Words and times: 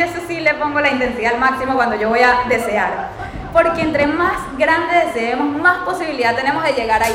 yo 0.00 0.06
eso 0.06 0.18
sí 0.26 0.40
le 0.40 0.54
pongo 0.54 0.80
la 0.80 0.90
intensidad 0.90 1.34
al 1.34 1.40
máximo 1.40 1.74
cuando 1.74 1.94
yo 1.94 2.08
voy 2.08 2.20
a 2.20 2.48
desear. 2.48 3.10
Porque 3.52 3.82
entre 3.82 4.06
más 4.06 4.56
grande 4.56 5.06
deseemos, 5.06 5.60
más 5.60 5.78
posibilidad 5.84 6.34
tenemos 6.34 6.64
de 6.64 6.72
llegar 6.72 7.02
ahí. 7.02 7.14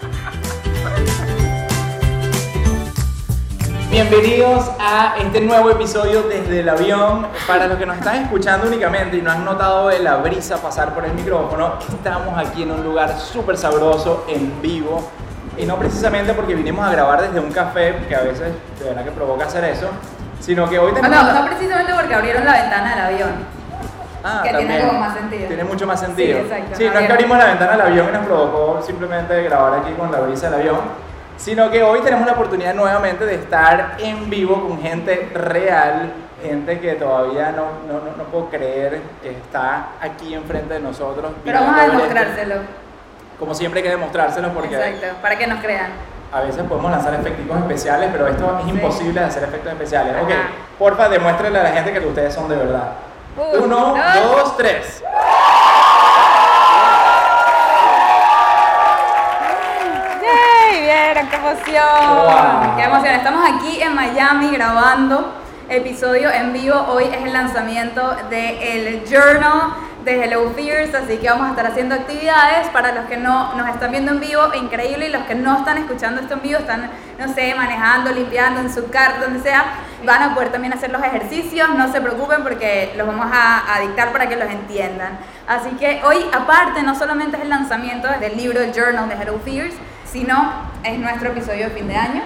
Bienvenidos 3.91 4.71
a 4.79 5.15
este 5.19 5.41
nuevo 5.41 5.69
episodio 5.69 6.23
desde 6.23 6.61
el 6.61 6.69
avión. 6.69 7.27
Para 7.45 7.67
los 7.67 7.77
que 7.77 7.85
nos 7.85 7.97
están 7.97 8.23
escuchando 8.23 8.67
únicamente 8.67 9.17
y 9.17 9.21
no 9.21 9.29
han 9.29 9.43
notado 9.43 9.91
la 9.99 10.15
brisa 10.15 10.61
pasar 10.61 10.93
por 10.93 11.03
el 11.03 11.11
micrófono, 11.13 11.73
estamos 11.89 12.37
aquí 12.37 12.63
en 12.63 12.71
un 12.71 12.85
lugar 12.85 13.19
súper 13.19 13.57
sabroso, 13.57 14.23
en 14.29 14.61
vivo. 14.61 15.11
Y 15.57 15.65
no 15.65 15.75
precisamente 15.75 16.33
porque 16.33 16.55
vinimos 16.55 16.87
a 16.87 16.91
grabar 16.91 17.21
desde 17.21 17.41
un 17.41 17.51
café, 17.51 17.97
que 18.07 18.15
a 18.15 18.21
veces 18.21 18.53
de 18.79 18.85
verdad 18.85 19.03
que 19.03 19.11
provoca 19.11 19.47
hacer 19.47 19.65
eso, 19.65 19.89
sino 20.39 20.69
que 20.69 20.79
hoy 20.79 20.93
tenemos... 20.93 21.25
No, 21.25 21.33
no 21.33 21.45
precisamente 21.45 21.93
porque 21.93 22.15
abrieron 22.15 22.45
la 22.45 22.53
ventana 22.53 22.95
del 22.95 22.99
avión. 23.13 23.31
Ah, 24.23 24.39
que 24.41 24.51
también. 24.51 24.69
tiene 24.69 24.87
como 24.87 24.99
más 25.01 25.17
sentido. 25.17 25.47
Tiene 25.49 25.63
mucho 25.65 25.85
más 25.85 25.99
sentido. 25.99 26.39
Sí, 26.39 26.45
exacto. 26.45 26.75
Sí, 26.77 26.85
no 26.85 26.97
es 26.97 27.07
que 27.07 27.11
abrimos 27.11 27.37
la 27.37 27.45
ventana 27.45 27.71
del 27.73 27.81
avión 27.81 28.07
y 28.07 28.11
nos 28.13 28.25
provocó 28.25 28.81
simplemente 28.81 29.43
grabar 29.43 29.79
aquí 29.81 29.91
con 29.95 30.09
la 30.13 30.21
brisa 30.21 30.49
del 30.49 30.61
avión, 30.61 31.10
sino 31.41 31.71
que 31.71 31.81
hoy 31.81 32.01
tenemos 32.01 32.25
la 32.27 32.33
oportunidad 32.33 32.73
nuevamente 32.75 33.25
de 33.25 33.35
estar 33.35 33.95
en 33.99 34.29
vivo 34.29 34.67
con 34.67 34.79
gente 34.81 35.29
real, 35.33 36.11
gente 36.43 36.79
que 36.79 36.93
todavía 36.93 37.51
no, 37.51 37.65
no, 37.91 37.99
no, 37.99 38.15
no 38.17 38.23
puedo 38.25 38.49
creer 38.49 39.01
que 39.23 39.31
está 39.31 39.87
aquí 39.99 40.33
enfrente 40.35 40.75
de 40.75 40.79
nosotros. 40.81 41.31
Pero 41.43 41.59
vamos 41.59 41.75
a 41.79 41.85
esto. 41.85 41.97
demostrárselo. 41.97 42.55
Como 43.39 43.55
siempre 43.55 43.79
hay 43.79 43.83
que 43.85 43.89
demostrárselo 43.89 44.49
porque 44.53 44.75
Exacto, 44.75 45.17
para 45.21 45.35
que 45.35 45.47
nos 45.47 45.59
crean. 45.61 45.89
a 46.31 46.41
veces 46.41 46.63
podemos 46.63 46.91
lanzar 46.91 47.15
efectos 47.15 47.57
especiales, 47.57 48.09
pero 48.11 48.27
esto 48.27 48.57
es 48.59 48.65
Sí. 48.65 48.69
imposible 48.71 49.19
de 49.19 49.25
hacer 49.25 49.43
efectos 49.43 49.71
especiales. 49.73 50.13
Ok, 50.21 50.29
Ajá. 50.31 50.41
porfa, 50.77 51.09
demuéstrenle 51.09 51.59
a 51.59 51.63
la 51.63 51.71
gente 51.71 51.91
que 51.91 52.05
ustedes 52.05 52.33
son 52.35 52.47
de 52.47 52.55
verdad. 52.55 52.91
Un, 53.35 53.63
Uno, 53.63 53.95
dos. 53.95 54.37
dos, 54.43 54.57
tres. 54.57 55.03
¡Yay! 61.11 61.25
¿Vieron 61.25 61.29
qué 61.29 61.35
emoción? 61.35 62.15
Wow. 62.15 62.75
¡Qué 62.77 62.83
emoción! 62.83 63.13
Estamos 63.15 63.49
aquí 63.49 63.81
en 63.81 63.95
Miami 63.95 64.51
grabando 64.51 65.33
episodio 65.67 66.29
en 66.31 66.53
vivo. 66.53 66.75
Hoy 66.87 67.05
es 67.05 67.21
el 67.21 67.33
lanzamiento 67.33 68.15
del 68.29 69.03
Journal 69.05 69.73
de 70.05 70.23
Hello 70.23 70.51
Fears, 70.55 70.95
así 70.95 71.17
que 71.17 71.29
vamos 71.29 71.47
a 71.47 71.49
estar 71.51 71.67
haciendo 71.67 71.95
actividades 71.95 72.67
para 72.69 72.93
los 72.93 73.05
que 73.05 73.17
no 73.17 73.53
nos 73.55 73.67
están 73.69 73.91
viendo 73.91 74.11
en 74.11 74.19
vivo, 74.19 74.53
increíble, 74.53 75.07
y 75.07 75.11
los 75.11 75.23
que 75.23 75.35
no 75.35 75.57
están 75.57 75.77
escuchando 75.77 76.21
esto 76.21 76.35
en 76.35 76.41
vivo, 76.41 76.59
están, 76.59 76.89
no 77.19 77.33
sé, 77.33 77.53
manejando, 77.55 78.11
limpiando 78.11 78.61
en 78.61 78.73
su 78.73 78.89
carro, 78.89 79.21
donde 79.21 79.41
sea, 79.41 79.65
van 80.05 80.23
a 80.23 80.33
poder 80.33 80.49
también 80.49 80.73
hacer 80.73 80.91
los 80.91 81.03
ejercicios, 81.03 81.69
no 81.75 81.91
se 81.91 82.01
preocupen 82.01 82.41
porque 82.41 82.93
los 82.95 83.05
vamos 83.05 83.27
a, 83.31 83.75
a 83.75 83.81
dictar 83.81 84.11
para 84.11 84.27
que 84.27 84.37
los 84.37 84.49
entiendan. 84.49 85.19
Así 85.47 85.69
que 85.71 86.01
hoy, 86.03 86.25
aparte, 86.33 86.81
no 86.81 86.95
solamente 86.95 87.37
es 87.37 87.43
el 87.43 87.49
lanzamiento 87.49 88.07
del 88.19 88.37
libro, 88.37 88.61
el 88.61 88.73
Journal 88.73 89.07
de 89.07 89.15
Hello 89.15 89.39
Fears, 89.43 89.75
sino 90.11 90.51
es 90.83 90.99
nuestro 90.99 91.29
episodio 91.29 91.69
de 91.69 91.71
fin 91.71 91.87
de 91.87 91.95
año. 91.95 92.21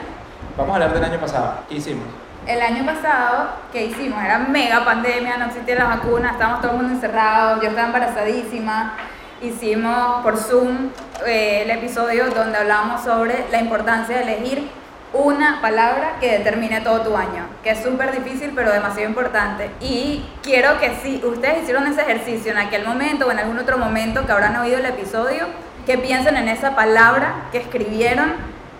Vamos 0.57 0.71
a 0.71 0.75
hablar 0.75 0.93
del 0.93 1.03
año 1.03 1.19
pasado. 1.19 1.59
¿Qué 1.69 1.75
hicimos? 1.75 2.05
El 2.47 2.61
año 2.61 2.85
pasado, 2.85 3.49
¿qué 3.71 3.85
hicimos? 3.85 4.23
Era 4.23 4.39
mega 4.39 4.85
pandemia, 4.85 5.37
no 5.37 5.45
existían 5.45 5.79
las 5.79 5.89
vacunas, 5.89 6.33
estábamos 6.33 6.61
todo 6.61 6.71
el 6.71 6.77
mundo 6.77 6.93
encerrados, 6.93 7.61
yo 7.61 7.69
estaba 7.69 7.87
embarazadísima. 7.87 8.93
Hicimos 9.41 10.23
por 10.23 10.37
Zoom 10.37 10.89
eh, 11.25 11.63
el 11.63 11.71
episodio 11.71 12.29
donde 12.29 12.57
hablamos 12.57 13.01
sobre 13.01 13.45
la 13.51 13.59
importancia 13.59 14.17
de 14.17 14.23
elegir 14.23 14.69
una 15.13 15.61
palabra 15.61 16.17
que 16.19 16.37
determine 16.39 16.81
todo 16.81 17.01
tu 17.01 17.15
año, 17.15 17.45
que 17.63 17.71
es 17.71 17.83
súper 17.83 18.11
difícil 18.11 18.51
pero 18.55 18.71
demasiado 18.71 19.09
importante. 19.09 19.71
Y 19.79 20.25
quiero 20.41 20.79
que 20.79 20.95
si 21.01 21.21
ustedes 21.23 21.63
hicieron 21.63 21.87
ese 21.87 22.01
ejercicio 22.01 22.51
en 22.51 22.57
aquel 22.57 22.85
momento 22.85 23.27
o 23.27 23.31
en 23.31 23.39
algún 23.39 23.59
otro 23.59 23.77
momento 23.77 24.25
que 24.25 24.31
habrán 24.31 24.55
oído 24.57 24.77
el 24.77 24.85
episodio, 24.85 25.47
que 25.85 25.97
piensen 25.97 26.37
en 26.37 26.47
esa 26.49 26.75
palabra 26.75 27.47
que 27.51 27.59
escribieron 27.59 28.33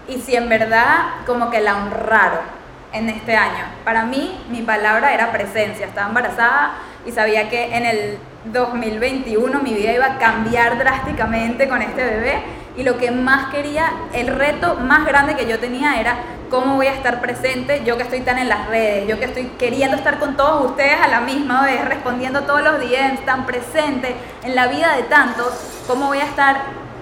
y 0.08 0.20
si 0.20 0.36
en 0.36 0.50
verdad 0.50 1.06
como 1.26 1.50
que 1.50 1.62
la 1.62 1.76
honraron 1.76 2.56
en 2.94 3.10
este 3.10 3.36
año. 3.36 3.64
Para 3.84 4.06
mí, 4.06 4.40
mi 4.50 4.62
palabra 4.62 5.14
era 5.14 5.32
presencia. 5.32 5.86
Estaba 5.86 6.08
embarazada 6.08 6.74
y 7.06 7.12
sabía 7.12 7.50
que 7.50 7.76
en 7.76 7.86
el 7.86 8.18
2021 8.46 9.60
mi 9.62 9.74
vida 9.74 9.92
iba 9.92 10.06
a 10.06 10.18
cambiar 10.18 10.78
drásticamente 10.78 11.68
con 11.68 11.82
este 11.82 12.04
bebé. 12.04 12.44
Y 12.78 12.84
lo 12.84 12.98
que 12.98 13.12
más 13.12 13.52
quería, 13.54 13.92
el 14.14 14.28
reto 14.28 14.76
más 14.76 15.06
grande 15.06 15.36
que 15.36 15.48
yo 15.48 15.60
tenía 15.60 16.00
era 16.00 16.18
cómo 16.50 16.76
voy 16.76 16.88
a 16.88 16.94
estar 16.94 17.22
presente, 17.22 17.84
yo 17.86 17.98
que 17.98 18.04
estoy 18.04 18.22
tan 18.22 18.38
en 18.38 18.50
las 18.50 18.68
redes, 18.68 19.08
yo 19.08 19.18
que 19.18 19.26
estoy 19.26 19.46
queriendo 19.58 19.96
estar 19.96 20.20
con 20.20 20.36
todos 20.36 20.72
ustedes 20.72 21.00
a 21.02 21.08
la 21.08 21.22
misma 21.22 21.66
vez, 21.66 21.84
respondiendo 21.86 22.42
todos 22.42 22.62
los 22.62 22.80
DMs, 22.80 23.26
tan 23.26 23.46
presente 23.46 24.16
en 24.44 24.56
la 24.56 24.68
vida 24.68 24.96
de 24.96 25.04
tantos, 25.04 25.54
cómo 25.88 26.08
voy 26.08 26.20
a 26.20 26.26
estar 26.26 26.58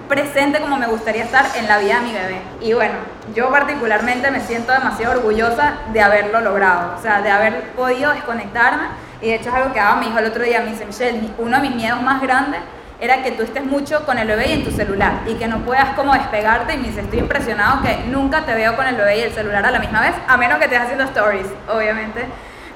presente 0.08 0.60
como 0.60 0.76
me 0.76 0.86
gustaría 0.86 1.24
estar 1.24 1.44
en 1.56 1.66
la 1.66 1.78
vida 1.78 1.96
de 1.96 2.00
mi 2.02 2.12
bebé. 2.12 2.40
Y 2.60 2.72
bueno, 2.72 2.94
yo 3.34 3.50
particularmente 3.50 4.30
me 4.30 4.40
siento 4.40 4.72
demasiado 4.72 5.18
orgullosa 5.18 5.74
de 5.92 6.00
haberlo 6.00 6.40
logrado, 6.40 6.94
o 6.98 7.02
sea, 7.02 7.20
de 7.22 7.30
haber 7.30 7.70
podido 7.72 8.12
desconectarme. 8.12 8.84
Y 9.20 9.28
de 9.28 9.34
hecho 9.36 9.48
es 9.48 9.54
algo 9.54 9.72
que 9.72 9.80
Ava 9.80 9.96
me 9.96 10.06
dijo 10.06 10.18
el 10.18 10.26
otro 10.26 10.42
día, 10.42 10.60
me 10.60 10.70
dice, 10.72 10.84
Michelle, 10.84 11.18
mi- 11.20 11.34
uno 11.38 11.56
de 11.56 11.62
mis 11.68 11.74
miedos 11.76 12.02
más 12.02 12.20
grandes 12.20 12.60
era 13.00 13.22
que 13.22 13.32
tú 13.32 13.42
estés 13.42 13.64
mucho 13.64 14.04
con 14.06 14.18
el 14.18 14.26
bebé 14.28 14.48
y 14.48 14.52
en 14.52 14.64
tu 14.64 14.70
celular 14.70 15.12
y 15.26 15.34
que 15.34 15.48
no 15.48 15.58
puedas 15.58 15.90
como 15.90 16.12
despegarte 16.14 16.74
y 16.74 16.76
me 16.78 16.88
dice, 16.88 17.00
estoy 17.00 17.18
impresionado 17.20 17.82
que 17.82 18.04
nunca 18.08 18.42
te 18.42 18.54
veo 18.54 18.76
con 18.76 18.86
el 18.86 18.96
bebé 18.96 19.18
y 19.18 19.22
el 19.22 19.32
celular 19.32 19.64
a 19.66 19.70
la 19.70 19.78
misma 19.78 20.00
vez, 20.00 20.12
a 20.28 20.36
menos 20.36 20.58
que 20.58 20.64
estés 20.64 20.80
haciendo 20.80 21.04
stories, 21.04 21.46
obviamente, 21.68 22.24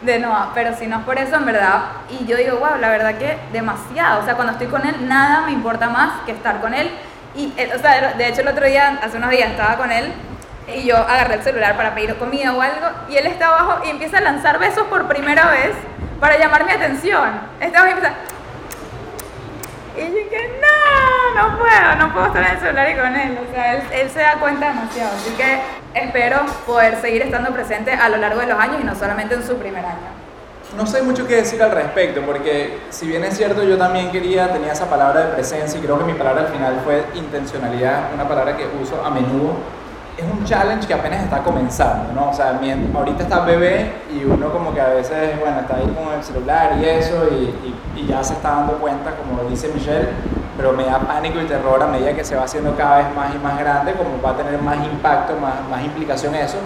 de 0.00 0.18
Noah, 0.18 0.50
pero 0.54 0.76
si 0.76 0.86
no 0.86 0.98
es 0.98 1.04
por 1.04 1.18
eso, 1.18 1.36
en 1.36 1.44
verdad, 1.46 1.80
y 2.08 2.24
yo 2.26 2.36
digo, 2.36 2.58
wow, 2.58 2.78
la 2.80 2.88
verdad 2.88 3.14
que 3.16 3.36
demasiado, 3.52 4.20
o 4.22 4.24
sea, 4.24 4.34
cuando 4.34 4.52
estoy 4.52 4.68
con 4.68 4.86
él, 4.86 5.08
nada 5.08 5.42
me 5.46 5.52
importa 5.52 5.88
más 5.88 6.20
que 6.24 6.32
estar 6.32 6.60
con 6.60 6.72
él, 6.74 6.90
y, 7.34 7.52
o 7.74 7.78
sea, 7.78 8.14
de 8.14 8.28
hecho 8.28 8.40
el 8.40 8.48
otro 8.48 8.66
día, 8.66 8.98
hace 9.02 9.16
unos 9.16 9.30
días, 9.30 9.50
estaba 9.50 9.76
con 9.76 9.92
él 9.92 10.12
y 10.66 10.84
yo 10.84 10.96
agarré 10.96 11.34
el 11.34 11.42
celular 11.42 11.76
para 11.76 11.94
pedir 11.94 12.16
comida 12.16 12.52
o 12.52 12.60
algo 12.60 12.86
y 13.08 13.16
él 13.16 13.26
está 13.26 13.48
abajo 13.48 13.84
y 13.84 13.90
empieza 13.90 14.18
a 14.18 14.20
lanzar 14.20 14.58
besos 14.58 14.86
por 14.88 15.06
primera 15.08 15.50
vez 15.50 15.72
para 16.20 16.38
llamar 16.38 16.64
mi 16.64 16.72
atención. 16.72 17.40
Está 17.60 17.80
abajo 17.80 17.94
y 17.94 17.96
empieza... 17.96 18.14
Y 19.96 20.00
yo 20.00 20.14
dije, 20.14 20.60
no, 20.60 21.42
no 21.42 21.58
puedo, 21.58 21.94
no 21.96 22.12
puedo 22.12 22.26
estar 22.26 22.44
en 22.44 22.52
el 22.52 22.60
celular 22.60 22.90
y 22.90 22.94
con 22.94 23.16
él. 23.16 23.38
O 23.48 23.52
sea, 23.52 23.74
él, 23.74 23.82
él 23.92 24.10
se 24.10 24.20
da 24.20 24.34
cuenta 24.34 24.68
demasiado. 24.68 25.10
Así 25.16 25.30
que 25.30 25.60
espero 25.94 26.46
poder 26.66 27.00
seguir 27.00 27.22
estando 27.22 27.50
presente 27.52 27.92
a 27.92 28.08
lo 28.08 28.16
largo 28.18 28.40
de 28.40 28.46
los 28.46 28.60
años 28.60 28.76
y 28.80 28.84
no 28.84 28.94
solamente 28.94 29.34
en 29.34 29.44
su 29.44 29.58
primer 29.58 29.84
año. 29.84 30.17
No 30.76 30.86
sé 30.86 31.00
mucho 31.00 31.26
qué 31.26 31.36
decir 31.36 31.62
al 31.62 31.70
respecto, 31.70 32.20
porque 32.26 32.80
si 32.90 33.06
bien 33.06 33.24
es 33.24 33.38
cierto, 33.38 33.62
yo 33.62 33.78
también 33.78 34.10
quería, 34.10 34.52
tenía 34.52 34.72
esa 34.72 34.88
palabra 34.88 35.20
de 35.20 35.32
presencia 35.32 35.80
y 35.80 35.82
creo 35.82 35.98
que 35.98 36.04
mi 36.04 36.12
palabra 36.12 36.42
al 36.42 36.48
final 36.48 36.80
fue 36.84 37.06
intencionalidad, 37.14 38.12
una 38.12 38.28
palabra 38.28 38.54
que 38.54 38.66
uso 38.80 39.02
a 39.02 39.08
menudo. 39.08 39.54
Es 40.18 40.24
un 40.24 40.44
challenge 40.44 40.86
que 40.86 40.92
apenas 40.92 41.22
está 41.22 41.42
comenzando, 41.42 42.12
¿no? 42.12 42.30
O 42.30 42.34
sea, 42.34 42.60
ahorita 42.94 43.22
está 43.22 43.40
bebé 43.40 43.92
y 44.12 44.24
uno 44.24 44.52
como 44.52 44.74
que 44.74 44.80
a 44.80 44.88
veces, 44.88 45.40
bueno, 45.40 45.60
está 45.60 45.76
ahí 45.76 45.86
con 45.86 46.12
el 46.12 46.22
celular 46.22 46.76
y 46.78 46.84
eso 46.84 47.26
y, 47.30 48.06
ya 48.06 48.22
se 48.22 48.34
está 48.34 48.50
dando 48.50 48.74
cuenta, 48.74 49.12
como 49.16 49.48
dice 49.48 49.68
Michelle, 49.74 50.08
pero 50.56 50.72
me 50.72 50.84
da 50.84 50.98
pánico 50.98 51.40
y 51.40 51.46
terror 51.46 51.82
a 51.82 51.86
medida 51.86 52.14
que 52.14 52.24
se 52.24 52.36
va 52.36 52.44
haciendo 52.44 52.74
cada 52.76 52.98
vez 52.98 53.14
más 53.14 53.34
y 53.34 53.38
más 53.38 53.58
grande, 53.58 53.92
como 53.92 54.20
va 54.22 54.30
a 54.30 54.36
tener 54.36 54.60
más 54.60 54.76
impacto, 54.84 55.34
más, 55.36 55.54
más 55.70 55.84
implicación 55.84 56.34
eso. 56.34 56.58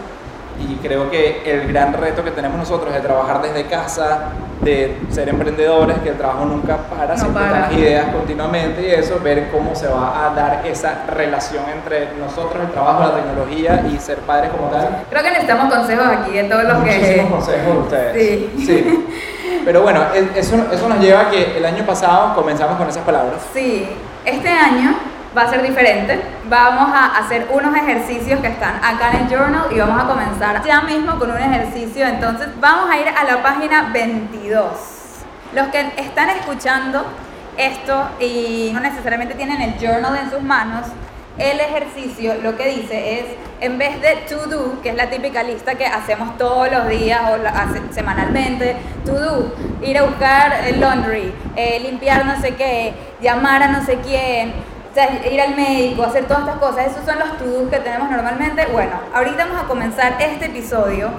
Y 0.69 0.77
creo 0.77 1.11
que 1.11 1.43
el 1.45 1.69
gran 1.69 1.93
reto 1.93 2.23
que 2.23 2.31
tenemos 2.31 2.59
nosotros 2.59 2.93
de 2.93 3.01
trabajar 3.01 3.43
desde 3.43 3.67
casa, 3.67 4.31
de 4.61 4.97
ser 5.11 5.29
emprendedores, 5.29 5.99
que 5.99 6.11
el 6.11 6.17
trabajo 6.17 6.45
nunca 6.45 6.77
para, 6.77 7.15
No 7.15 7.21
siempre 7.21 7.43
para. 7.43 7.61
están 7.65 7.79
ideas 7.79 8.07
continuamente 8.15 8.83
y 8.83 8.91
eso, 8.91 9.19
ver 9.23 9.49
cómo 9.51 9.75
se 9.75 9.89
va 9.89 10.27
a 10.27 10.35
dar 10.35 10.65
esa 10.67 11.05
relación 11.09 11.65
entre 11.75 12.15
nosotros, 12.19 12.63
el 12.63 12.71
trabajo, 12.71 13.03
la 13.03 13.15
tecnología 13.15 13.85
y 13.93 13.99
ser 13.99 14.19
padres 14.19 14.51
como 14.51 14.69
tal. 14.69 15.05
Creo 15.11 15.23
que 15.23 15.31
necesitamos 15.31 15.75
consejos 15.75 16.07
aquí 16.07 16.33
de 16.33 16.45
todos 16.45 16.65
los 16.65 16.85
que... 16.85 16.99
Muchísimos 16.99 17.31
consejos 17.33 17.75
de 17.75 17.81
ustedes. 17.81 18.51
Sí. 18.57 18.65
Sí. 18.65 19.07
Pero 19.65 19.83
bueno, 19.83 20.01
eso, 20.35 20.57
eso 20.73 20.89
nos 20.89 20.99
lleva 21.01 21.21
a 21.23 21.31
que 21.31 21.57
el 21.57 21.65
año 21.65 21.85
pasado 21.85 22.35
comenzamos 22.35 22.77
con 22.77 22.89
esas 22.89 23.05
palabras. 23.05 23.41
Sí, 23.53 23.89
este 24.25 24.49
año 24.49 24.95
va 25.37 25.43
a 25.43 25.51
ser 25.51 25.63
diferente. 25.63 26.21
Vamos 26.49 26.95
a 26.95 27.19
hacer 27.19 27.49
unos 27.51 27.75
ejercicios 27.75 28.41
que 28.41 28.49
están 28.49 28.77
acá 28.77 29.11
en 29.13 29.23
el 29.23 29.29
journal 29.29 29.67
y 29.71 29.79
vamos 29.79 30.03
a 30.03 30.07
comenzar 30.07 30.63
ya 30.65 30.83
mismo 30.83 31.19
con 31.19 31.31
un 31.31 31.39
ejercicio. 31.39 32.07
Entonces 32.07 32.49
vamos 32.61 32.91
a 32.91 32.99
ir 32.99 33.09
a 33.09 33.25
la 33.25 33.43
página 33.43 33.91
22. 33.93 34.63
Los 35.55 35.69
que 35.69 35.93
están 35.97 36.31
escuchando 36.31 37.05
esto 37.57 38.09
y 38.19 38.71
no 38.73 38.81
necesariamente 38.81 39.35
tienen 39.35 39.61
el 39.61 39.79
journal 39.79 40.17
en 40.17 40.31
sus 40.31 40.43
manos, 40.43 40.87
el 41.39 41.61
ejercicio 41.61 42.35
lo 42.43 42.57
que 42.57 42.69
dice 42.69 43.21
es, 43.21 43.25
en 43.61 43.79
vez 43.79 44.01
de 44.03 44.17
to 44.29 44.47
do, 44.47 44.83
que 44.83 44.91
es 44.91 44.95
la 44.95 45.09
típica 45.09 45.43
lista 45.43 45.77
que 45.77 45.87
hacemos 45.87 46.37
todos 46.37 46.71
los 46.71 46.89
días 46.89 47.23
o 47.31 47.93
semanalmente, 47.95 48.77
to 49.07 49.13
do, 49.13 49.55
ir 49.83 49.97
a 49.97 50.03
buscar 50.03 50.65
el 50.67 50.81
laundry, 50.81 51.33
eh, 51.57 51.81
limpiar 51.81 52.27
no 52.27 52.39
sé 52.41 52.55
qué, 52.55 52.93
llamar 53.23 53.63
a 53.63 53.69
no 53.69 53.85
sé 53.85 53.99
quién, 54.05 54.53
o 54.93 54.95
sea, 54.95 55.27
ir 55.27 55.41
al 55.41 55.57
médico, 55.57 56.03
hacer 56.03 56.27
todas 56.27 56.41
estas 56.41 56.57
cosas, 56.57 56.87
esos 56.89 57.07
son 57.07 57.19
los 57.19 57.39
to 57.39 57.71
que 57.71 57.79
tenemos 57.79 58.11
normalmente. 58.11 58.67
Bueno, 58.67 58.93
ahorita 59.15 59.47
vamos 59.47 59.65
a 59.65 59.67
comenzar 59.67 60.17
este 60.21 60.47
episodio 60.47 61.11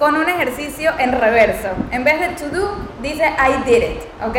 con 0.00 0.16
un 0.16 0.28
ejercicio 0.28 0.90
en 0.98 1.12
reverso. 1.12 1.68
En 1.92 2.02
vez 2.02 2.18
de 2.18 2.28
to 2.30 2.48
do, 2.48 2.76
dice 3.00 3.24
I 3.24 3.62
did 3.64 3.82
it, 3.82 4.00
¿ok? 4.26 4.36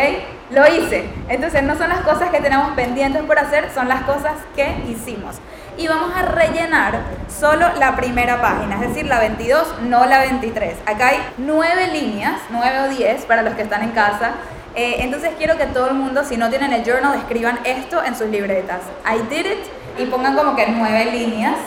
Lo 0.50 0.68
hice. 0.68 1.06
Entonces 1.30 1.64
no 1.64 1.78
son 1.78 1.88
las 1.88 2.02
cosas 2.02 2.32
que 2.32 2.42
tenemos 2.42 2.72
pendientes 2.72 3.24
por 3.24 3.40
hacer, 3.40 3.72
son 3.74 3.88
las 3.88 4.02
cosas 4.02 4.34
que 4.58 4.84
hicimos. 4.90 5.38
Y 5.78 5.88
vamos 5.88 6.12
a 6.14 6.24
rellenar 6.24 7.00
solo 7.30 7.68
la 7.80 7.96
primera 7.96 8.42
página, 8.42 8.76
es 8.76 8.90
decir, 8.90 9.06
la 9.06 9.20
22, 9.20 9.84
no 9.84 10.06
la 10.06 10.20
23. 10.20 10.76
Acá 10.86 11.08
hay 11.08 11.20
nueve 11.38 11.88
líneas, 11.94 12.42
nueve 12.50 12.82
o 12.82 12.90
10 12.90 13.24
para 13.24 13.42
los 13.42 13.54
que 13.54 13.62
están 13.62 13.84
en 13.84 13.92
casa. 13.92 14.32
Eh, 14.76 14.98
entonces 15.00 15.32
quiero 15.38 15.58
que 15.58 15.66
todo 15.66 15.88
el 15.88 15.96
mundo, 15.96 16.24
si 16.24 16.38
no 16.38 16.50
tienen 16.50 16.72
el 16.72 16.84
journal, 16.84 17.18
escriban 17.18 17.60
esto 17.66 18.04
en 18.04 18.16
sus 18.16 18.28
libretas. 18.28 18.82
I 19.06 19.20
did 19.30 19.46
it 19.46 19.60
y 19.98 20.06
pongan 20.06 20.36
como 20.36 20.56
que 20.56 20.68
nueve 20.68 21.12
líneas 21.12 21.58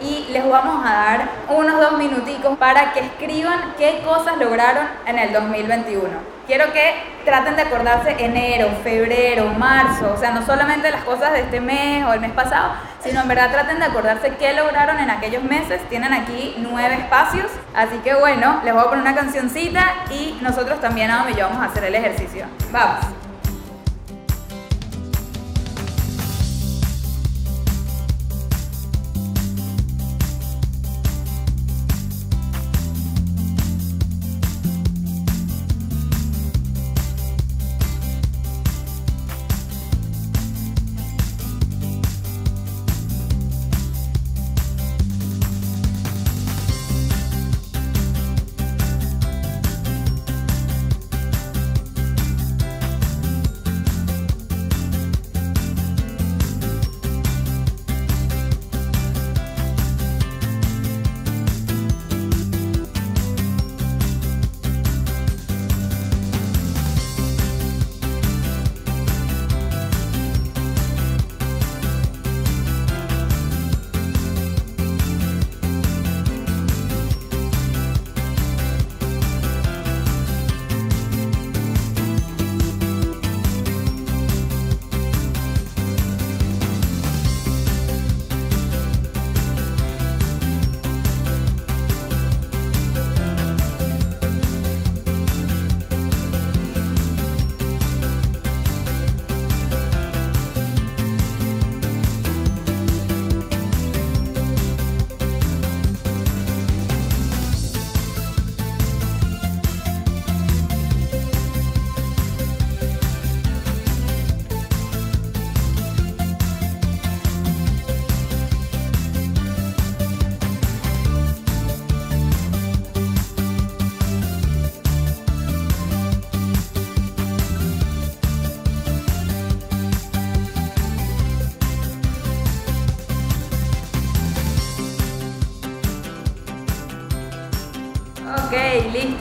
y 0.00 0.26
les 0.32 0.46
vamos 0.48 0.84
a 0.84 0.92
dar 0.92 1.28
unos 1.48 1.80
dos 1.80 1.98
minuticos 1.98 2.58
para 2.58 2.92
que 2.92 3.00
escriban 3.00 3.74
qué 3.78 4.02
cosas 4.04 4.36
lograron 4.36 4.86
en 5.06 5.18
el 5.18 5.32
2021. 5.32 6.31
Quiero 6.46 6.72
que 6.72 6.94
traten 7.24 7.54
de 7.54 7.62
acordarse 7.62 8.16
enero, 8.18 8.68
febrero, 8.82 9.46
marzo, 9.56 10.12
o 10.12 10.18
sea, 10.18 10.32
no 10.32 10.44
solamente 10.44 10.90
las 10.90 11.04
cosas 11.04 11.32
de 11.32 11.40
este 11.40 11.60
mes 11.60 12.04
o 12.04 12.12
el 12.12 12.20
mes 12.20 12.32
pasado, 12.32 12.72
sino 13.00 13.20
en 13.20 13.28
verdad 13.28 13.50
traten 13.52 13.78
de 13.78 13.84
acordarse 13.84 14.34
qué 14.38 14.52
lograron 14.52 14.98
en 14.98 15.10
aquellos 15.10 15.44
meses. 15.44 15.80
Tienen 15.88 16.12
aquí 16.12 16.56
nueve 16.58 16.94
espacios, 16.94 17.46
así 17.74 17.96
que 17.98 18.14
bueno, 18.14 18.60
les 18.64 18.74
voy 18.74 18.82
a 18.82 18.86
poner 18.86 19.02
una 19.02 19.14
cancioncita 19.14 19.94
y 20.10 20.38
nosotros 20.42 20.80
también, 20.80 21.10
Adam 21.10 21.30
y 21.30 21.34
yo, 21.34 21.48
vamos 21.48 21.62
a 21.62 21.66
hacer 21.66 21.84
el 21.84 21.94
ejercicio. 21.94 22.46
Vamos. 22.72 23.21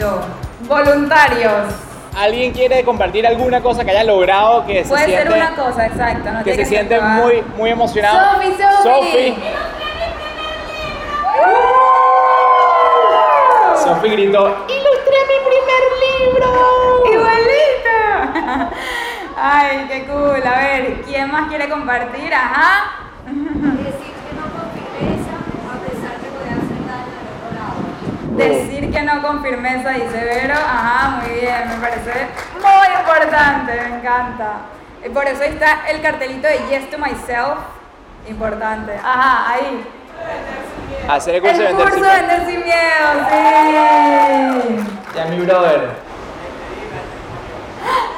Listo. 0.01 0.21
Voluntarios. 0.67 1.73
¿Alguien 2.17 2.51
quiere 2.51 2.83
compartir 2.83 3.25
alguna 3.25 3.61
cosa 3.61 3.85
que 3.85 3.91
haya 3.91 4.03
logrado 4.03 4.65
que 4.65 4.83
se 4.83 4.89
Puede 4.89 5.05
siente, 5.05 5.23
ser 5.31 5.33
una 5.33 5.55
cosa, 5.55 5.85
exacto. 5.85 6.31
No 6.31 6.43
que 6.43 6.55
se 6.55 6.65
siente 6.65 6.95
toda- 6.97 7.07
muy, 7.07 7.41
muy 7.55 7.69
emocionado? 7.69 8.33
Sofi, 8.35 8.47
Sofi. 8.51 8.83
Sofi. 8.83 9.37
Sofi 13.83 14.09
gritó, 14.09 14.47
¡Ilustré 14.67 15.17
mi 15.29 15.37
primer 15.49 15.83
libro! 16.03 16.49
Igualito. 17.13 18.75
Ay, 19.37 19.85
qué 19.89 20.05
cool. 20.05 20.43
A 20.45 20.59
ver, 20.59 21.01
¿quién 21.03 21.31
más 21.31 21.47
quiere 21.47 21.67
compartir? 21.69 22.31
Ajá. 22.33 22.91
Decir 23.25 24.13
que 24.13 24.35
no 24.35 24.43
con 24.53 24.69
firmeza, 24.75 25.35
a 25.65 25.75
pesar 25.81 26.15
de 26.21 26.27
poder 26.29 26.51
hacer 26.59 26.81
daño 26.85 27.15
al 27.17 27.27
otro 27.33 27.49
lado. 27.57 27.79
Decir 28.49 28.91
que 28.91 29.01
no 29.03 29.21
con 29.21 29.43
firmeza, 29.43 29.89
dice 29.91 30.23
Vero. 30.23 30.55
Ajá, 30.55 31.21
muy 31.21 31.39
bien, 31.39 31.67
me 31.69 31.75
parece 31.75 32.27
muy 32.61 32.99
importante, 32.99 33.71
me 33.73 33.97
encanta. 33.97 34.51
Y 35.05 35.09
por 35.09 35.25
eso 35.27 35.43
está 35.43 35.81
el 35.89 36.01
cartelito 36.01 36.47
de 36.47 36.57
Yes 36.69 36.89
to 36.89 36.97
Myself. 36.97 37.59
Importante. 38.27 38.93
Ajá, 39.03 39.51
ahí. 39.51 39.87
Hacer 41.09 41.35
el 41.35 41.41
curso 41.41 41.57
de 41.57 41.67
El 41.69 41.75
vender 41.75 41.89
curso 41.89 41.95
sin 41.95 42.03
de 42.03 42.09
vender 42.21 42.45
sin 42.45 42.63
miedo, 42.63 43.07
sí. 43.29 44.85
Ya 45.15 45.25
mi 45.25 45.39
brother. 45.39 45.89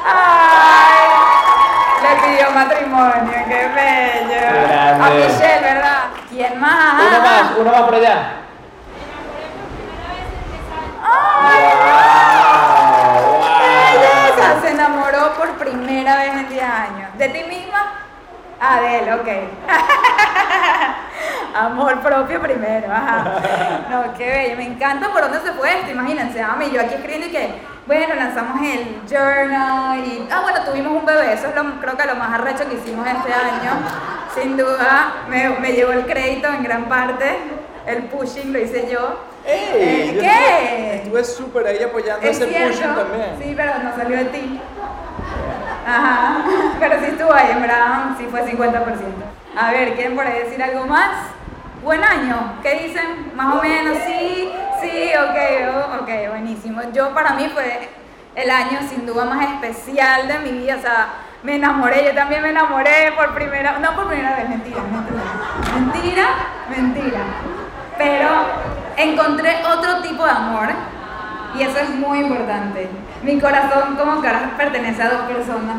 Ay, 0.05 1.07
le 2.03 2.09
pidió 2.21 2.51
matrimonio, 2.51 3.33
qué 3.47 3.69
bello. 3.73 4.41
grande. 4.67 5.03
A 5.03 5.09
Michelle, 5.09 5.61
¿verdad? 5.61 6.03
¿Quién 6.29 6.59
más? 6.59 7.01
Uno 7.01 7.19
más, 7.21 7.51
uno 7.57 7.71
más 7.71 7.81
por 7.83 7.95
allá. 7.95 8.42
Ok. 19.15 19.27
Amor 21.55 21.99
propio 22.01 22.41
primero, 22.41 22.91
ajá. 22.91 23.25
No, 23.89 24.13
qué 24.17 24.27
bello, 24.27 24.57
me 24.57 24.65
encanta 24.65 25.09
por 25.11 25.21
dónde 25.21 25.39
se 25.41 25.51
fue 25.53 25.69
esto, 25.71 25.91
imagínense, 25.91 26.41
Ami, 26.41 26.71
yo 26.71 26.81
aquí 26.81 26.95
escribiendo 26.95 27.27
y 27.27 27.31
que, 27.31 27.61
bueno, 27.85 28.15
lanzamos 28.15 28.59
el 28.61 29.01
journal 29.07 29.99
y, 29.99 30.27
ah, 30.31 30.39
bueno, 30.41 30.61
tuvimos 30.65 30.93
un 30.93 31.05
bebé, 31.05 31.33
eso 31.33 31.47
es 31.49 31.55
lo, 31.55 31.79
creo 31.79 31.95
que 31.95 32.05
lo 32.07 32.15
más 32.15 32.33
arrecho 32.33 32.67
que 32.67 32.75
hicimos 32.75 33.05
este 33.07 33.31
año, 33.31 33.71
sin 34.33 34.57
duda, 34.57 35.13
me, 35.29 35.49
me 35.59 35.73
llevó 35.73 35.91
el 35.91 36.05
crédito 36.07 36.47
en 36.47 36.63
gran 36.63 36.85
parte, 36.85 37.37
el 37.85 38.03
pushing 38.05 38.51
lo 38.51 38.57
hice 38.59 38.89
yo. 38.91 39.19
¡Ey! 39.45 39.69
Eh, 39.75 40.11
yo 40.15 40.21
¿Qué? 40.21 40.95
Estuve 40.95 41.23
súper 41.23 41.67
ahí 41.67 41.83
apoyando 41.83 42.25
Es 42.25 42.37
ese 42.39 42.47
pushing 42.47 42.73
cierto, 42.73 43.01
también. 43.01 43.35
sí, 43.37 43.53
pero 43.55 43.71
no 43.83 43.95
salió 43.95 44.17
de 44.17 44.25
ti. 44.25 44.61
Ajá, 45.85 46.43
pero 46.79 46.99
sí 46.99 47.05
estuvo 47.05 47.33
ahí, 47.33 47.51
en 47.51 47.61
verdad, 47.61 48.15
sí 48.17 48.27
fue 48.29 48.45
50%. 48.45 48.73
A 49.55 49.71
ver, 49.71 49.93
¿quieren 49.95 50.15
por 50.15 50.25
ahí 50.25 50.43
decir 50.43 50.61
algo 50.61 50.85
más? 50.85 51.11
Buen 51.83 52.03
año, 52.03 52.53
¿qué 52.61 52.87
dicen? 52.87 53.31
Más 53.35 53.55
o 53.55 53.61
menos, 53.61 53.97
sí, 54.05 54.49
sí, 54.81 55.11
ok, 55.15 56.01
ok, 56.01 56.09
buenísimo. 56.29 56.81
Yo 56.93 57.13
para 57.13 57.31
mí 57.33 57.49
fue 57.53 57.89
el 58.35 58.49
año 58.49 58.79
sin 58.89 59.05
duda 59.05 59.25
más 59.25 59.45
especial 59.51 60.27
de 60.27 60.39
mi 60.39 60.51
vida, 60.59 60.77
o 60.77 60.81
sea, 60.81 61.07
me 61.43 61.55
enamoré, 61.55 62.05
yo 62.05 62.15
también 62.15 62.41
me 62.41 62.49
enamoré 62.49 63.11
por 63.17 63.33
primera, 63.33 63.77
no 63.79 63.93
por 63.95 64.07
primera 64.07 64.37
vez, 64.37 64.49
mentira, 64.49 64.81
mentira, 64.81 65.23
mentira, 65.75 66.25
mentira. 66.69 67.19
Pero 67.97 68.29
encontré 68.95 69.57
otro 69.65 70.01
tipo 70.01 70.23
de 70.23 70.31
amor 70.31 70.69
y 71.55 71.63
eso 71.63 71.77
es 71.79 71.89
muy 71.89 72.19
importante. 72.19 72.89
Mi 73.23 73.39
corazón 73.39 73.95
como 73.95 74.21
que 74.21 74.27
ahora 74.27 74.51
pertenece 74.57 75.01
a 75.01 75.09
dos 75.09 75.21
personas. 75.21 75.77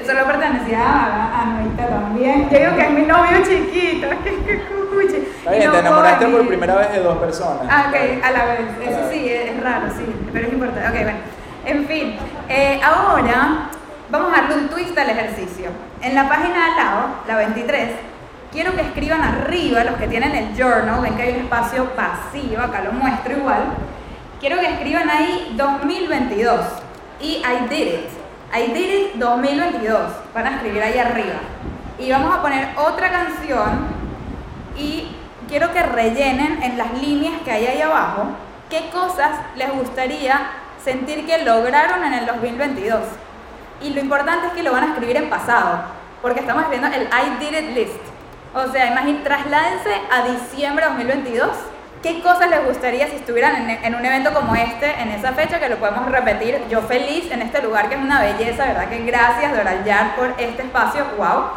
Eso 0.00 0.12
lo 0.14 0.24
pertenecía 0.26 0.80
a, 0.80 1.42
a 1.42 1.44
Noita 1.46 1.86
también. 1.88 2.48
Yo 2.50 2.58
digo 2.58 2.76
que 2.76 2.82
es 2.82 2.90
mi 2.90 3.02
novio 3.02 3.38
chiquito, 3.44 4.08
que, 4.24 4.44
que 4.44 4.62
cucuchi. 4.66 5.16
Está 5.38 5.50
bien, 5.52 5.64
No 5.66 5.72
te 5.72 5.78
enamoraste 5.80 6.26
por 6.26 6.46
primera 6.48 6.74
vez 6.76 6.92
de 6.92 7.00
dos 7.00 7.18
personas. 7.18 7.62
Ah, 7.68 7.86
ok, 7.88 8.24
a 8.24 8.30
la 8.30 8.44
vez. 8.44 8.60
A 8.60 8.78
la 8.84 8.90
Eso 8.90 9.00
vez. 9.08 9.10
sí, 9.12 9.28
es 9.28 9.62
raro, 9.62 9.86
sí, 9.96 10.04
pero 10.32 10.46
es 10.46 10.52
importante. 10.52 10.88
Ok, 10.88 11.02
bueno. 11.04 11.18
En 11.64 11.86
fin, 11.86 12.16
eh, 12.48 12.80
ahora 12.82 13.68
vamos 14.10 14.32
a 14.32 14.40
darle 14.40 14.56
un 14.56 14.68
twist 14.68 14.96
al 14.96 15.10
ejercicio. 15.10 15.70
En 16.00 16.14
la 16.14 16.28
página 16.28 16.54
de 16.54 16.62
al 16.62 16.76
lado, 16.76 17.00
la 17.26 17.36
23, 17.36 17.90
quiero 18.52 18.72
que 18.74 18.80
escriban 18.82 19.20
arriba, 19.22 19.84
los 19.84 19.96
que 19.96 20.06
tienen 20.06 20.34
el 20.34 20.56
journal, 20.56 21.02
ven 21.02 21.16
que 21.16 21.22
hay 21.24 21.34
un 21.34 21.40
espacio 21.40 21.88
vacío, 21.96 22.62
acá 22.62 22.82
lo 22.84 22.92
muestro 22.92 23.32
igual. 23.36 23.62
Quiero 24.40 24.60
que 24.60 24.66
escriban 24.66 25.10
ahí 25.10 25.52
2022 25.56 26.60
y 27.20 27.42
I 27.44 27.66
did 27.68 27.86
it. 27.88 28.08
I 28.54 28.72
did 28.72 28.90
it 28.90 29.14
2022. 29.14 30.12
Van 30.32 30.46
a 30.46 30.56
escribir 30.56 30.80
ahí 30.80 30.96
arriba. 30.96 31.40
Y 31.98 32.10
vamos 32.12 32.32
a 32.32 32.40
poner 32.40 32.68
otra 32.76 33.10
canción 33.10 33.88
y 34.76 35.08
quiero 35.48 35.72
que 35.72 35.82
rellenen 35.82 36.62
en 36.62 36.78
las 36.78 36.92
líneas 37.02 37.40
que 37.44 37.50
hay 37.50 37.66
ahí 37.66 37.82
abajo 37.82 38.28
qué 38.70 38.90
cosas 38.90 39.30
les 39.56 39.72
gustaría 39.72 40.50
sentir 40.84 41.26
que 41.26 41.44
lograron 41.44 42.04
en 42.04 42.14
el 42.14 42.26
2022. 42.26 43.00
Y 43.82 43.90
lo 43.90 44.00
importante 44.00 44.48
es 44.48 44.52
que 44.52 44.62
lo 44.62 44.72
van 44.72 44.84
a 44.84 44.86
escribir 44.88 45.16
en 45.16 45.30
pasado, 45.30 45.80
porque 46.22 46.40
estamos 46.40 46.62
escribiendo 46.62 46.96
el 46.96 47.04
I 47.08 47.38
did 47.40 47.58
it 47.58 47.76
list. 47.76 48.00
O 48.54 48.70
sea, 48.70 48.90
imagínense, 48.90 49.24
trasládense 49.24 50.00
a 50.10 50.22
diciembre 50.28 50.84
de 50.84 50.90
2022. 50.90 51.50
¿Qué 52.02 52.22
cosas 52.22 52.48
les 52.48 52.64
gustaría 52.64 53.08
si 53.08 53.16
estuvieran 53.16 53.68
en, 53.68 53.94
un 53.94 54.04
evento 54.04 54.32
como 54.32 54.54
este, 54.54 54.88
en 55.00 55.08
esa 55.08 55.32
fecha, 55.32 55.58
que 55.58 55.68
lo 55.68 55.78
podemos 55.78 56.08
repetir? 56.08 56.56
Yo 56.70 56.82
feliz 56.82 57.28
en 57.32 57.42
este 57.42 57.60
lugar, 57.60 57.88
que 57.88 57.96
es 57.96 58.00
una 58.00 58.20
belleza, 58.20 58.66
¿verdad? 58.66 58.88
Que 58.88 59.04
gracias, 59.04 59.56
Doral 59.56 59.84
Yard, 59.84 60.14
por 60.14 60.32
este 60.38 60.62
espacio. 60.62 61.04
¡Wow! 61.16 61.50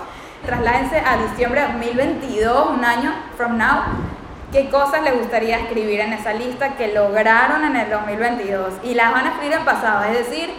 Trasládense 0.43 0.99
a 1.05 1.17
diciembre 1.17 1.61
de 1.61 1.67
2022, 1.67 2.69
un 2.71 2.83
año 2.83 3.13
from 3.37 3.55
now. 3.55 3.83
¿Qué 4.51 4.67
cosas 4.69 5.03
les 5.03 5.15
gustaría 5.15 5.59
escribir 5.59 5.99
en 5.99 6.13
esa 6.13 6.33
lista 6.33 6.75
que 6.75 6.91
lograron 6.91 7.63
en 7.63 7.75
el 7.75 7.91
2022? 7.91 8.73
Y 8.83 8.95
las 8.95 9.11
van 9.11 9.27
a 9.27 9.29
escribir 9.33 9.57
en 9.57 9.63
pasado, 9.63 10.05
es 10.05 10.27
decir, 10.27 10.49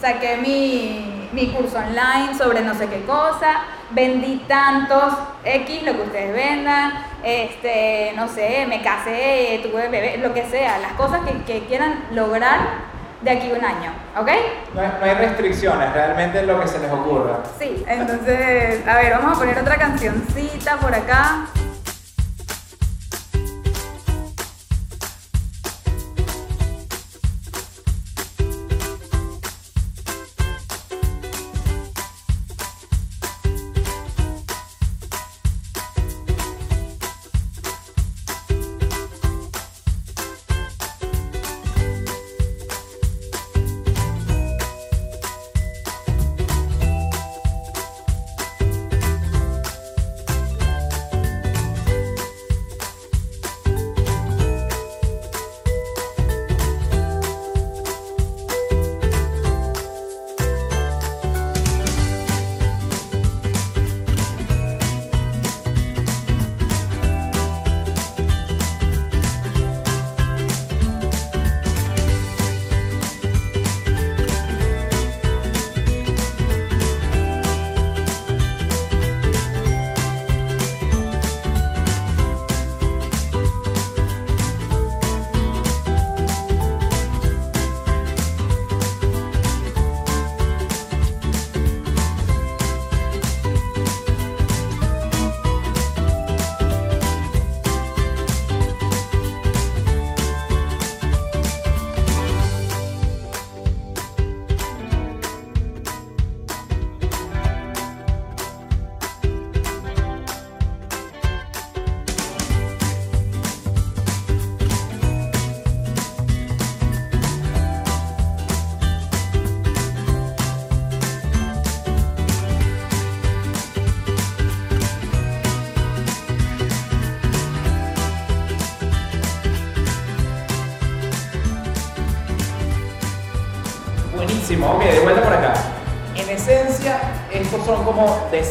saqué 0.00 0.36
mi, 0.36 1.28
mi 1.32 1.48
curso 1.48 1.78
online 1.78 2.36
sobre 2.36 2.60
no 2.62 2.74
sé 2.74 2.88
qué 2.88 3.02
cosa, 3.02 3.62
vendí 3.90 4.44
tantos 4.48 5.14
X, 5.44 5.82
lo 5.82 5.92
que 5.92 6.02
ustedes 6.02 6.34
vendan, 6.34 6.92
este, 7.22 8.12
no 8.16 8.28
sé, 8.28 8.66
me 8.68 8.82
casé, 8.82 9.60
tuve 9.62 9.88
bebé, 9.88 10.18
lo 10.18 10.34
que 10.34 10.44
sea, 10.44 10.78
las 10.78 10.92
cosas 10.92 11.20
que, 11.26 11.42
que 11.44 11.66
quieran 11.66 12.04
lograr 12.12 12.96
de 13.22 13.30
aquí 13.30 13.50
a 13.50 13.54
un 13.54 13.64
año, 13.64 13.92
¿ok? 14.18 14.28
No 14.74 14.82
no 14.82 15.04
hay 15.04 15.14
restricciones, 15.14 15.92
realmente 15.92 16.40
es 16.40 16.46
lo 16.46 16.60
que 16.60 16.68
se 16.68 16.78
les 16.78 16.92
ocurra. 16.92 17.38
Sí, 17.58 17.84
entonces, 17.88 18.86
a 18.86 18.96
ver, 18.96 19.12
vamos 19.12 19.36
a 19.36 19.40
poner 19.40 19.58
otra 19.58 19.76
cancioncita 19.76 20.76
por 20.76 20.94
acá. 20.94 21.46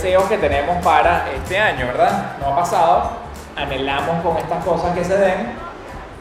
Deseos 0.05 0.25
que 0.25 0.37
tenemos 0.37 0.83
para 0.83 1.25
este 1.33 1.57
año, 1.57 1.87
¿verdad? 1.87 2.37
No 2.39 2.53
ha 2.53 2.55
pasado, 2.57 3.09
anhelamos 3.55 4.21
con 4.21 4.37
estas 4.37 4.63
cosas 4.63 4.93
que 4.93 5.03
se 5.03 5.17
den 5.17 5.53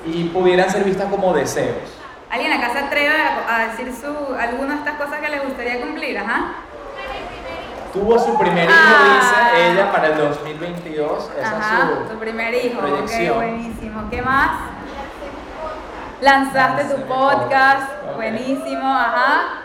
y 0.06 0.24
pudieran 0.24 0.70
ser 0.70 0.84
vistas 0.84 1.06
como 1.10 1.34
deseos. 1.34 1.76
¿Alguien 2.30 2.50
acá 2.52 2.72
se 2.72 2.78
atreve 2.78 3.14
a, 3.14 3.66
decir 3.68 3.92
su, 3.94 4.34
alguna 4.36 4.72
de 4.72 4.78
estas 4.80 4.94
cosas 4.94 5.20
que 5.20 5.28
le 5.28 5.40
gustaría 5.40 5.82
cumplir? 5.82 6.16
Ajá. 6.18 6.44
Tuvo 7.92 8.18
su 8.18 8.38
primer 8.38 8.64
hijo, 8.70 8.74
Ah. 8.74 9.50
dice 9.52 9.70
ella, 9.72 9.92
para 9.92 10.06
el 10.08 10.16
2022. 10.18 11.30
Esa 11.38 11.56
Ajá, 11.58 11.90
es 11.92 12.08
tu 12.08 12.14
su 12.14 12.18
primer 12.18 12.54
hijo, 12.54 12.78
ok, 12.80 12.86
proyección. 12.86 13.36
buenísimo. 13.36 14.08
¿Qué 14.10 14.22
más? 14.22 14.50
Lanzaste 16.22 16.84
tu 16.84 17.02
podcast, 17.02 17.42
podcast, 17.42 17.90
ok. 18.08 18.16
buenísimo, 18.16 18.88
ajá. 18.88 19.60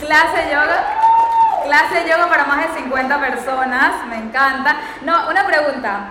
Clase 0.00 0.36
de 0.38 0.50
yoga, 0.50 0.99
clase 1.70 2.02
de 2.02 2.10
yoga 2.10 2.28
para 2.28 2.46
más 2.46 2.66
de 2.66 2.80
50 2.80 3.20
personas, 3.20 4.04
me 4.08 4.16
encanta. 4.16 4.74
No, 5.02 5.30
una 5.30 5.46
pregunta. 5.46 6.08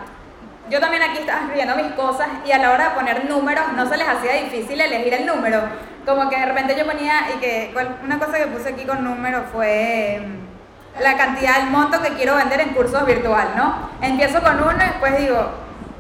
Yo 0.70 0.80
también 0.80 1.04
aquí 1.04 1.18
estaba 1.18 1.42
escribiendo 1.42 1.76
mis 1.76 1.92
cosas 1.94 2.30
y 2.46 2.52
a 2.54 2.60
la 2.60 2.72
hora 2.72 2.90
de 2.90 2.96
poner 2.96 3.26
números 3.26 3.66
no 3.76 3.86
se 3.86 3.98
les 3.98 4.08
hacía 4.08 4.36
difícil 4.36 4.80
elegir 4.80 5.14
el 5.16 5.26
número. 5.26 5.60
Como 6.06 6.30
que 6.30 6.40
de 6.40 6.46
repente 6.46 6.78
yo 6.78 6.86
ponía 6.86 7.26
y 7.36 7.40
que 7.40 7.76
una 8.06 8.20
cosa 8.20 8.38
que 8.38 8.48
puse 8.48 8.70
aquí 8.70 8.86
con 8.86 9.04
número 9.04 9.44
fue 9.52 10.26
mm, 10.26 11.04
la 11.04 11.18
cantidad, 11.18 11.60
el 11.60 11.70
monto 11.72 12.02
que 12.02 12.14
quiero 12.14 12.38
vender 12.38 12.62
en 12.62 12.70
cursos 12.70 13.06
virtual, 13.06 13.50
¿no? 13.58 13.90
Empiezo 14.02 14.42
con 14.42 14.62
uno 14.64 14.78
y 14.78 14.88
después 14.88 15.18
digo, 15.18 15.52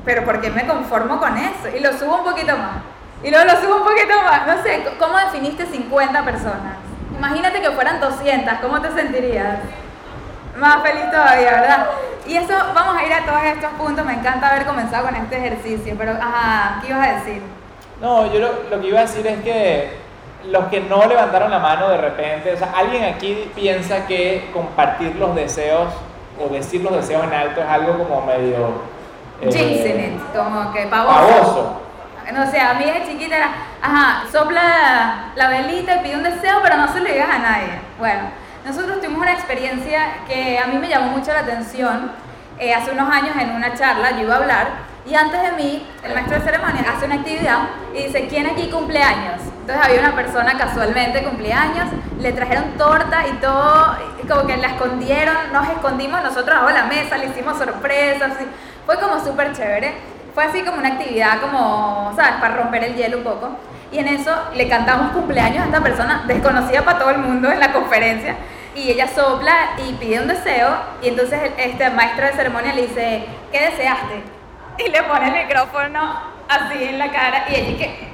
pero 0.05 0.23
¿por 0.23 0.39
qué 0.39 0.51
me 0.51 0.65
conformo 0.65 1.19
con 1.19 1.35
eso? 1.35 1.67
Y 1.75 1.81
lo 1.81 1.91
subo 1.97 2.19
un 2.19 2.23
poquito 2.23 2.55
más. 2.55 2.77
Y 3.23 3.29
luego 3.29 3.43
lo 3.43 3.59
subo 3.59 3.75
un 3.75 3.83
poquito 3.83 4.13
más. 4.23 4.47
No 4.47 4.63
sé, 4.63 4.87
¿cómo 4.97 5.17
definiste 5.17 5.65
50 5.65 6.23
personas? 6.23 6.88
Imagínate 7.19 7.61
que 7.61 7.71
fueran 7.71 7.99
200, 7.99 8.53
¿cómo 8.61 8.81
te 8.81 8.91
sentirías? 8.93 9.57
Más 10.57 10.81
feliz 10.81 11.11
todavía, 11.11 11.51
¿verdad? 11.51 11.87
Y 12.25 12.37
eso, 12.37 12.53
vamos 12.73 12.95
a 12.95 13.05
ir 13.05 13.13
a 13.13 13.25
todos 13.25 13.43
estos 13.43 13.71
puntos. 13.73 14.05
Me 14.05 14.13
encanta 14.13 14.47
haber 14.47 14.65
comenzado 14.65 15.05
con 15.05 15.15
este 15.17 15.37
ejercicio, 15.37 15.95
pero, 15.97 16.13
ajá, 16.13 16.79
¿qué 16.81 16.87
ibas 16.87 17.07
a 17.07 17.11
decir? 17.15 17.41
No, 17.99 18.31
yo 18.31 18.39
lo, 18.39 18.47
lo 18.69 18.81
que 18.81 18.87
iba 18.87 18.99
a 18.99 19.01
decir 19.01 19.27
es 19.27 19.43
que 19.43 19.97
los 20.45 20.65
que 20.67 20.79
no 20.79 21.05
levantaron 21.05 21.51
la 21.51 21.59
mano 21.59 21.89
de 21.89 21.97
repente, 21.97 22.53
o 22.53 22.57
sea, 22.57 22.71
alguien 22.73 23.03
aquí 23.03 23.51
piensa 23.53 24.07
que 24.07 24.49
compartir 24.53 25.13
los 25.17 25.35
deseos 25.35 25.89
o 26.41 26.47
decir 26.47 26.81
los 26.81 26.95
deseos 26.95 27.25
en 27.25 27.33
alto 27.33 27.59
es 27.59 27.67
algo 27.67 27.97
como 27.97 28.25
medio... 28.25 28.81
eh, 29.41 30.15
it, 30.15 30.37
como 30.37 30.71
que 30.71 30.87
pavoso. 30.87 31.17
Pavoso. 31.17 31.81
No 32.33 32.49
sé, 32.49 32.59
a 32.59 32.75
mí 32.75 32.85
de 32.85 33.05
chiquita 33.07 33.37
era, 33.37 33.49
ajá, 33.81 34.23
sopla 34.31 35.31
la 35.35 35.49
velita 35.49 35.95
y 35.95 35.99
pide 35.99 36.15
un 36.15 36.23
deseo, 36.23 36.59
pero 36.61 36.77
no 36.77 36.87
se 36.91 36.99
lo 36.99 37.05
digas 37.05 37.29
a 37.29 37.39
nadie. 37.39 37.79
Bueno, 37.97 38.29
nosotros 38.65 38.99
tuvimos 38.99 39.21
una 39.21 39.33
experiencia 39.33 40.17
que 40.27 40.59
a 40.59 40.67
mí 40.67 40.77
me 40.77 40.87
llamó 40.87 41.17
mucho 41.17 41.33
la 41.33 41.39
atención. 41.39 42.11
Eh, 42.59 42.73
hace 42.73 42.91
unos 42.91 43.09
años 43.09 43.35
en 43.39 43.51
una 43.51 43.73
charla 43.73 44.11
yo 44.11 44.23
iba 44.23 44.35
a 44.35 44.37
hablar 44.37 44.89
y 45.09 45.15
antes 45.15 45.41
de 45.41 45.51
mí, 45.53 45.87
el 46.03 46.13
maestro 46.13 46.37
de 46.37 46.45
ceremonia 46.45 46.85
hace 46.87 47.05
una 47.05 47.15
actividad 47.15 47.59
y 47.95 48.03
dice, 48.03 48.27
¿quién 48.27 48.45
aquí 48.45 48.69
cumple 48.69 49.01
años? 49.01 49.41
Entonces 49.61 49.83
había 49.83 50.01
una 50.01 50.15
persona 50.15 50.57
casualmente 50.57 51.23
cumpleaños, 51.23 51.87
le 52.19 52.31
trajeron 52.31 52.77
torta 52.77 53.25
y 53.27 53.31
todo, 53.37 53.95
y 54.21 54.27
como 54.27 54.45
que 54.45 54.57
la 54.57 54.67
escondieron, 54.67 55.35
nos 55.51 55.67
escondimos 55.69 56.21
nosotros 56.21 56.59
bajo 56.59 56.69
la 56.69 56.83
mesa, 56.83 57.17
le 57.17 57.27
hicimos 57.27 57.57
sorpresas, 57.57 58.33
fue 58.85 58.99
como 58.99 59.23
súper 59.23 59.53
chévere. 59.53 60.18
Fue 60.33 60.45
así 60.45 60.61
como 60.61 60.77
una 60.77 60.89
actividad 60.89 61.41
como, 61.41 62.13
¿sabes? 62.15 62.33
Para 62.39 62.55
romper 62.55 62.83
el 62.83 62.95
hielo 62.95 63.17
un 63.17 63.23
poco. 63.23 63.49
Y 63.91 63.97
en 63.97 64.07
eso 64.07 64.31
le 64.53 64.67
cantamos 64.69 65.11
cumpleaños 65.11 65.63
a 65.63 65.65
esta 65.65 65.81
persona 65.81 66.23
desconocida 66.27 66.83
para 66.83 66.99
todo 66.99 67.09
el 67.09 67.17
mundo 67.17 67.51
en 67.51 67.59
la 67.59 67.73
conferencia. 67.73 68.35
Y 68.75 68.91
ella 68.91 69.07
sopla 69.07 69.71
y 69.77 69.93
pide 69.93 70.19
un 70.19 70.27
deseo. 70.27 70.77
Y 71.01 71.09
entonces 71.09 71.51
este 71.57 71.89
maestro 71.89 72.27
de 72.27 72.33
ceremonia 72.33 72.73
le 72.73 72.83
dice, 72.83 73.25
¿qué 73.51 73.59
deseaste? 73.61 74.21
Y 74.77 74.89
le 74.89 75.03
pone 75.03 75.27
el 75.27 75.47
micrófono 75.47 76.19
así 76.47 76.83
en 76.83 76.99
la 76.99 77.11
cara. 77.11 77.45
Y 77.49 77.55
ella 77.55 77.77
que, 77.77 78.09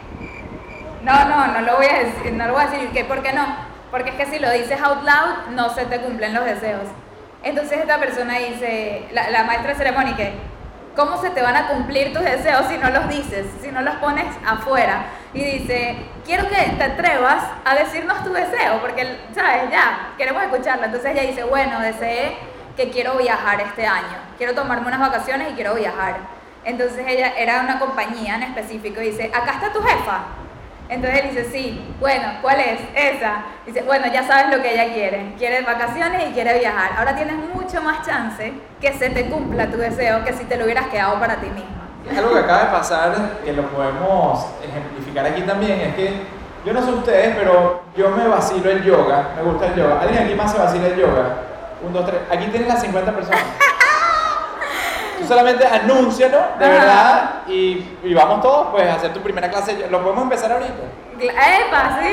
no, 1.03 1.25
no, 1.25 1.47
no 1.47 1.61
lo 1.61 1.75
voy 1.75 1.87
a 1.87 1.99
decir, 1.99 2.31
no 2.33 2.47
lo 2.47 2.53
voy 2.53 2.63
a 2.63 2.67
decir. 2.67 2.89
¿Qué? 2.91 3.03
¿Por 3.03 3.21
qué 3.21 3.33
no? 3.33 3.45
Porque 3.91 4.11
es 4.11 4.15
que 4.15 4.25
si 4.25 4.39
lo 4.39 4.49
dices 4.51 4.81
out 4.81 5.03
loud, 5.03 5.55
no 5.55 5.69
se 5.69 5.85
te 5.85 5.99
cumplen 5.99 6.33
los 6.33 6.45
deseos. 6.45 6.83
Entonces 7.43 7.79
esta 7.79 7.99
persona 7.99 8.37
dice, 8.39 9.07
la, 9.11 9.29
la 9.29 9.43
maestra 9.43 9.73
de 9.73 9.75
ceremonia, 9.75 10.15
que, 10.15 10.33
¿cómo 10.95 11.21
se 11.21 11.29
te 11.29 11.41
van 11.41 11.55
a 11.55 11.67
cumplir 11.67 12.13
tus 12.13 12.23
deseos 12.23 12.65
si 12.67 12.77
no 12.77 12.89
los 12.89 13.09
dices, 13.09 13.45
si 13.61 13.71
no 13.71 13.81
los 13.81 13.95
pones 13.95 14.25
afuera? 14.45 15.05
Y 15.33 15.43
dice, 15.43 15.97
quiero 16.25 16.47
que 16.47 16.55
te 16.55 16.83
atrevas 16.83 17.43
a 17.65 17.75
decirnos 17.75 18.23
tu 18.23 18.31
deseo, 18.31 18.79
porque, 18.79 19.17
¿sabes? 19.33 19.69
Ya, 19.69 20.13
queremos 20.17 20.43
escucharlo. 20.43 20.85
Entonces 20.85 21.11
ella 21.11 21.23
dice, 21.23 21.43
bueno, 21.43 21.79
deseé 21.81 22.37
que 22.77 22.89
quiero 22.89 23.17
viajar 23.17 23.61
este 23.61 23.85
año, 23.85 24.17
quiero 24.37 24.53
tomarme 24.53 24.87
unas 24.87 24.99
vacaciones 24.99 25.51
y 25.51 25.55
quiero 25.55 25.75
viajar. 25.75 26.17
Entonces 26.63 27.05
ella 27.07 27.33
era 27.37 27.61
una 27.61 27.79
compañía 27.79 28.35
en 28.35 28.43
específico 28.43 29.01
y 29.01 29.11
dice, 29.11 29.31
acá 29.33 29.53
está 29.53 29.71
tu 29.71 29.81
jefa. 29.81 30.23
Entonces 30.87 31.21
él 31.21 31.29
dice, 31.29 31.49
sí, 31.51 31.95
bueno, 31.99 32.23
¿cuál 32.41 32.59
es? 32.59 32.79
Esa. 32.93 33.43
Dice, 33.65 33.81
bueno, 33.83 34.05
ya 34.13 34.23
sabes 34.27 34.55
lo 34.55 34.61
que 34.61 34.73
ella 34.73 34.93
quiere. 34.93 35.33
Quiere 35.37 35.61
vacaciones 35.61 36.29
y 36.29 36.33
quiere 36.33 36.59
viajar. 36.59 36.91
Ahora 36.97 37.15
tienes 37.15 37.35
mucho 37.35 37.81
más 37.81 38.05
chance 38.05 38.53
que 38.79 38.93
se 38.93 39.09
te 39.09 39.25
cumpla 39.25 39.71
tu 39.71 39.77
deseo 39.77 40.23
que 40.23 40.33
si 40.33 40.45
te 40.45 40.57
lo 40.57 40.65
hubieras 40.65 40.87
quedado 40.87 41.19
para 41.19 41.37
ti 41.37 41.47
misma. 41.47 41.85
Algo 42.15 42.33
que 42.33 42.39
acaba 42.39 42.65
de 42.65 42.71
pasar, 42.71 43.15
que 43.43 43.53
lo 43.53 43.63
podemos 43.69 44.45
ejemplificar 44.63 45.25
aquí 45.25 45.41
también, 45.41 45.79
es 45.81 45.95
que 45.95 46.21
yo 46.63 46.73
no 46.73 46.81
sé 46.83 46.91
ustedes, 46.91 47.35
pero 47.35 47.81
yo 47.97 48.09
me 48.11 48.27
vacilo 48.27 48.69
el 48.69 48.83
yoga, 48.83 49.29
me 49.35 49.41
gusta 49.41 49.67
el 49.67 49.75
yoga. 49.75 50.01
¿Alguien 50.01 50.23
aquí 50.23 50.35
más 50.35 50.51
se 50.51 50.59
vacila 50.59 50.87
el 50.87 50.97
yoga? 50.97 51.37
Un, 51.81 51.93
dos, 51.93 52.05
tres. 52.05 52.21
Aquí 52.31 52.45
tienes 52.47 52.67
las 52.67 52.81
50 52.81 53.11
personas. 53.11 53.43
Tú 55.25 55.29
solamente 55.33 55.65
anúncialo, 55.65 56.37
de 56.59 56.65
Ajá. 56.65 56.73
verdad, 56.73 57.29
y, 57.47 57.97
y 58.03 58.13
vamos 58.13 58.41
todos 58.41 58.67
pues 58.71 58.87
a 58.89 58.95
hacer 58.95 59.13
tu 59.13 59.21
primera 59.21 59.49
clase. 59.49 59.87
Lo 59.89 60.01
podemos 60.01 60.23
empezar 60.23 60.51
ahorita. 60.51 60.73
¡Epa, 61.19 61.99
sí! 62.01 62.07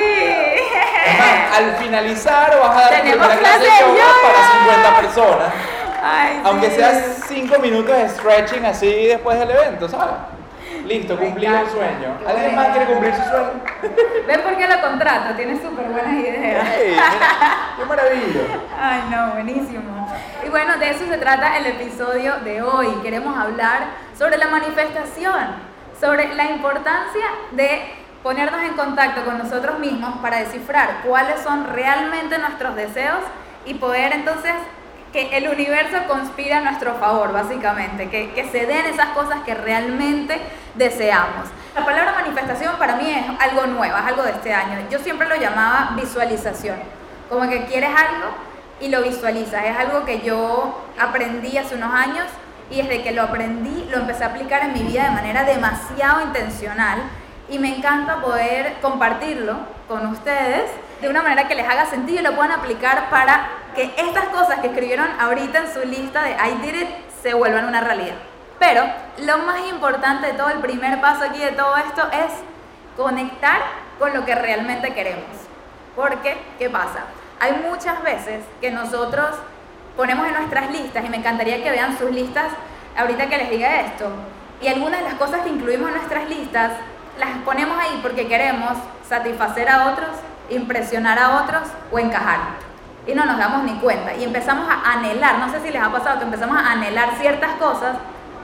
Es 1.04 1.18
más, 1.18 1.58
al 1.58 1.76
finalizar 1.76 2.58
vas 2.60 2.76
a 2.76 2.80
dar 2.80 2.94
tu 2.94 3.00
primera 3.10 3.36
clase 3.36 3.58
de 3.58 3.64
yoga 3.64 3.92
yoga. 3.92 4.14
para 4.22 4.80
50 4.92 5.00
personas. 5.00 5.52
Ay, 6.04 6.40
Aunque 6.44 6.70
sí. 6.70 6.76
sea 6.76 6.92
5 7.28 7.58
minutos 7.58 7.96
de 7.96 8.08
stretching 8.08 8.64
así 8.64 9.06
después 9.06 9.38
del 9.38 9.50
evento, 9.50 9.88
¿sabes? 9.88 10.14
Listo, 10.92 11.16
Me 11.16 11.26
cumplido 11.26 11.58
el 11.58 11.70
sueño. 11.70 12.18
¿Alguien 12.26 12.54
más 12.54 12.68
quiere 12.68 12.86
cumplir 12.86 13.14
su 13.14 13.22
sueño? 13.22 13.50
¿Ven 14.26 14.40
por 14.42 14.56
qué 14.58 14.68
lo 14.68 14.80
contrato? 14.80 15.34
Tiene 15.34 15.60
súper 15.60 15.86
buenas 15.86 16.12
ideas. 16.12 16.68
¡Qué 16.68 17.84
maravilla! 17.86 18.40
Ay, 18.78 19.00
no, 19.10 19.32
buenísimo. 19.32 20.08
Y 20.44 20.50
bueno, 20.50 20.76
de 20.76 20.90
eso 20.90 21.06
se 21.06 21.16
trata 21.16 21.56
el 21.56 21.66
episodio 21.66 22.36
de 22.44 22.60
hoy. 22.60 22.88
Queremos 23.02 23.38
hablar 23.38 23.84
sobre 24.18 24.36
la 24.36 24.48
manifestación, 24.48 25.54
sobre 25.98 26.34
la 26.34 26.44
importancia 26.50 27.24
de 27.52 27.94
ponernos 28.22 28.62
en 28.62 28.74
contacto 28.74 29.24
con 29.24 29.38
nosotros 29.38 29.78
mismos 29.78 30.18
para 30.20 30.40
descifrar 30.40 31.00
cuáles 31.06 31.40
son 31.40 31.72
realmente 31.72 32.36
nuestros 32.38 32.76
deseos 32.76 33.20
y 33.64 33.74
poder 33.74 34.12
entonces 34.12 34.52
que 35.12 35.36
el 35.36 35.48
universo 35.48 35.98
conspire 36.08 36.54
a 36.54 36.60
nuestro 36.62 36.94
favor, 36.94 37.32
básicamente, 37.32 38.08
que, 38.08 38.32
que 38.32 38.48
se 38.48 38.66
den 38.66 38.86
esas 38.86 39.08
cosas 39.10 39.42
que 39.44 39.54
realmente 39.54 40.40
deseamos. 40.74 41.48
La 41.74 41.84
palabra 41.84 42.12
manifestación 42.12 42.76
para 42.76 42.96
mí 42.96 43.10
es 43.10 43.24
algo 43.40 43.66
nuevo, 43.66 43.96
es 43.96 44.04
algo 44.04 44.22
de 44.22 44.30
este 44.30 44.52
año. 44.52 44.78
Yo 44.90 44.98
siempre 44.98 45.28
lo 45.28 45.36
llamaba 45.36 45.92
visualización, 45.96 46.76
como 47.28 47.48
que 47.48 47.64
quieres 47.64 47.90
algo 47.90 48.30
y 48.80 48.88
lo 48.88 49.02
visualizas. 49.02 49.64
Es 49.64 49.76
algo 49.76 50.04
que 50.04 50.20
yo 50.20 50.82
aprendí 50.98 51.56
hace 51.58 51.74
unos 51.74 51.94
años 51.94 52.26
y 52.70 52.76
desde 52.76 53.02
que 53.02 53.12
lo 53.12 53.22
aprendí 53.22 53.86
lo 53.90 53.98
empecé 53.98 54.24
a 54.24 54.28
aplicar 54.28 54.62
en 54.64 54.72
mi 54.72 54.82
vida 54.82 55.04
de 55.04 55.10
manera 55.10 55.44
demasiado 55.44 56.22
intencional 56.22 57.02
y 57.52 57.58
me 57.58 57.76
encanta 57.76 58.22
poder 58.22 58.78
compartirlo 58.80 59.56
con 59.86 60.06
ustedes 60.06 60.70
de 61.02 61.08
una 61.10 61.22
manera 61.22 61.46
que 61.46 61.54
les 61.54 61.68
haga 61.68 61.84
sentido 61.84 62.20
y 62.20 62.22
lo 62.22 62.34
puedan 62.34 62.52
aplicar 62.52 63.10
para 63.10 63.46
que 63.74 63.92
estas 63.98 64.24
cosas 64.28 64.60
que 64.60 64.68
escribieron 64.68 65.06
ahorita 65.20 65.58
en 65.58 65.72
su 65.72 65.86
lista 65.86 66.22
de 66.22 66.30
I 66.30 66.54
did 66.62 66.74
it 66.74 66.88
se 67.22 67.34
vuelvan 67.34 67.66
una 67.66 67.82
realidad. 67.82 68.14
Pero 68.58 68.84
lo 69.18 69.38
más 69.38 69.66
importante 69.68 70.28
de 70.28 70.32
todo, 70.32 70.48
el 70.48 70.60
primer 70.60 70.98
paso 71.02 71.24
aquí 71.24 71.40
de 71.40 71.52
todo 71.52 71.76
esto 71.76 72.08
es 72.10 72.32
conectar 72.96 73.60
con 73.98 74.14
lo 74.14 74.24
que 74.24 74.34
realmente 74.34 74.94
queremos. 74.94 75.26
Porque, 75.94 76.38
¿qué 76.58 76.70
pasa? 76.70 77.04
Hay 77.38 77.52
muchas 77.68 78.02
veces 78.02 78.44
que 78.62 78.70
nosotros 78.70 79.28
ponemos 79.94 80.26
en 80.26 80.34
nuestras 80.34 80.70
listas, 80.70 81.04
y 81.04 81.08
me 81.10 81.18
encantaría 81.18 81.62
que 81.62 81.70
vean 81.70 81.98
sus 81.98 82.10
listas 82.12 82.46
ahorita 82.96 83.28
que 83.28 83.36
les 83.36 83.50
diga 83.50 83.80
esto, 83.80 84.10
y 84.62 84.68
algunas 84.68 85.00
de 85.00 85.08
las 85.08 85.14
cosas 85.14 85.40
que 85.40 85.50
incluimos 85.50 85.88
en 85.88 85.96
nuestras 85.96 86.28
listas 86.28 86.70
las 87.18 87.30
ponemos 87.44 87.78
ahí 87.78 87.98
porque 88.02 88.26
queremos 88.26 88.72
satisfacer 89.08 89.68
a 89.68 89.90
otros, 89.92 90.10
impresionar 90.50 91.18
a 91.18 91.42
otros 91.42 91.62
o 91.90 91.98
encajar. 91.98 92.38
Y 93.06 93.14
no 93.14 93.24
nos 93.24 93.38
damos 93.38 93.64
ni 93.64 93.74
cuenta. 93.78 94.14
Y 94.14 94.24
empezamos 94.24 94.68
a 94.68 94.92
anhelar, 94.92 95.38
no 95.38 95.50
sé 95.50 95.60
si 95.60 95.70
les 95.70 95.82
ha 95.82 95.90
pasado 95.90 96.18
que 96.18 96.24
empezamos 96.24 96.56
a 96.56 96.72
anhelar 96.72 97.10
ciertas 97.18 97.52
cosas 97.54 97.96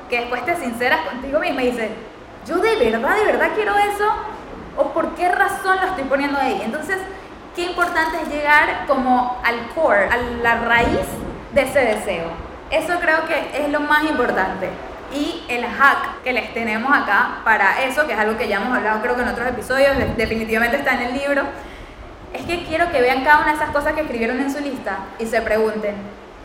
que 0.09 0.21
después 0.21 0.45
te 0.45 0.57
sinceras 0.57 1.01
contigo 1.03 1.39
misma 1.39 1.63
y 1.63 1.71
dices, 1.71 1.91
yo 2.47 2.57
de 2.57 2.77
verdad, 2.77 3.15
de 3.17 3.25
verdad 3.25 3.51
quiero 3.55 3.77
eso, 3.77 4.11
o 4.77 4.93
por 4.93 5.15
qué 5.15 5.29
razón 5.29 5.77
lo 5.81 5.87
estoy 5.89 6.05
poniendo 6.05 6.39
ahí. 6.39 6.61
Entonces, 6.65 6.99
qué 7.55 7.67
importante 7.67 8.23
es 8.23 8.29
llegar 8.29 8.87
como 8.87 9.41
al 9.45 9.69
core, 9.75 10.09
a 10.09 10.17
la 10.43 10.57
raíz 10.61 11.07
de 11.53 11.63
ese 11.63 11.81
deseo. 11.81 12.31
Eso 12.71 12.99
creo 13.01 13.27
que 13.27 13.63
es 13.63 13.71
lo 13.71 13.81
más 13.81 14.05
importante. 14.05 14.71
Y 15.13 15.43
el 15.49 15.65
hack 15.65 16.23
que 16.23 16.33
les 16.33 16.53
tenemos 16.53 16.95
acá 16.95 17.39
para 17.45 17.83
eso, 17.85 18.07
que 18.07 18.13
es 18.13 18.19
algo 18.19 18.37
que 18.37 18.47
ya 18.49 18.57
hemos 18.57 18.77
hablado 18.77 19.01
creo 19.01 19.17
que 19.17 19.23
en 19.23 19.29
otros 19.29 19.49
episodios, 19.49 19.97
de- 19.97 20.15
definitivamente 20.17 20.77
está 20.77 20.93
en 20.95 21.03
el 21.03 21.15
libro, 21.15 21.43
es 22.35 22.45
que 22.45 22.65
quiero 22.65 22.91
que 22.91 23.01
vean 23.01 23.25
cada 23.25 23.39
una 23.39 23.49
de 23.49 23.55
esas 23.55 23.71
cosas 23.71 23.95
que 23.95 24.03
escribieron 24.03 24.39
en 24.39 24.53
su 24.53 24.61
lista 24.61 24.99
y 25.19 25.25
se 25.27 25.41
pregunten, 25.41 25.95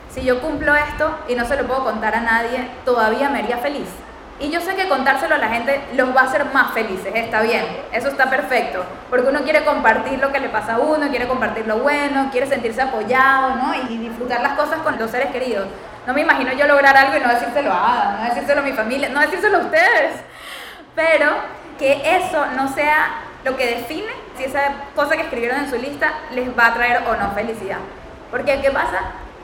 si 0.09 0.23
yo 0.23 0.39
cumplo 0.41 0.73
esto 0.75 1.13
y 1.27 1.35
no 1.35 1.43
se 1.45 1.57
lo 1.57 1.67
puedo 1.67 1.83
contar 1.83 2.15
a 2.15 2.21
nadie, 2.21 2.69
¿todavía 2.85 3.29
me 3.29 3.39
haría 3.39 3.57
feliz? 3.57 3.89
Y 4.39 4.49
yo 4.49 4.61
sé 4.61 4.75
que 4.75 4.87
contárselo 4.87 5.35
a 5.35 5.37
la 5.37 5.49
gente 5.49 5.81
los 5.95 6.15
va 6.15 6.21
a 6.21 6.23
hacer 6.25 6.45
más 6.53 6.71
felices, 6.73 7.11
está 7.15 7.41
bien, 7.41 7.65
eso 7.91 8.07
está 8.07 8.29
perfecto, 8.29 8.83
porque 9.09 9.27
uno 9.29 9.41
quiere 9.41 9.63
compartir 9.63 10.19
lo 10.19 10.31
que 10.31 10.39
le 10.39 10.49
pasa 10.49 10.75
a 10.75 10.79
uno, 10.79 11.09
quiere 11.09 11.27
compartir 11.27 11.67
lo 11.67 11.77
bueno, 11.79 12.29
quiere 12.31 12.47
sentirse 12.47 12.81
apoyado, 12.81 13.55
¿no? 13.55 13.73
Y 13.89 13.97
disfrutar 13.97 14.41
las 14.41 14.53
cosas 14.53 14.79
con 14.83 14.97
los 14.97 15.11
seres 15.11 15.31
queridos. 15.31 15.67
No 16.05 16.13
me 16.13 16.21
imagino 16.21 16.51
yo 16.53 16.67
lograr 16.67 16.95
algo 16.97 17.17
y 17.17 17.21
no 17.21 17.29
decírselo 17.29 17.71
a 17.71 17.93
Ada, 17.93 18.17
no 18.17 18.25
decírselo 18.25 18.61
a 18.61 18.63
mi 18.63 18.73
familia, 18.73 19.09
no 19.09 19.21
decírselo 19.21 19.57
a 19.57 19.61
ustedes, 19.61 20.15
pero 20.95 21.31
que 21.79 22.17
eso 22.17 22.45
no 22.57 22.67
sea 22.67 23.21
lo 23.43 23.55
que 23.55 23.75
define 23.75 24.11
si 24.37 24.43
esa 24.43 24.61
cosa 24.95 25.15
que 25.15 25.23
escribieron 25.23 25.59
en 25.59 25.69
su 25.69 25.77
lista 25.77 26.13
les 26.31 26.57
va 26.57 26.67
a 26.67 26.73
traer 26.73 27.03
o 27.07 27.15
no 27.15 27.31
felicidad. 27.31 27.77
Porque 28.31 28.61
¿qué 28.61 28.71
pasa? 28.71 28.99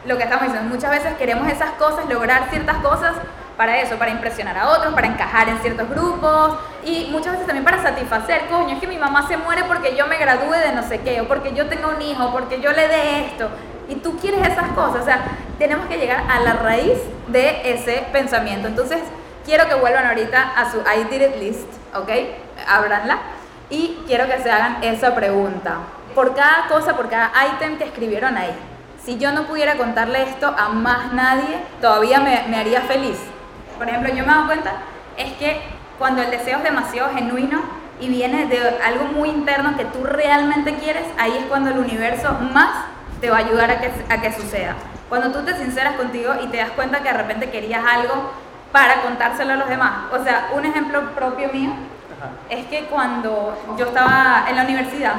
Lo 0.06 0.18
que 0.18 0.24
estamos 0.24 0.46
diciendo, 0.46 0.74
muchas 0.74 0.92
veces 0.92 1.16
queremos 1.18 1.48
esas 1.50 1.72
cosas, 1.72 2.06
lograr 2.10 2.50
ciertas 2.50 2.78
cosas 2.78 3.16
para 3.60 3.78
eso, 3.82 3.98
para 3.98 4.10
impresionar 4.10 4.58
a 4.58 4.70
otros, 4.70 4.94
para 4.94 5.08
encajar 5.08 5.50
en 5.50 5.60
ciertos 5.60 5.90
grupos 5.90 6.54
y 6.82 7.10
muchas 7.12 7.34
veces 7.34 7.46
también 7.46 7.66
para 7.66 7.84
satisfacer, 7.84 8.48
coño, 8.50 8.76
es 8.76 8.80
que 8.80 8.88
mi 8.88 8.98
mamá 8.98 9.28
se 9.28 9.36
muere 9.36 9.66
porque 9.66 9.98
yo 9.98 10.08
me 10.08 10.16
gradúe 10.16 10.54
de 10.54 10.72
no 10.74 10.82
sé 10.82 11.02
qué, 11.02 11.20
o 11.20 11.28
porque 11.28 11.54
yo 11.54 11.68
tengo 11.68 11.90
un 11.90 12.02
hijo, 12.02 12.32
porque 12.32 12.62
yo 12.62 12.72
le 12.72 12.88
dé 12.88 13.26
esto, 13.26 13.50
y 13.90 13.96
tú 13.96 14.18
quieres 14.18 14.48
esas 14.48 14.70
cosas, 14.70 15.02
o 15.02 15.04
sea, 15.04 15.24
tenemos 15.58 15.88
que 15.88 15.98
llegar 15.98 16.24
a 16.30 16.40
la 16.40 16.54
raíz 16.54 17.00
de 17.28 17.74
ese 17.74 18.06
pensamiento. 18.14 18.70
Entonces, 18.70 19.02
quiero 19.44 19.68
que 19.68 19.76
vuelvan 19.76 20.06
ahorita 20.06 20.54
a 20.56 20.72
su 20.72 20.78
I 20.78 21.04
did 21.12 21.22
it 21.22 21.36
list, 21.38 21.68
¿ok? 21.94 22.10
Ábranla 22.66 23.18
y 23.70 24.00
quiero 24.08 24.26
que 24.28 24.40
se 24.42 24.50
hagan 24.50 24.78
esa 24.84 25.14
pregunta. 25.14 25.80
Por 26.16 26.34
cada 26.34 26.68
cosa, 26.70 26.96
por 26.96 27.10
cada 27.10 27.30
ítem 27.56 27.78
que 27.78 27.84
escribieron 27.84 28.38
ahí. 28.38 28.56
Si 29.04 29.18
yo 29.18 29.34
no 29.34 29.48
pudiera 29.48 29.76
contarle 29.76 30.24
esto 30.24 30.48
a 30.48 30.70
más 30.70 31.12
nadie, 31.12 31.60
todavía 31.82 32.22
me, 32.22 32.46
me 32.48 32.58
haría 32.58 32.80
feliz. 32.84 33.20
Por 33.80 33.88
ejemplo, 33.88 34.10
yo 34.10 34.26
me 34.26 34.32
he 34.32 34.36
dado 34.36 34.46
cuenta, 34.46 34.74
es 35.18 35.34
que 35.34 35.62
cuando 35.98 36.22
el 36.22 36.30
deseo 36.30 36.58
es 36.58 36.64
demasiado 36.64 37.14
genuino 37.16 37.62
y 38.00 38.10
viene 38.10 38.46
de 38.46 38.60
algo 38.86 39.06
muy 39.06 39.30
interno 39.30 39.76
que 39.78 39.86
tú 39.86 40.04
realmente 40.04 40.76
quieres, 40.76 41.06
ahí 41.18 41.36
es 41.40 41.46
cuando 41.46 41.72
el 41.72 41.80
universo 41.80 42.38
más 42.54 42.70
te 43.22 43.30
va 43.30 43.38
a 43.38 43.40
ayudar 43.40 43.72
a 43.72 43.80
que, 43.80 43.92
a 44.10 44.22
que 44.22 44.34
suceda. 44.34 44.76
Cuando 45.08 45.32
tú 45.32 45.46
te 45.46 45.56
sinceras 45.56 45.96
contigo 45.96 46.34
y 46.44 46.48
te 46.48 46.58
das 46.58 46.72
cuenta 46.72 47.00
que 47.00 47.10
de 47.10 47.18
repente 47.18 47.50
querías 47.50 47.82
algo 47.90 48.32
para 48.74 49.02
contárselo 49.02 49.54
a 49.54 49.56
los 49.56 49.70
demás. 49.70 49.92
O 50.12 50.24
sea, 50.24 50.50
un 50.54 50.66
ejemplo 50.66 51.12
propio 51.12 51.50
mío 51.52 51.72
es 52.50 52.66
que 52.68 52.86
cuando 52.86 53.58
yo 53.78 53.86
estaba 53.86 54.46
en 54.50 54.58
la 54.58 54.64
universidad, 54.64 55.14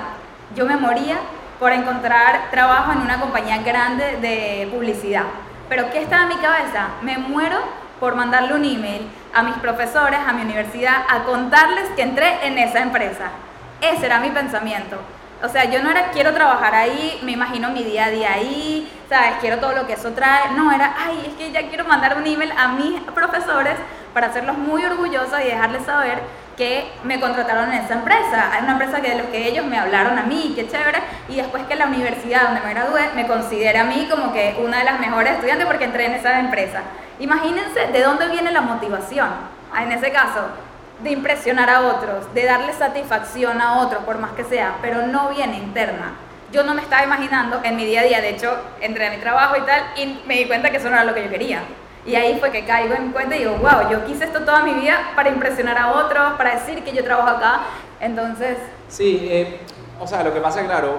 yo 0.55 0.67
me 0.67 0.77
moría 0.77 1.17
por 1.59 1.73
encontrar 1.73 2.51
trabajo 2.51 2.93
en 2.93 2.99
una 2.99 3.21
compañía 3.21 3.63
grande 3.63 4.19
de 4.19 4.69
publicidad. 4.71 5.25
Pero 5.69 5.91
¿qué 5.91 6.03
estaba 6.03 6.23
en 6.23 6.29
mi 6.29 6.37
cabeza? 6.37 6.89
Me 7.03 7.19
muero 7.19 7.59
por 8.01 8.15
mandarle 8.17 8.55
un 8.55 8.65
email 8.65 9.07
a 9.35 9.43
mis 9.43 9.55
profesores, 9.57 10.19
a 10.27 10.33
mi 10.33 10.43
universidad, 10.43 11.05
a 11.09 11.23
contarles 11.25 11.89
que 11.91 12.03
entré 12.03 12.47
en 12.47 12.59
esa 12.59 12.81
empresa. 12.81 13.31
Ese 13.81 14.07
era 14.07 14.19
mi 14.19 14.31
pensamiento. 14.31 14.99
O 15.43 15.49
sea, 15.49 15.65
yo 15.65 15.83
no 15.83 15.91
era 15.91 16.11
quiero 16.11 16.35
trabajar 16.35 16.75
ahí, 16.75 17.19
me 17.23 17.33
imagino 17.33 17.71
mi 17.71 17.83
día 17.83 18.07
a 18.07 18.11
día 18.11 18.33
ahí, 18.33 18.91
¿sabes? 19.09 19.35
Quiero 19.41 19.59
todo 19.59 19.73
lo 19.73 19.87
que 19.87 19.95
eso 19.95 20.11
trae. 20.13 20.51
No, 20.55 20.71
era, 20.73 20.95
ay, 20.99 21.25
es 21.29 21.35
que 21.35 21.51
ya 21.53 21.69
quiero 21.69 21.85
mandar 21.85 22.17
un 22.17 22.27
email 22.27 22.53
a 22.59 22.69
mis 22.69 23.01
profesores 23.03 23.75
para 24.13 24.27
hacerlos 24.27 24.59
muy 24.59 24.85
orgullosos 24.85 25.41
y 25.41 25.45
dejarles 25.45 25.85
saber 25.85 26.21
que 26.61 26.93
me 27.05 27.19
contrataron 27.19 27.73
en 27.73 27.83
esa 27.83 27.95
empresa. 27.95 28.51
Hay 28.53 28.65
una 28.65 28.73
empresa 28.73 29.01
que 29.01 29.09
de 29.09 29.17
los 29.17 29.29
que 29.29 29.49
ellos 29.49 29.65
me 29.65 29.79
hablaron 29.79 30.19
a 30.19 30.25
mí, 30.25 30.53
qué 30.55 30.69
chévere, 30.69 30.99
y 31.31 31.37
después 31.37 31.63
que 31.63 31.75
la 31.75 31.87
universidad 31.87 32.43
donde 32.43 32.61
me 32.61 32.75
gradué 32.75 33.09
me 33.17 33.27
considera 33.27 33.81
a 33.81 33.85
mí 33.85 34.07
como 34.11 34.35
que 34.35 34.61
una 34.63 34.81
de 34.81 34.85
las 34.85 35.01
mejores 35.01 35.33
estudiantes 35.33 35.67
porque 35.67 35.85
entré 35.85 36.05
en 36.05 36.13
esa 36.13 36.39
empresa. 36.39 36.83
Imagínense 37.19 37.87
de 37.87 38.03
dónde 38.03 38.29
viene 38.29 38.53
la 38.53 38.61
motivación, 38.61 39.31
en 39.75 39.91
ese 39.91 40.13
caso, 40.13 40.49
de 41.03 41.13
impresionar 41.13 41.71
a 41.71 41.81
otros, 41.81 42.35
de 42.35 42.45
darle 42.45 42.75
satisfacción 42.75 43.59
a 43.63 43.79
otros, 43.79 44.05
por 44.05 44.19
más 44.19 44.33
que 44.33 44.45
sea, 44.45 44.75
pero 44.83 45.07
no 45.07 45.31
viene 45.31 45.57
interna. 45.57 46.13
Yo 46.53 46.63
no 46.63 46.75
me 46.75 46.83
estaba 46.83 47.03
imaginando 47.03 47.63
en 47.65 47.75
mi 47.75 47.87
día 47.87 48.03
a 48.03 48.05
día, 48.05 48.21
de 48.21 48.29
hecho, 48.29 48.55
entré 48.83 49.07
a 49.07 49.11
mi 49.11 49.17
trabajo 49.17 49.57
y 49.57 49.63
tal, 49.63 49.83
y 49.97 50.21
me 50.27 50.35
di 50.35 50.45
cuenta 50.45 50.71
que 50.71 50.77
eso 50.77 50.91
no 50.91 50.97
era 50.97 51.05
lo 51.05 51.15
que 51.15 51.25
yo 51.25 51.31
quería. 51.31 51.63
Y 52.07 52.15
ahí 52.15 52.39
fue 52.39 52.51
que 52.51 52.65
caigo 52.65 52.95
en 52.95 53.13
cuenta 53.13 53.37
y 53.37 53.41
digo, 53.41 53.57
wow, 53.57 53.91
yo 53.91 54.05
quise 54.07 54.25
esto 54.25 54.41
toda 54.41 54.63
mi 54.63 54.73
vida 54.75 55.13
para 55.15 55.29
impresionar 55.29 55.77
a 55.77 55.93
otros, 55.93 56.33
para 56.39 56.55
decir 56.55 56.83
que 56.83 56.93
yo 56.93 57.05
trabajo 57.05 57.37
acá. 57.37 57.61
Entonces... 58.01 58.57
Sí, 58.89 59.29
eh, 59.31 59.61
o 60.01 60.07
sea, 60.07 60.23
lo 60.23 60.33
que 60.33 60.41
pasa, 60.41 60.65
claro, 60.65 60.99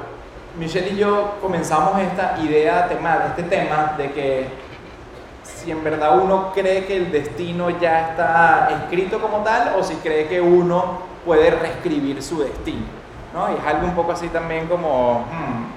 Michelle 0.57 0.91
y 0.91 0.97
yo 0.97 1.37
comenzamos 1.41 1.99
esta 1.99 2.37
idea, 2.39 2.87
tema, 2.87 3.25
este 3.29 3.43
tema 3.43 3.95
de 3.97 4.11
que 4.11 4.47
si 5.43 5.71
en 5.71 5.83
verdad 5.83 6.19
uno 6.19 6.51
cree 6.53 6.85
que 6.85 6.97
el 6.97 7.11
destino 7.11 7.69
ya 7.69 8.09
está 8.09 8.69
escrito 8.71 9.19
como 9.19 9.39
tal 9.43 9.73
o 9.77 9.83
si 9.83 9.95
cree 9.95 10.27
que 10.27 10.39
uno 10.39 10.99
puede 11.25 11.51
reescribir 11.51 12.21
su 12.21 12.43
destino. 12.43 12.85
¿no? 13.33 13.51
Y 13.51 13.55
es 13.55 13.65
algo 13.65 13.87
un 13.87 13.95
poco 13.95 14.11
así 14.11 14.27
también 14.27 14.67
como... 14.67 15.25
Hmm, 15.31 15.70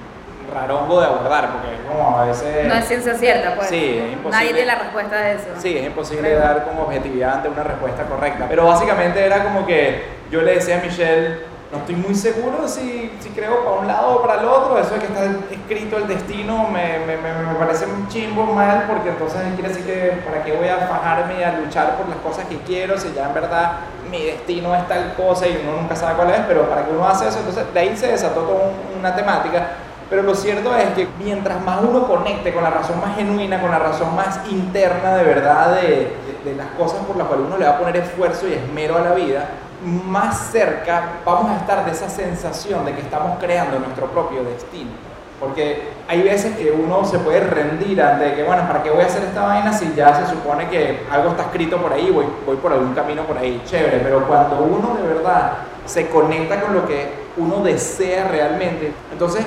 rarongo 0.54 1.00
de 1.00 1.06
abordar, 1.06 1.50
porque 1.52 1.68
como 1.86 2.18
a 2.18 2.24
veces... 2.24 2.66
No 2.66 2.74
es 2.74 2.84
ciencia 2.86 3.14
cierta, 3.14 3.54
pues. 3.56 3.68
Sí, 3.68 3.98
es 3.98 4.12
imposible. 4.12 4.30
Nadie 4.30 4.52
tiene 4.52 4.66
la 4.66 4.76
respuesta 4.76 5.16
de 5.16 5.32
eso. 5.34 5.48
Sí, 5.58 5.76
es 5.76 5.86
imposible 5.86 6.34
dar 6.34 6.64
con 6.64 6.78
objetividad 6.78 7.34
ante 7.34 7.48
una 7.48 7.64
respuesta 7.64 8.04
correcta. 8.04 8.46
Pero 8.48 8.66
básicamente 8.66 9.24
era 9.24 9.44
como 9.44 9.66
que 9.66 10.04
yo 10.30 10.42
le 10.42 10.54
decía 10.54 10.78
a 10.78 10.80
Michelle, 10.80 11.54
no 11.74 11.80
estoy 11.80 11.96
muy 11.96 12.14
seguro 12.14 12.68
si, 12.68 13.10
si 13.20 13.30
creo 13.30 13.64
para 13.64 13.80
un 13.80 13.86
lado 13.88 14.16
o 14.16 14.22
para 14.22 14.40
el 14.40 14.46
otro, 14.46 14.78
eso 14.78 14.94
de 14.94 15.00
que 15.00 15.06
está 15.06 15.24
escrito 15.50 15.96
el 15.96 16.06
destino 16.06 16.68
me, 16.68 17.00
me, 17.00 17.16
me, 17.16 17.54
parece 17.58 17.86
un 17.86 18.06
chimbo 18.08 18.44
mal, 18.44 18.84
porque 18.86 19.08
entonces 19.08 19.40
quiere 19.54 19.68
decir 19.68 19.84
que 19.84 20.22
para 20.24 20.44
qué 20.44 20.52
voy 20.52 20.68
a 20.68 20.78
fajarme 20.86 21.40
y 21.40 21.42
a 21.42 21.58
luchar 21.58 21.96
por 21.96 22.08
las 22.08 22.18
cosas 22.18 22.44
que 22.46 22.58
quiero, 22.58 22.96
si 22.96 23.12
ya 23.12 23.26
en 23.26 23.34
verdad 23.34 23.72
mi 24.08 24.24
destino 24.24 24.74
es 24.74 24.86
tal 24.86 25.14
cosa 25.14 25.48
y 25.48 25.60
uno 25.62 25.80
nunca 25.80 25.96
sabe 25.96 26.14
cuál 26.14 26.30
es, 26.30 26.40
pero 26.46 26.68
para 26.68 26.84
que 26.84 26.92
uno 26.92 27.08
hace 27.08 27.28
eso, 27.28 27.38
entonces 27.38 27.64
de 27.72 27.80
ahí 27.80 27.96
se 27.96 28.06
desató 28.06 28.42
toda 28.42 28.70
una 28.96 29.16
temática 29.16 29.70
pero 30.14 30.28
lo 30.28 30.36
cierto 30.36 30.72
es 30.76 30.90
que 30.90 31.08
mientras 31.18 31.60
más 31.64 31.80
uno 31.82 32.06
conecte 32.06 32.54
con 32.54 32.62
la 32.62 32.70
razón 32.70 33.00
más 33.00 33.16
genuina, 33.16 33.60
con 33.60 33.72
la 33.72 33.80
razón 33.80 34.14
más 34.14 34.38
interna 34.48 35.16
de 35.16 35.24
verdad 35.24 35.74
de, 35.74 36.12
de, 36.44 36.54
las 36.54 36.68
cosas 36.78 37.04
por 37.04 37.16
las 37.16 37.26
cuales 37.26 37.46
uno 37.48 37.58
le 37.58 37.64
va 37.64 37.72
a 37.72 37.78
poner 37.80 37.96
esfuerzo 37.96 38.46
y 38.46 38.52
esmero 38.52 38.96
a 38.96 39.00
la 39.00 39.12
vida, 39.12 39.48
más 39.82 40.52
cerca 40.52 41.14
vamos 41.26 41.50
a 41.50 41.56
estar 41.56 41.84
de 41.84 41.90
esa 41.90 42.08
sensación 42.08 42.84
de 42.84 42.94
que 42.94 43.00
estamos 43.00 43.40
creando 43.40 43.80
nuestro 43.80 44.06
propio 44.06 44.44
destino. 44.44 44.92
Porque 45.40 45.88
hay 46.06 46.22
veces 46.22 46.56
que 46.56 46.70
uno 46.70 47.04
se 47.04 47.18
puede 47.18 47.40
rendir 47.40 48.00
ante 48.00 48.34
que, 48.34 48.44
bueno, 48.44 48.68
¿para 48.68 48.84
qué 48.84 48.90
voy 48.90 49.02
a 49.02 49.06
hacer 49.06 49.24
esta 49.24 49.42
vaina 49.42 49.72
si 49.72 49.94
ya 49.96 50.14
se 50.14 50.32
supone 50.32 50.68
que 50.68 51.00
algo 51.10 51.30
está 51.30 51.42
escrito 51.42 51.78
por 51.78 51.92
ahí, 51.92 52.08
voy, 52.12 52.26
voy 52.46 52.56
por 52.58 52.72
algún 52.72 52.94
camino 52.94 53.24
por 53.24 53.36
ahí, 53.36 53.60
chévere? 53.66 53.98
Pero 53.98 54.28
cuando 54.28 54.60
uno 54.60 54.94
de 54.94 55.08
verdad 55.12 55.54
se 55.86 56.08
conecta 56.08 56.60
con 56.60 56.72
lo 56.72 56.86
que 56.86 57.24
uno 57.36 57.64
desea 57.64 58.28
realmente, 58.28 58.92
entonces 59.10 59.44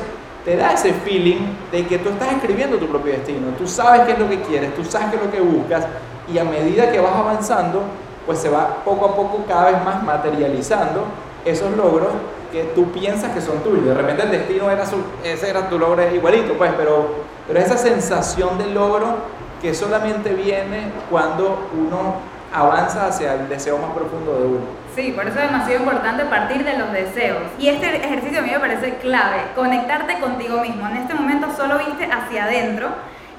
te 0.47 0.55
da 0.55 0.71
ese 0.71 0.93
feeling 0.93 1.41
de 1.73 1.85
que 1.85 1.97
tú 1.97 2.07
estás 2.07 2.31
escribiendo 2.31 2.77
tu 2.77 2.87
propio 2.87 3.11
destino, 3.11 3.49
tú 3.57 3.67
sabes 3.67 4.03
qué 4.03 4.13
es 4.13 4.19
lo 4.19 4.29
que 4.29 4.39
quieres, 4.43 4.73
tú 4.75 4.85
sabes 4.85 5.09
qué 5.09 5.17
es 5.17 5.23
lo 5.23 5.29
que 5.29 5.41
buscas 5.41 5.85
y 6.33 6.37
a 6.37 6.45
medida 6.45 6.89
que 6.89 7.01
vas 7.01 7.17
avanzando, 7.17 7.81
pues 8.25 8.39
se 8.39 8.47
va 8.47 8.77
poco 8.85 9.07
a 9.07 9.13
poco 9.17 9.43
cada 9.45 9.71
vez 9.71 9.83
más 9.83 10.01
materializando 10.03 11.03
esos 11.43 11.75
logros 11.75 12.11
que 12.49 12.63
tú 12.73 12.89
piensas 12.93 13.33
que 13.33 13.41
son 13.41 13.57
tuyos. 13.57 13.87
De 13.87 13.93
repente 13.93 14.23
el 14.23 14.31
destino 14.31 14.71
era 14.71 14.85
su, 14.85 14.95
ese 15.21 15.49
era 15.49 15.67
tu 15.67 15.77
logro 15.77 16.01
igualito, 16.15 16.53
pues, 16.53 16.71
pero, 16.77 17.09
pero 17.45 17.59
esa 17.59 17.77
sensación 17.77 18.57
de 18.57 18.67
logro 18.67 19.15
que 19.61 19.73
solamente 19.73 20.33
viene 20.33 20.93
cuando 21.11 21.67
uno 21.77 22.13
avanza 22.53 23.07
hacia 23.07 23.33
el 23.33 23.49
deseo 23.49 23.77
más 23.79 23.91
profundo 23.91 24.39
de 24.39 24.45
uno. 24.45 24.86
Sí, 24.97 25.11
por 25.11 25.27
eso 25.27 25.37
es 25.37 25.51
demasiado 25.51 25.81
importante 25.81 26.25
partir 26.25 26.63
de 26.63 26.75
los 26.75 26.91
deseos. 26.91 27.43
Y 27.59 27.67
este 27.67 28.03
ejercicio 28.03 28.39
a 28.39 28.41
mí 28.41 28.49
me 28.49 28.59
parece 28.59 28.95
clave, 28.95 29.43
conectarte 29.53 30.17
contigo 30.17 30.59
mismo. 30.59 30.87
En 30.87 30.97
este 30.97 31.13
momento 31.13 31.49
solo 31.55 31.77
viste 31.77 32.09
hacia 32.11 32.45
adentro 32.45 32.89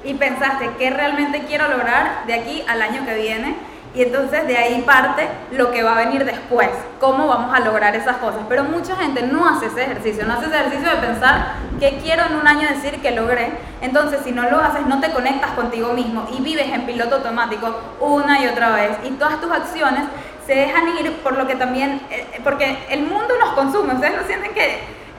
y 0.04 0.14
pensaste 0.14 0.70
qué 0.78 0.90
realmente 0.90 1.46
quiero 1.48 1.66
lograr 1.66 2.24
de 2.28 2.34
aquí 2.34 2.62
al 2.68 2.80
año 2.80 3.04
que 3.04 3.14
viene. 3.16 3.56
Y 3.92 4.02
entonces 4.02 4.46
de 4.46 4.56
ahí 4.56 4.82
parte 4.82 5.26
lo 5.50 5.72
que 5.72 5.82
va 5.82 5.96
a 5.96 6.04
venir 6.04 6.24
después, 6.24 6.68
cómo 7.00 7.26
vamos 7.26 7.52
a 7.52 7.58
lograr 7.58 7.96
esas 7.96 8.18
cosas. 8.18 8.42
Pero 8.48 8.62
mucha 8.62 8.94
gente 8.94 9.22
no 9.22 9.48
hace 9.48 9.66
ese 9.66 9.82
ejercicio, 9.82 10.26
no 10.26 10.34
hace 10.34 10.46
ese 10.46 10.60
ejercicio 10.60 10.88
de 10.88 10.96
pensar 11.08 11.54
qué 11.80 11.98
quiero 12.00 12.22
en 12.26 12.36
un 12.36 12.46
año 12.46 12.68
decir 12.68 13.00
que 13.00 13.10
logré. 13.10 13.50
Entonces 13.80 14.20
si 14.22 14.30
no 14.30 14.48
lo 14.48 14.60
haces, 14.60 14.86
no 14.86 15.00
te 15.00 15.10
conectas 15.10 15.50
contigo 15.52 15.92
mismo 15.92 16.28
y 16.38 16.40
vives 16.40 16.68
en 16.72 16.86
piloto 16.86 17.16
automático 17.16 17.74
una 17.98 18.40
y 18.44 18.46
otra 18.46 18.70
vez. 18.70 18.90
Y 19.02 19.10
todas 19.12 19.40
tus 19.40 19.50
acciones 19.50 20.04
se 20.48 20.54
dejan 20.54 20.88
ir 20.96 21.12
por 21.18 21.36
lo 21.36 21.46
que 21.46 21.56
también, 21.56 22.00
eh, 22.10 22.24
porque 22.42 22.78
el 22.88 23.02
mundo 23.02 23.34
nos 23.38 23.50
consume, 23.50 23.92
ustedes 23.92 24.16
no 24.16 24.26
sienten 24.26 24.54
que 24.54 24.78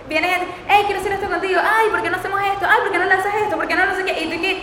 vienen, 0.10 0.42
hey, 0.68 0.82
quiero 0.88 1.00
hacer 1.02 1.12
esto 1.12 1.30
contigo, 1.30 1.62
ay, 1.64 1.88
¿por 1.92 2.02
qué 2.02 2.10
no 2.10 2.18
hacemos 2.18 2.42
esto? 2.42 2.66
Ay, 2.68 2.80
¿por 2.82 2.92
qué 2.92 2.98
no 2.98 3.06
lanzas 3.06 3.36
esto? 3.36 3.56
¿Por 3.56 3.68
qué 3.68 3.76
no 3.76 3.86
no 3.86 3.96
sé 3.96 4.06
qué? 4.06 4.24
Y 4.24 4.26
tú 4.32 4.42
que, 4.42 4.60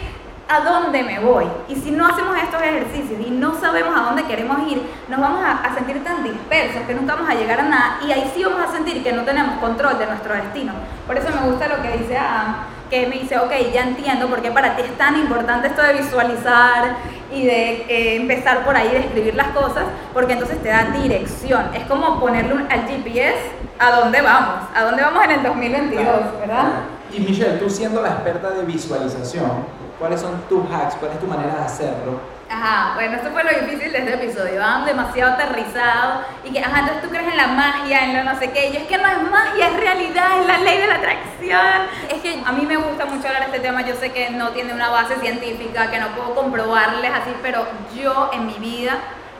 a 0.49 0.61
dónde 0.61 1.03
me 1.03 1.19
voy. 1.21 1.45
Y 1.69 1.75
si 1.75 1.91
no 1.91 2.07
hacemos 2.07 2.37
estos 2.37 2.63
ejercicios 2.63 3.21
y 3.27 3.31
no 3.31 3.59
sabemos 3.59 3.97
a 3.97 4.03
dónde 4.03 4.25
queremos 4.25 4.59
ir, 4.71 4.83
nos 5.09 5.21
vamos 5.21 5.43
a, 5.43 5.63
a, 5.65 5.75
sentir 5.75 6.03
tan 6.05 6.23
dispersos 6.23 6.83
que 6.87 6.95
nunca 6.95 7.15
vamos 7.15 7.31
a 7.31 7.35
llegar 7.35 7.61
a 7.61 7.65
nada 7.65 7.99
y 8.07 8.13
ahí 8.13 8.31
sí 8.35 8.45
vamos 8.45 8.61
a 8.61 8.73
sentir 8.73 9.03
que 9.03 9.13
no 9.13 9.23
tenemos 9.23 9.59
control 9.59 9.99
de 9.99 10.07
nuestro 10.07 10.35
destino. 10.35 10.73
Por 11.07 11.17
eso 11.17 11.29
me 11.31 11.51
gusta 11.51 11.69
lo 11.69 11.83
que 11.83 11.99
dice 11.99 12.17
Adam, 12.17 12.57
que 12.89 13.07
me 13.07 13.17
dice, 13.19 13.39
ok, 13.39 13.51
ya 13.73 13.83
entiendo 13.83 14.29
por 14.29 14.41
qué 14.41 14.51
para 14.51 14.77
ti 14.77 14.83
es 14.83 14.97
tan 14.97 15.17
importante 15.17 15.69
esto 15.69 15.83
de 15.83 15.95
visualizar 15.95 16.97
y 17.33 17.45
de 17.45 17.85
eh, 17.89 18.17
empezar 18.17 18.65
por 18.65 18.77
ahí 18.77 18.89
de 18.89 18.99
escribir 18.99 19.35
las 19.35 19.49
cosas, 19.49 19.85
porque 20.15 20.35
entonces 20.35 20.63
te 20.63 20.69
da 20.69 20.85
dirección. 20.85 21.75
Es 21.75 21.85
como 21.85 22.21
ponerle 22.21 22.55
un, 22.55 22.71
al 22.71 22.87
GPS 22.87 23.35
a 23.79 23.91
dónde 23.91 24.21
vamos, 24.21 24.69
a 24.75 24.85
dónde 24.85 25.03
vamos 25.03 25.25
en 25.25 25.31
el 25.33 25.43
2022, 25.43 26.07
¿verdad? 26.41 26.67
Y 27.13 27.21
Michelle, 27.21 27.59
tú 27.59 27.71
siendo 27.71 28.03
la 28.03 28.11
experta 28.11 28.51
de 28.51 28.65
visualización, 28.65 29.65
¿cuáles 29.99 30.21
son 30.21 30.41
tus 30.49 30.65
hacks? 30.71 30.97
¿Cuál 30.97 31.13
es 31.13 31.21
tu 31.21 31.27
manera 31.27 31.55
de 31.55 31.65
hacerlo? 31.65 32.37
Ajá, 32.49 32.95
bueno, 32.95 33.17
esto 33.17 33.31
fue 33.31 33.43
lo 33.43 33.51
difícil 33.51 33.93
de 33.93 33.99
este 33.99 34.15
episodio. 34.15 34.61
Van 34.61 34.85
demasiado 34.85 35.33
aterrizados 35.33 36.27
y 36.45 36.53
que, 36.53 36.61
ajá, 36.61 36.81
entonces 36.81 37.03
tú 37.03 37.09
crees 37.09 37.27
en 37.27 37.37
la 37.37 37.49
magia, 37.49 38.05
en 38.05 38.17
lo 38.17 38.33
no 38.33 38.39
sé 38.39 38.51
qué. 38.53 38.71
Yo 38.73 38.81
es 38.81 38.87
que 38.87 38.99
no 38.99 39.09
es 39.09 39.31
magia, 39.31 39.69
es 39.69 39.77
realidad, 39.77 40.41
es 40.41 40.47
la 40.47 40.59
ley 40.59 40.79
de 40.79 40.87
la 40.87 40.95
atracción. 40.95 41.61
Es 42.09 42.23
que 42.23 42.43
a 42.45 42.53
mí 42.53 42.65
me 42.67 42.77
gusta 42.77 43.07
mucho 43.07 43.27
hablar 43.27 43.51
de 43.51 43.57
este 43.57 43.61
tema. 43.67 43.83
Yo 43.83 43.95
sé 43.97 44.13
que 44.13 44.31
no 44.31 44.51
tiene 44.51 44.73
una 44.75 44.91
base 44.91 45.17
científica, 45.17 45.91
que 45.91 45.99
no 45.99 46.09
puedo 46.09 46.35
comprobarles 46.35 47.11
así, 47.13 47.35
pero 47.43 47.67
yo 47.97 48.31
en 48.33 48.47
mi 48.47 48.55
vida 48.55 48.93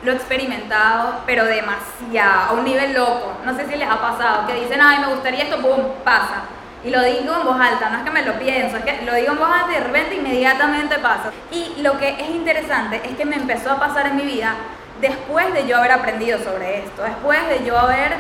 lo 0.03 0.13
he 0.13 0.15
experimentado, 0.17 1.21
pero 1.27 1.45
demasiado, 1.45 2.51
a 2.51 2.53
un 2.55 2.65
nivel 2.65 2.93
loco. 2.93 3.35
No 3.45 3.57
sé 3.57 3.67
si 3.67 3.77
les 3.77 3.89
ha 3.89 4.01
pasado, 4.01 4.47
que 4.47 4.55
dicen, 4.55 4.81
ay, 4.81 4.99
me 4.99 5.09
gustaría 5.15 5.45
esto, 5.45 5.61
boom, 5.61 5.95
pasa. 6.05 6.43
Y 6.87 6.91
lo 6.91 7.03
digo 7.03 7.35
en 7.35 7.45
voz 7.45 7.61
alta, 7.61 7.91
no 7.91 7.99
es 7.99 8.05
que 8.05 8.11
me 8.13 8.23
lo 8.23 8.35
pienso, 8.35 8.77
es 8.77 8.85
que 8.85 9.05
lo 9.05 9.13
digo 9.17 9.33
en 9.33 9.39
voz 9.39 9.51
alta 9.51 9.73
y 9.73 9.75
de 9.75 9.81
repente 9.81 10.15
inmediatamente 10.15 10.97
pasa. 11.01 11.33
Y 11.51 11.83
lo 11.83 11.99
que 11.99 12.11
es 12.11 12.31
interesante 12.31 13.01
es 13.05 13.17
que 13.17 13.25
me 13.25 13.35
empezó 13.35 13.73
a 13.73 13.81
pasar 13.81 14.07
en 14.07 14.17
mi 14.17 14.23
vida 14.23 14.55
después 15.01 15.53
de 15.53 15.67
yo 15.67 15.79
haber 15.79 15.91
aprendido 15.91 16.39
sobre 16.39 16.85
esto, 16.85 17.03
después 17.03 17.41
de 17.49 17.65
yo 17.67 17.77
haber 17.77 18.13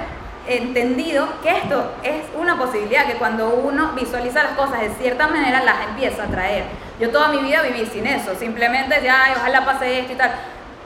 entendido 0.48 1.29
que 1.44 1.50
esto 1.50 1.92
es 2.02 2.24
una 2.37 2.59
posibilidad, 2.59 3.07
que 3.07 3.14
cuando 3.14 3.50
uno 3.50 3.92
visualiza 3.92 4.42
las 4.42 4.55
cosas 4.55 4.81
de 4.81 4.90
cierta 5.00 5.29
manera 5.29 5.62
las 5.62 5.87
empieza 5.88 6.24
a 6.24 6.26
traer. 6.26 6.64
Yo 6.98 7.11
toda 7.11 7.29
mi 7.29 7.38
vida 7.38 7.62
viví 7.62 7.87
sin 7.87 8.05
eso, 8.05 8.35
simplemente 8.35 8.96
decía, 8.96 9.14
ay, 9.26 9.35
ojalá 9.37 9.64
pase 9.64 10.00
esto 10.00 10.12
y 10.12 10.16
tal. 10.16 10.33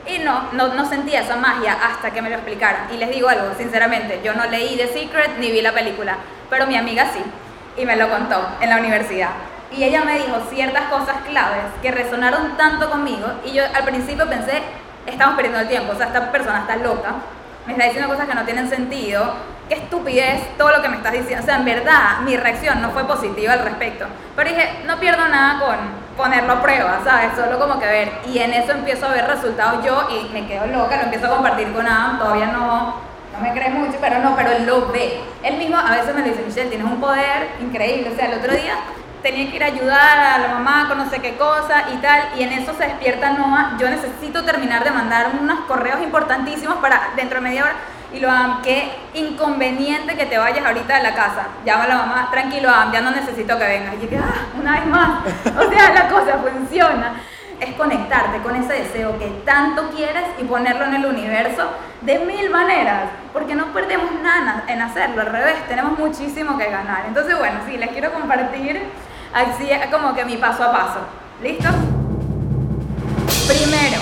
Y 0.06 0.18
no, 0.18 0.52
no, 0.52 0.74
no 0.74 0.86
sentía 0.86 1.22
esa 1.22 1.36
magia 1.36 1.78
hasta 1.82 2.10
que 2.10 2.20
me 2.20 2.28
lo 2.28 2.36
explicaran. 2.36 2.92
Y 2.92 2.98
les 2.98 3.08
digo 3.08 3.30
algo, 3.30 3.54
sinceramente, 3.56 4.20
yo 4.22 4.34
no 4.34 4.44
leí 4.44 4.76
The 4.76 4.88
Secret 4.88 5.38
ni 5.38 5.50
vi 5.50 5.62
la 5.62 5.72
película, 5.72 6.18
pero 6.50 6.66
mi 6.66 6.76
amiga 6.76 7.06
sí 7.10 7.22
y 7.76 7.84
me 7.84 7.96
lo 7.96 8.08
contó 8.08 8.48
en 8.60 8.70
la 8.70 8.78
universidad. 8.78 9.30
Y 9.72 9.84
ella 9.84 10.02
me 10.04 10.18
dijo 10.18 10.36
ciertas 10.50 10.84
cosas 10.84 11.16
claves 11.28 11.64
que 11.80 11.90
resonaron 11.90 12.56
tanto 12.56 12.90
conmigo 12.90 13.26
y 13.44 13.52
yo 13.52 13.62
al 13.72 13.84
principio 13.84 14.28
pensé, 14.28 14.62
estamos 15.06 15.36
perdiendo 15.36 15.60
el 15.60 15.68
tiempo, 15.68 15.92
o 15.92 15.96
sea, 15.96 16.06
esta 16.06 16.32
persona 16.32 16.60
está 16.60 16.76
loca, 16.76 17.14
me 17.66 17.72
está 17.74 17.84
diciendo 17.84 18.08
cosas 18.08 18.26
que 18.26 18.34
no 18.34 18.44
tienen 18.44 18.68
sentido, 18.68 19.34
qué 19.68 19.76
estupidez 19.76 20.56
todo 20.58 20.70
lo 20.70 20.82
que 20.82 20.88
me 20.88 20.96
estás 20.96 21.12
diciendo. 21.12 21.42
O 21.42 21.46
sea, 21.46 21.56
en 21.56 21.64
verdad 21.64 22.20
mi 22.24 22.36
reacción 22.36 22.82
no 22.82 22.90
fue 22.90 23.04
positiva 23.04 23.52
al 23.52 23.60
respecto. 23.60 24.06
Pero 24.34 24.50
dije, 24.50 24.82
no 24.86 24.98
pierdo 24.98 25.28
nada 25.28 25.60
con 25.60 25.76
ponerlo 26.16 26.54
a 26.54 26.62
prueba, 26.62 27.00
¿sabes? 27.04 27.30
Solo 27.36 27.58
como 27.58 27.78
que 27.78 27.86
ver. 27.86 28.12
Y 28.26 28.38
en 28.38 28.52
eso 28.52 28.72
empiezo 28.72 29.06
a 29.06 29.12
ver 29.12 29.26
resultados 29.26 29.84
yo 29.84 30.08
y 30.10 30.32
me 30.32 30.46
quedo 30.46 30.66
loca, 30.66 30.96
lo 30.96 31.02
empiezo 31.04 31.26
a 31.26 31.30
compartir 31.30 31.72
con 31.72 31.86
Adam, 31.86 32.18
todavía 32.18 32.46
no 32.46 33.09
no 33.40 33.48
me 33.48 33.52
cree 33.52 33.70
mucho, 33.70 33.96
pero 34.00 34.18
no, 34.18 34.36
pero 34.36 34.50
él 34.52 34.66
lo 34.66 34.88
ve. 34.92 35.20
Él 35.42 35.56
mismo 35.56 35.76
a 35.76 35.96
veces 35.96 36.14
me 36.14 36.22
dice, 36.22 36.42
Michelle, 36.46 36.68
tienes 36.68 36.86
un 36.86 37.00
poder 37.00 37.48
increíble. 37.60 38.10
O 38.12 38.16
sea, 38.16 38.26
el 38.26 38.38
otro 38.38 38.52
día 38.52 38.74
tenía 39.22 39.50
que 39.50 39.56
ir 39.56 39.64
a 39.64 39.66
ayudar 39.66 40.18
a 40.18 40.38
la 40.38 40.48
mamá 40.48 40.88
con 40.88 40.98
no 40.98 41.08
sé 41.08 41.20
qué 41.20 41.36
cosa 41.36 41.84
y 41.92 41.96
tal, 41.98 42.22
y 42.38 42.42
en 42.42 42.52
eso 42.52 42.72
se 42.74 42.84
despierta 42.84 43.32
Noah, 43.32 43.76
yo 43.78 43.90
necesito 43.90 44.44
terminar 44.44 44.82
de 44.82 44.90
mandar 44.92 45.32
unos 45.38 45.60
correos 45.60 46.00
importantísimos 46.02 46.76
para 46.76 47.10
dentro 47.16 47.38
de 47.38 47.48
media 47.48 47.64
hora, 47.64 47.74
y 48.14 48.18
lo 48.18 48.30
hagan, 48.30 48.62
qué 48.62 48.90
inconveniente 49.12 50.16
que 50.16 50.24
te 50.24 50.38
vayas 50.38 50.64
ahorita 50.64 50.96
de 50.96 51.02
la 51.02 51.14
casa, 51.14 51.48
llama 51.66 51.84
a 51.84 51.88
la 51.88 51.96
mamá, 51.96 52.28
tranquilo, 52.30 52.70
ya 52.90 53.02
no 53.02 53.10
necesito 53.10 53.58
que 53.58 53.66
vengas, 53.66 53.94
y 54.02 54.08
yo, 54.08 54.20
ah, 54.22 54.58
una 54.58 54.72
vez 54.72 54.86
más, 54.86 55.10
o 55.46 55.70
sea, 55.70 55.92
la 55.92 56.08
cosa 56.08 56.38
funciona 56.38 57.20
es 57.60 57.74
conectarte 57.74 58.40
con 58.42 58.56
ese 58.56 58.72
deseo 58.72 59.18
que 59.18 59.26
tanto 59.44 59.90
quieres 59.90 60.24
y 60.38 60.44
ponerlo 60.44 60.84
en 60.86 60.94
el 60.94 61.06
universo 61.06 61.68
de 62.00 62.18
mil 62.20 62.50
maneras, 62.50 63.10
porque 63.32 63.54
no 63.54 63.66
perdemos 63.72 64.10
nada 64.22 64.64
en 64.66 64.80
hacerlo, 64.80 65.20
al 65.20 65.28
revés, 65.28 65.56
tenemos 65.68 65.98
muchísimo 65.98 66.56
que 66.56 66.70
ganar. 66.70 67.04
Entonces, 67.06 67.38
bueno, 67.38 67.60
sí, 67.66 67.76
les 67.76 67.90
quiero 67.90 68.12
compartir 68.12 68.82
así 69.32 69.68
como 69.90 70.14
que 70.14 70.24
mi 70.24 70.36
paso 70.36 70.64
a 70.64 70.72
paso. 70.72 71.00
¿Listo? 71.42 71.68
Primero, 73.46 74.00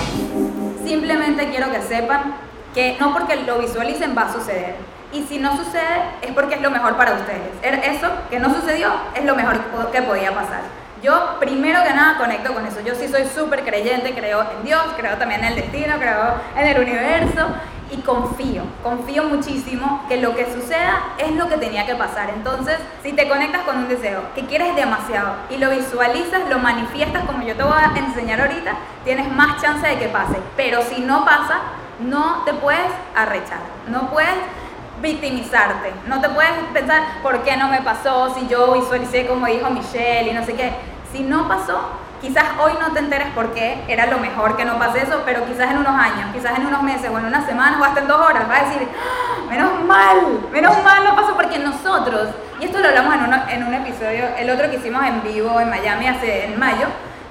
simplemente 0.85 1.49
quiero 1.49 1.71
que 1.71 1.81
sepan 1.81 2.35
que 2.73 2.97
no 2.99 3.13
porque 3.13 3.35
lo 3.37 3.59
visualicen 3.59 4.15
va 4.17 4.23
a 4.23 4.33
suceder. 4.33 4.75
Y 5.11 5.23
si 5.23 5.39
no 5.39 5.57
sucede 5.57 6.03
es 6.21 6.31
porque 6.33 6.55
es 6.55 6.61
lo 6.61 6.69
mejor 6.69 6.95
para 6.95 7.13
ustedes. 7.13 7.51
Er, 7.63 7.75
eso 7.83 8.09
que 8.29 8.39
no 8.39 8.53
sucedió 8.53 8.91
es 9.15 9.25
lo 9.25 9.35
mejor 9.35 9.57
que 9.91 10.01
podía 10.03 10.33
pasar. 10.33 10.61
Yo 11.01 11.37
primero 11.39 11.81
que 11.83 11.93
nada 11.93 12.17
conecto 12.17 12.53
con 12.53 12.65
eso. 12.65 12.81
Yo 12.81 12.93
sí 12.95 13.07
soy 13.07 13.25
súper 13.25 13.63
creyente, 13.63 14.13
creo 14.13 14.41
en 14.41 14.65
Dios, 14.65 14.83
creo 14.97 15.17
también 15.17 15.41
en 15.43 15.53
el 15.53 15.55
destino, 15.55 15.95
creo 15.97 16.35
en 16.57 16.67
el 16.67 16.79
universo 16.79 17.47
y 17.91 17.97
confío, 18.01 18.63
confío 18.83 19.23
muchísimo 19.23 20.05
que 20.07 20.17
lo 20.17 20.35
que 20.35 20.45
suceda 20.53 21.13
es 21.17 21.31
lo 21.35 21.47
que 21.47 21.57
tenía 21.57 21.85
que 21.85 21.95
pasar. 21.95 22.29
Entonces, 22.29 22.77
si 23.01 23.13
te 23.13 23.27
conectas 23.27 23.63
con 23.63 23.77
un 23.77 23.87
deseo 23.87 24.21
que 24.35 24.45
quieres 24.45 24.75
demasiado 24.75 25.35
y 25.49 25.57
lo 25.57 25.69
visualizas, 25.69 26.47
lo 26.49 26.59
manifiestas 26.59 27.23
como 27.25 27.43
yo 27.43 27.55
te 27.55 27.63
voy 27.63 27.73
a 27.73 27.97
enseñar 27.97 28.41
ahorita, 28.41 28.73
tienes 29.03 29.31
más 29.31 29.61
chance 29.61 29.87
de 29.87 29.97
que 29.97 30.07
pase. 30.07 30.37
Pero 30.55 30.81
si 30.83 31.01
no 31.01 31.25
pasa, 31.25 31.61
no 31.99 32.43
te 32.45 32.53
puedes 32.53 32.91
arrechar, 33.15 33.59
no 33.87 34.09
puedes 34.09 34.35
victimizarte. 35.01 35.93
No 36.07 36.19
te 36.21 36.29
puedes 36.29 36.51
pensar, 36.73 37.01
¿por 37.21 37.43
qué 37.43 37.57
no 37.57 37.67
me 37.67 37.81
pasó? 37.81 38.33
Si 38.35 38.47
yo 38.47 38.73
visualicé 38.73 39.25
como 39.25 39.45
dijo 39.47 39.69
Michelle 39.69 40.31
y 40.31 40.33
no 40.33 40.45
sé 40.45 40.53
qué. 40.53 40.71
Si 41.11 41.21
no 41.21 41.47
pasó, 41.47 41.89
quizás 42.21 42.45
hoy 42.61 42.73
no 42.79 42.91
te 42.91 42.99
enteres 42.99 43.29
por 43.29 43.53
qué 43.53 43.83
era 43.87 44.05
lo 44.05 44.19
mejor 44.19 44.57
que 44.57 44.65
no 44.65 44.77
pase 44.77 45.01
eso, 45.01 45.21
pero 45.25 45.45
quizás 45.45 45.71
en 45.71 45.77
unos 45.77 45.93
años, 45.93 46.29
quizás 46.33 46.57
en 46.57 46.65
unos 46.65 46.83
meses 46.83 47.09
o 47.11 47.17
en 47.17 47.25
unas 47.25 47.45
semanas 47.45 47.79
o 47.79 47.83
hasta 47.83 48.01
en 48.01 48.07
dos 48.07 48.19
horas 48.19 48.47
vas 48.47 48.61
a 48.61 48.65
decir, 48.65 48.87
¡Ah! 48.87 49.49
menos 49.49 49.83
mal, 49.85 50.17
menos 50.51 50.83
mal 50.83 51.03
no 51.03 51.15
pasó 51.15 51.35
porque 51.35 51.59
nosotros, 51.59 52.29
y 52.59 52.65
esto 52.65 52.79
lo 52.79 52.89
hablamos 52.89 53.15
en, 53.15 53.55
en 53.55 53.67
un 53.67 53.73
episodio, 53.73 54.25
el 54.37 54.49
otro 54.49 54.69
que 54.69 54.77
hicimos 54.77 55.03
en 55.03 55.23
vivo 55.23 55.59
en 55.59 55.69
Miami 55.69 56.07
hace 56.07 56.45
en 56.45 56.59
mayo, 56.59 56.87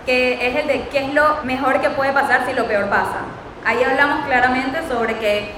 que 0.06 0.48
es 0.48 0.56
el 0.56 0.66
de 0.66 0.88
qué 0.88 1.06
es 1.06 1.14
lo 1.14 1.44
mejor 1.44 1.80
que 1.80 1.90
puede 1.90 2.12
pasar 2.12 2.46
si 2.46 2.54
lo 2.54 2.64
peor 2.66 2.88
pasa. 2.88 3.20
Ahí 3.64 3.84
hablamos 3.84 4.24
claramente 4.24 4.80
sobre 4.88 5.18
que 5.18 5.52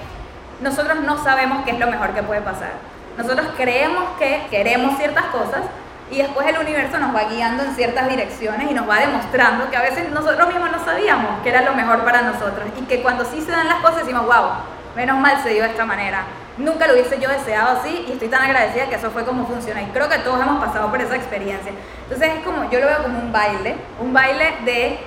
nosotros 0.62 1.01
no 1.01 1.23
sabemos 1.23 1.64
qué 1.64 1.73
es 1.73 1.79
lo 1.79 1.87
mejor 1.87 2.11
que 2.11 2.23
puede 2.23 2.40
pasar. 2.40 2.73
Nosotros 3.16 3.49
creemos 3.57 4.05
que 4.18 4.46
queremos 4.51 4.96
ciertas 4.96 5.27
cosas 5.27 5.62
y 6.11 6.18
después 6.18 6.46
el 6.46 6.59
universo 6.59 6.99
nos 6.99 7.14
va 7.14 7.25
guiando 7.25 7.62
en 7.62 7.75
ciertas 7.75 8.09
direcciones 8.09 8.70
y 8.70 8.75
nos 8.75 8.88
va 8.88 8.99
demostrando 8.99 9.70
que 9.70 9.77
a 9.77 9.83
veces 9.83 10.11
nosotros 10.11 10.49
mismos 10.49 10.70
no 10.73 10.85
sabíamos 10.85 11.40
que 11.42 11.51
era 11.51 11.62
lo 11.62 11.75
mejor 11.75 12.05
para 12.05 12.23
nosotros 12.23 12.68
y 12.77 12.83
que 12.83 13.03
cuando 13.03 13.25
sí 13.25 13.40
se 13.40 13.51
dan 13.53 13.68
las 13.68 13.79
cosas 13.79 13.99
decimos, 13.99 14.27
wow, 14.27 14.51
menos 14.96 15.18
mal 15.18 15.40
se 15.42 15.51
dio 15.51 15.62
de 15.62 15.70
esta 15.70 15.85
manera. 15.85 16.25
Nunca 16.59 16.87
lo 16.87 16.94
hubiese 16.94 17.18
yo 17.20 17.29
deseado 17.31 17.79
así 17.79 18.07
y 18.09 18.12
estoy 18.12 18.29
tan 18.29 18.42
agradecida 18.42 18.87
que 18.88 18.96
eso 18.96 19.11
fue 19.11 19.25
como 19.25 19.46
funciona 19.46 19.83
y 19.83 19.87
creo 19.87 20.09
que 20.09 20.18
todos 20.18 20.40
hemos 20.40 20.62
pasado 20.62 20.90
por 20.90 21.01
esa 21.01 21.16
experiencia. 21.16 21.73
Entonces 22.03 22.31
es 22.37 22.44
como, 22.44 22.68
yo 22.70 22.81
lo 22.81 22.87
veo 22.87 23.03
como 23.03 23.18
un 23.18 23.33
baile, 23.33 23.77
un 24.01 24.12
baile 24.12 24.55
de 24.64 24.99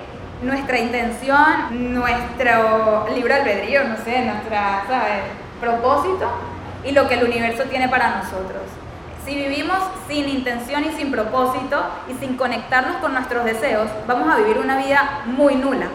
nuestra 0.42 0.80
intención, 0.80 1.94
nuestro 1.94 3.08
libre 3.14 3.34
albedrío, 3.34 3.84
no 3.84 3.98
sé, 3.98 4.22
nuestra, 4.22 4.84
¿sabes? 4.88 5.43
Propósito 5.60 6.28
y 6.84 6.92
lo 6.92 7.08
que 7.08 7.16
el 7.16 7.24
universo 7.24 7.64
tiene 7.64 7.88
para 7.88 8.18
nosotros. 8.18 8.62
Si 9.26 9.36
vivimos 9.36 9.78
sin 10.08 10.28
intención 10.28 10.84
y 10.84 10.92
sin 10.92 11.12
propósito 11.12 11.82
y 12.10 12.14
sin 12.16 12.36
conectarnos 12.36 12.98
con 12.98 13.14
nuestros 13.14 13.46
deseos, 13.46 13.88
vamos 14.06 14.30
a 14.30 14.38
vivir 14.38 14.58
una 14.58 14.78
vida 14.78 15.22
muy 15.26 15.56
nula. 15.56 15.88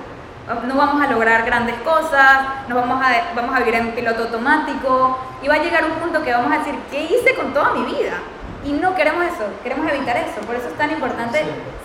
No 0.66 0.77
vamos 0.77 1.03
a 1.03 1.11
lograr 1.11 1.44
grandes 1.44 1.77
cosas, 1.85 2.68
nos 2.68 2.79
vamos 2.79 3.05
a, 3.05 3.35
vamos 3.35 3.55
a 3.55 3.59
vivir 3.59 3.75
en 3.75 3.92
piloto 3.92 4.23
automático 4.23 5.18
y 5.42 5.49
va 5.49 5.57
a 5.57 5.62
llegar 5.62 5.85
un 5.85 5.92
punto 5.99 6.23
que 6.23 6.33
vamos 6.33 6.51
a 6.51 6.59
decir, 6.59 6.75
¿qué 6.90 7.03
hice 7.03 7.35
con 7.35 7.53
toda 7.53 7.75
mi 7.75 7.85
vida? 7.85 8.14
Y 8.64 8.73
no 8.73 8.94
queremos 8.94 9.27
eso, 9.27 9.44
queremos 9.62 9.92
evitar 9.92 10.16
eso. 10.16 10.40
Por 10.47 10.57
eso 10.57 10.68
es 10.68 10.79
tan 10.79 10.90
importante 10.90 11.44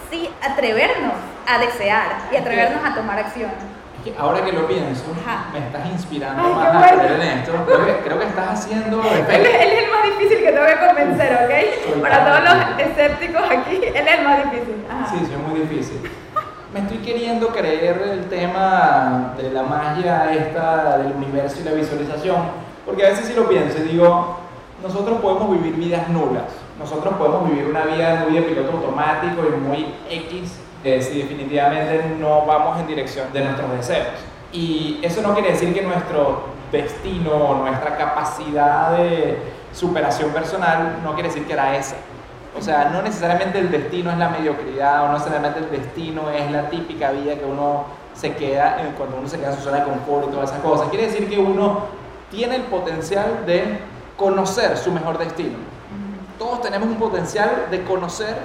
sí, 0.10 0.30
atrevernos 0.42 1.16
a 1.46 1.60
desear 1.60 2.08
y 2.32 2.38
atrevernos 2.38 2.86
a 2.86 2.96
tomar 2.96 3.20
acción 3.20 3.52
ahora 4.18 4.44
que 4.44 4.52
lo 4.52 4.68
pienso, 4.68 5.04
me 5.52 5.60
estás 5.60 5.86
inspirando 5.92 6.42
más 6.42 6.92
a 6.92 6.96
creer 6.96 7.12
en 7.14 7.22
esto. 7.40 7.52
Creo 8.04 8.20
que, 8.20 8.26
estás 8.26 8.60
haciendo. 8.60 9.02
Él, 9.02 9.46
es 9.46 9.84
el 9.84 9.92
más 9.92 10.04
difícil 10.04 10.40
que 10.40 10.52
tengo 10.52 10.66
que 10.66 10.88
convencer, 10.88 11.34
¿ok? 11.34 12.02
Para 12.02 12.26
todos 12.26 12.44
los 12.44 12.88
escépticos 12.88 13.44
aquí, 13.44 13.76
él 13.76 14.08
es 14.08 14.20
el 14.20 14.26
más 14.26 14.44
difícil. 14.44 14.86
Sí, 15.10 15.18
sí, 15.26 15.34
es 15.34 15.48
muy 15.48 15.60
difícil. 15.62 16.12
Me 16.74 16.80
estoy 16.80 16.98
queriendo 16.98 17.48
creer 17.50 18.02
el 18.02 18.26
tema 18.30 19.34
de 19.38 19.52
la 19.52 19.64
magia 19.64 20.34
esta 20.34 20.98
del 20.98 21.14
universo 21.14 21.58
y 21.62 21.64
la 21.64 21.72
visualización, 21.72 22.38
porque 22.86 23.06
a 23.06 23.10
veces 23.10 23.28
si 23.28 23.34
lo 23.34 23.48
pienso 23.48 23.78
digo, 23.80 24.40
nosotros 24.82 25.22
podemos 25.22 25.52
vivir 25.52 25.76
vidas 25.76 26.10
nulas 26.10 26.64
nosotros 26.80 27.14
podemos 27.16 27.50
vivir 27.50 27.68
una 27.68 27.86
vida 27.86 28.26
muy 28.28 28.34
de 28.38 28.42
piloto 28.42 28.72
automático 28.72 29.42
y 29.48 29.60
muy 29.60 29.94
X 30.10 30.60
eh, 30.84 31.02
si 31.02 31.20
definitivamente 31.20 32.16
no 32.20 32.46
vamos 32.46 32.80
en 32.80 32.88
dirección 32.88 33.32
de 33.32 33.42
nuestros 33.42 33.72
deseos. 33.72 34.08
Y 34.52 35.00
eso 35.02 35.22
no 35.22 35.34
quiere 35.34 35.52
decir 35.52 35.74
que 35.74 35.82
nuestro 35.82 36.44
destino 36.72 37.32
o 37.32 37.56
nuestra 37.56 37.98
capacidad 37.98 38.98
de 38.98 39.38
superación 39.74 40.32
personal 40.32 41.00
no 41.04 41.14
quiere 41.14 41.30
decir 41.30 41.46
que 41.46 41.54
era 41.54 41.76
esa. 41.76 41.96
O 42.58 42.62
sea, 42.62 42.90
no 42.90 43.02
necesariamente 43.02 43.60
el 43.60 43.72
destino 43.72 44.12
es 44.12 44.18
la 44.18 44.30
mediocridad 44.30 45.06
o 45.06 45.08
no 45.08 45.14
necesariamente 45.14 45.60
el 45.60 45.72
destino 45.72 46.30
es 46.30 46.52
la 46.52 46.70
típica 46.70 47.12
vida 47.12 47.36
que 47.36 47.46
uno 47.46 47.86
se 48.14 48.36
queda 48.36 48.78
cuando 48.96 49.18
uno 49.18 49.28
se 49.28 49.40
queda 49.40 49.52
en 49.52 49.56
su 49.58 49.64
zona 49.64 49.78
de 49.78 49.84
confort 49.86 50.28
y 50.28 50.32
todas 50.32 50.52
esas 50.52 50.62
cosas. 50.62 50.90
Quiere 50.90 51.08
decir 51.08 51.28
que 51.28 51.40
uno 51.40 51.86
tiene 52.30 52.58
el 52.58 52.64
potencial 52.64 53.46
de 53.48 53.80
conocer 54.18 54.78
su 54.78 54.92
mejor 54.92 55.18
destino. 55.18 55.58
Todos 56.38 56.62
tenemos 56.62 56.90
un 56.90 56.96
potencial 56.96 57.68
de 57.72 57.84
conocer 57.84 58.36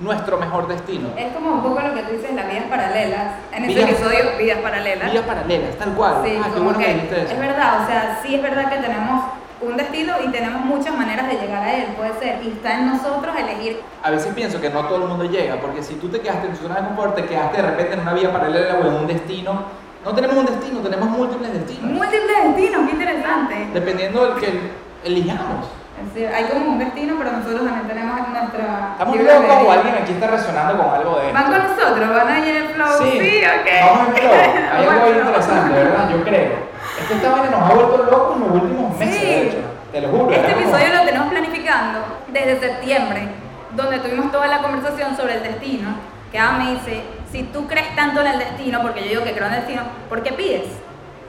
nuestro 0.00 0.38
mejor 0.38 0.68
destino. 0.68 1.08
Es 1.16 1.32
como 1.32 1.52
un 1.52 1.62
poco 1.62 1.80
lo 1.80 1.94
que 1.94 2.02
tú 2.02 2.12
dices, 2.12 2.34
las 2.34 2.48
vidas 2.48 2.64
paralelas. 2.68 3.34
En 3.52 3.64
este 3.64 3.82
episodio, 3.82 4.18
vidas 4.38 4.58
paralelas. 4.58 5.10
Vías 5.10 5.24
paralelas, 5.24 5.76
tal 5.76 5.92
cual. 5.94 6.22
Sí, 6.24 6.38
ah, 6.42 6.50
qué 6.52 6.60
bueno 6.60 6.78
que 6.78 6.84
que 6.84 6.94
dijiste 6.94 7.22
eso. 7.22 7.32
es 7.32 7.40
verdad, 7.40 7.82
o 7.82 7.86
sea, 7.86 8.20
sí 8.22 8.34
es 8.34 8.42
verdad 8.42 8.68
que 8.68 8.76
tenemos 8.76 9.24
un 9.60 9.76
destino 9.76 10.14
y 10.22 10.30
tenemos 10.30 10.62
muchas 10.64 10.94
maneras 10.96 11.28
de 11.28 11.34
llegar 11.38 11.62
a 11.62 11.74
él, 11.74 11.84
puede 11.96 12.12
ser, 12.18 12.40
y 12.44 12.48
está 12.48 12.78
en 12.78 12.86
nosotros 12.88 13.34
elegir. 13.36 13.80
A 14.02 14.10
veces 14.10 14.34
pienso 14.34 14.60
que 14.60 14.68
no 14.68 14.84
todo 14.84 15.02
el 15.02 15.08
mundo 15.08 15.24
llega, 15.24 15.56
porque 15.56 15.82
si 15.82 15.94
tú 15.94 16.08
te 16.08 16.20
quedaste 16.20 16.48
en 16.48 16.52
tu 16.52 16.62
zona 16.62 16.80
de 16.80 16.88
confort, 16.88 17.14
te 17.14 17.24
quedaste 17.24 17.62
de 17.62 17.70
repente 17.70 17.94
en 17.94 18.00
una 18.00 18.12
vía 18.12 18.32
paralela 18.32 18.74
o 18.74 18.86
en 18.86 18.94
un 18.94 19.06
destino. 19.06 19.64
No 20.04 20.14
tenemos 20.14 20.36
un 20.36 20.46
destino, 20.46 20.80
tenemos 20.80 21.08
múltiples 21.08 21.52
destinos. 21.52 21.90
Múltiples 21.90 22.36
destinos, 22.44 22.86
qué 22.86 22.92
interesante. 22.92 23.68
Dependiendo 23.72 24.26
del 24.26 24.34
que 24.36 24.60
elijamos. 25.04 25.66
Decir, 26.04 26.28
hay 26.28 26.44
como 26.44 26.66
un 26.72 26.78
destino, 26.78 27.14
pero 27.18 27.32
nosotros 27.32 27.64
también 27.64 27.86
tenemos 27.88 28.28
nuestra. 28.28 28.92
¿Estamos 28.92 29.16
locos 29.16 29.56
o 29.66 29.72
alguien 29.72 29.94
aquí 29.94 30.12
está 30.12 30.26
resonando 30.28 30.82
con 30.82 30.94
algo 30.94 31.18
de 31.18 31.26
esto? 31.28 31.34
¿Van 31.34 31.44
con 31.52 31.62
nosotros? 31.62 32.08
¿Van 32.14 32.28
a 32.28 32.38
ir 32.38 32.44
en 32.48 32.56
el 32.56 32.68
flow? 32.68 32.88
Sí, 33.02 33.42
ok. 33.44 33.68
vamos 33.80 34.08
en 34.08 34.14
flow. 34.14 34.32
Hay 34.76 34.84
algo 34.86 35.06
flow. 35.06 35.18
interesante, 35.18 35.72
¿verdad? 35.74 36.08
Yo 36.10 36.22
creo. 36.24 36.52
Es 37.00 37.06
que 37.08 37.14
esta 37.14 37.30
vaina 37.30 37.50
nos 37.50 37.70
ha 37.70 37.74
vuelto 37.74 37.96
locos 38.10 38.36
en 38.36 38.42
los 38.42 38.62
últimos 38.62 38.98
meses, 38.98 39.16
Sí. 39.20 39.26
de 39.26 39.42
hecho. 39.48 39.56
Te 39.92 40.00
lo 40.02 40.08
juro. 40.08 40.30
Este 40.30 40.40
era 40.46 40.54
como- 40.54 40.60
episodio 40.76 40.94
lo 40.98 41.04
tenemos 41.04 41.28
planificando 41.28 41.98
desde 42.28 42.60
septiembre, 42.60 43.28
donde 43.72 43.98
tuvimos 43.98 44.30
toda 44.32 44.46
la 44.48 44.58
conversación 44.58 45.16
sobre 45.16 45.34
el 45.36 45.42
destino. 45.42 45.88
Que 46.30 46.38
Adam 46.38 46.58
me 46.64 46.70
dice, 46.72 47.02
si 47.32 47.44
tú 47.44 47.66
crees 47.66 47.94
tanto 47.96 48.20
en 48.20 48.26
el 48.26 48.38
destino, 48.38 48.82
porque 48.82 49.02
yo 49.04 49.08
digo 49.08 49.24
que 49.24 49.32
creo 49.32 49.46
en 49.46 49.54
el 49.54 49.60
destino, 49.60 49.82
¿por 50.08 50.22
qué 50.22 50.32
pides? 50.32 50.64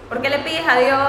¿Por 0.10 0.22
qué 0.22 0.30
le 0.30 0.40
pides 0.40 0.64
a 0.68 0.76
Dios 0.78 1.00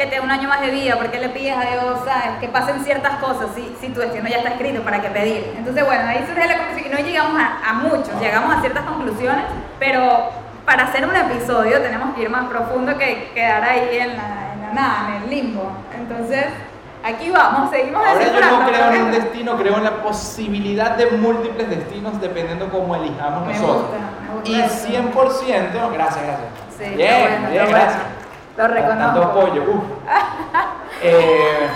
que 0.00 0.06
te 0.06 0.14
dé 0.14 0.20
un 0.22 0.30
año 0.30 0.48
más 0.48 0.62
de 0.62 0.70
vida? 0.70 0.96
¿Por 0.96 1.10
qué 1.10 1.18
le 1.18 1.28
pides 1.28 1.54
a 1.54 1.60
Dios, 1.60 2.00
sabes, 2.06 2.38
que 2.40 2.48
pasen 2.48 2.82
ciertas 2.82 3.18
cosas 3.18 3.48
si, 3.54 3.76
si 3.80 3.88
tu 3.92 4.00
destino 4.00 4.26
ya 4.30 4.38
está 4.38 4.50
escrito 4.50 4.80
para 4.80 5.02
qué 5.02 5.10
pedir? 5.10 5.52
Entonces, 5.58 5.84
bueno, 5.84 6.08
ahí 6.08 6.24
surge 6.26 6.48
la 6.48 6.56
conversación 6.56 6.88
y 6.88 7.02
no 7.02 7.06
llegamos 7.06 7.38
a, 7.38 7.68
a 7.70 7.74
muchos, 7.74 8.08
llegamos 8.18 8.56
a 8.56 8.60
ciertas 8.60 8.84
conclusiones, 8.84 9.44
pero 9.78 10.30
para 10.64 10.84
hacer 10.84 11.06
un 11.06 11.14
episodio 11.14 11.82
tenemos 11.82 12.14
que 12.14 12.22
ir 12.22 12.30
más 12.30 12.48
profundo 12.48 12.96
que 12.96 13.30
quedar 13.34 13.62
ahí 13.62 13.98
en 13.98 14.16
la, 14.16 14.54
en 14.54 14.60
la 14.62 14.72
nada, 14.72 15.16
en 15.16 15.22
el 15.24 15.30
limbo. 15.30 15.70
Entonces, 15.94 16.46
aquí 17.04 17.30
vamos, 17.30 17.70
seguimos 17.70 18.00
Ahora 18.06 18.24
yo 18.24 18.40
no 18.40 18.66
creo 18.70 18.90
en 18.94 19.02
un 19.02 19.12
destino, 19.12 19.56
creo 19.58 19.76
en 19.76 19.84
la 19.84 20.02
posibilidad 20.02 20.92
de 20.92 21.10
múltiples 21.10 21.68
destinos 21.68 22.18
dependiendo 22.22 22.70
cómo 22.70 22.96
elijamos 22.96 23.46
Me 23.46 23.52
nosotros. 23.52 23.82
gusta, 23.82 23.98
me 24.26 24.34
gusta 24.34 24.48
y 24.48 24.60
eso. 24.62 24.88
100%, 24.88 25.92
gracias, 25.92 26.24
gracias. 26.24 26.48
Sí, 26.78 26.84
está 26.84 26.96
bien, 26.96 27.20
bueno, 27.20 27.50
bien, 27.50 27.66
gracias. 27.68 27.96
bueno. 27.96 28.19
Lo 28.60 28.68
reconozco. 28.68 29.20
Tanto 29.20 29.22
apoyo, 29.22 29.62
uf. 29.62 29.84
Eh, 31.02 31.66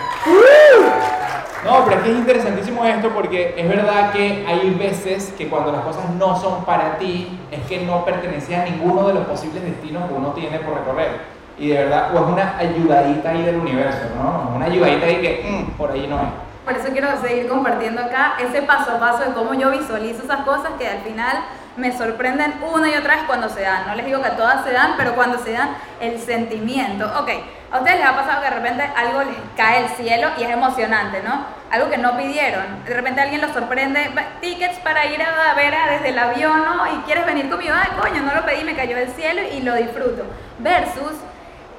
no, 1.64 1.83
pero 1.87 1.97
es 1.97 2.03
que 2.03 2.11
es 2.11 2.18
interesantísimo 2.18 2.85
esto 2.85 3.09
porque 3.09 3.55
es 3.57 3.66
verdad 3.66 4.12
que 4.12 4.44
hay 4.47 4.68
veces 4.75 5.33
que 5.38 5.49
cuando 5.49 5.73
las 5.73 5.81
cosas 5.81 6.11
no 6.11 6.38
son 6.38 6.62
para 6.66 6.99
ti, 6.99 7.40
es 7.51 7.61
que 7.66 7.87
no 7.87 8.05
pertenece 8.05 8.55
a 8.55 8.64
ninguno 8.64 9.07
de 9.09 9.14
los 9.14 9.25
posibles 9.25 9.64
destinos 9.64 10.07
que 10.09 10.12
uno 10.12 10.33
tiene 10.33 10.59
por 10.59 10.75
recorrer. 10.75 11.23
Y 11.59 11.68
de 11.68 11.85
verdad, 11.85 12.14
o 12.14 12.18
es 12.18 12.33
una 12.33 12.59
ayudadita 12.59 13.31
ahí 13.31 13.42
del 13.44 13.57
universo, 13.57 14.11
¿no? 14.23 14.57
Una 14.57 14.66
ayudadita 14.66 15.07
ahí 15.07 15.23
que 15.23 15.49
mm, 15.49 15.70
por 15.79 15.92
ahí 15.92 16.07
no 16.07 16.16
es. 16.16 16.29
Por 16.66 16.75
eso 16.75 16.92
quiero 16.92 17.09
seguir 17.23 17.49
compartiendo 17.49 18.03
acá 18.03 18.35
ese 18.38 18.61
paso 18.61 18.90
a 18.90 18.99
paso 19.01 19.25
de 19.25 19.33
cómo 19.33 19.55
yo 19.55 19.70
visualizo 19.70 20.23
esas 20.23 20.40
cosas 20.40 20.73
que 20.79 20.87
al 20.87 20.99
final 20.99 21.38
me 21.77 21.97
sorprenden 21.97 22.55
una 22.73 22.89
y 22.89 22.95
otra 22.95 23.17
vez 23.17 23.25
cuando 23.27 23.49
se 23.49 23.63
dan. 23.63 23.87
No 23.87 23.95
les 23.95 24.07
digo 24.07 24.23
que 24.23 24.31
todas 24.31 24.65
se 24.65 24.73
dan, 24.73 24.95
pero 24.97 25.15
cuando 25.15 25.39
se 25.43 25.53
dan, 25.53 25.71
el 26.01 26.21
sentimiento. 26.21 27.07
Ok, 27.21 27.31
a 27.73 27.79
ustedes 27.79 27.99
les 27.99 28.07
ha 28.09 28.15
pasado 28.15 28.41
que 28.43 28.49
de 28.51 28.55
repente 28.55 28.91
algo 28.97 29.23
les 29.25 29.37
cae 29.57 29.83
del 29.83 29.91
cielo 29.93 30.29
y 30.39 30.45
es 30.45 30.51
emocionante, 30.51 31.21
¿no? 31.23 31.45
Algo 31.71 31.91
que 31.91 31.99
no 31.99 32.17
pidieron. 32.17 32.85
De 32.85 32.95
repente 32.95 33.21
alguien 33.21 33.41
los 33.41 33.51
sorprende, 33.53 34.09
"Va- 34.17 34.41
tickets 34.41 34.79
para 34.79 35.07
ir 35.07 35.21
a 35.23 35.55
ver 35.55 35.75
desde 35.91 36.11
el 36.11 36.19
avión, 36.19 36.65
¿no? 36.65 36.87
Y 36.95 36.99
quieres 37.05 37.27
venir 37.27 37.51
conmigo, 37.51 37.75
ay, 37.77 37.89
coño, 38.01 38.23
no 38.23 38.35
lo 38.35 38.45
pedí, 38.45 38.63
me 38.65 38.77
cayó 38.77 38.97
del 38.97 39.09
cielo 39.13 39.43
y 39.53 39.61
lo 39.63 39.75
disfruto. 39.75 40.25
Versus 40.59 41.13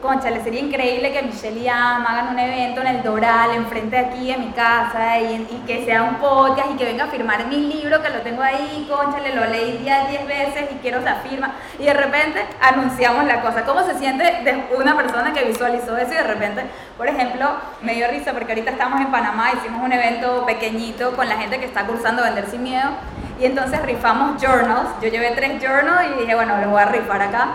Conchale, 0.06 0.44
sería 0.44 0.60
increíble 0.60 1.12
que 1.12 1.24
Michelle 1.24 1.60
y 1.62 1.68
Am 1.68 2.06
hagan 2.06 2.28
un 2.28 2.38
evento 2.38 2.80
en 2.82 2.88
el 2.88 3.02
Doral, 3.02 3.56
enfrente 3.56 3.96
de 3.96 4.06
aquí 4.06 4.28
de 4.28 4.38
mi 4.38 4.52
casa, 4.52 5.20
y, 5.20 5.48
y 5.50 5.64
que 5.66 5.84
sea 5.84 6.04
un 6.04 6.18
podcast 6.18 6.70
y 6.72 6.78
que 6.78 6.86
venga 6.86 7.06
a 7.06 7.08
firmar 7.08 7.48
mi 7.48 7.58
libro, 7.74 8.04
que 8.04 8.12
lo 8.12 8.20
tengo 8.20 8.44
ahí, 8.44 8.88
conchale, 8.88 9.34
lo 9.34 9.46
leí 9.48 9.80
10 9.80 10.10
10 10.10 10.28
veces 10.28 10.70
y 10.72 10.76
quiero 10.76 11.02
la 11.02 11.16
firma. 11.16 11.56
Y 11.80 11.86
de 11.86 11.94
repente 11.96 12.46
anunciamos 12.62 13.26
la 13.26 13.42
cosa. 13.42 13.66
¿Cómo 13.66 13.84
se 13.84 13.98
siente 13.98 14.24
de 14.24 14.76
una 14.78 14.96
persona 14.96 15.34
que 15.34 15.44
visualizó 15.44 15.98
eso 15.98 16.14
y 16.14 16.18
de 16.18 16.24
repente, 16.24 16.66
por 16.98 17.08
ejemplo, 17.08 17.50
me 17.82 17.96
dio 17.96 18.08
risa 18.08 18.32
porque 18.32 18.52
ahorita 18.52 18.72
estamos 18.72 19.02
en 19.02 19.08
Panamá, 19.08 19.54
hicimos 19.58 19.82
un 19.84 19.92
evento 19.92 20.46
pequeñito 20.46 21.16
con 21.16 21.28
la 21.28 21.38
gente 21.38 21.60
que 21.60 21.66
está 21.66 21.84
cursando 21.88 22.22
Vender 22.22 22.46
Sin 22.46 22.62
Miedo, 22.62 22.92
y 23.40 23.46
entonces 23.46 23.82
rifamos 23.82 24.40
journals. 24.40 24.90
Yo 25.02 25.10
llevé 25.10 25.32
tres 25.32 25.60
journals 25.60 26.12
y 26.16 26.20
dije, 26.22 26.36
bueno, 26.36 26.60
los 26.62 26.70
voy 26.70 26.82
a 26.82 26.86
rifar 26.86 27.24
acá. 27.24 27.48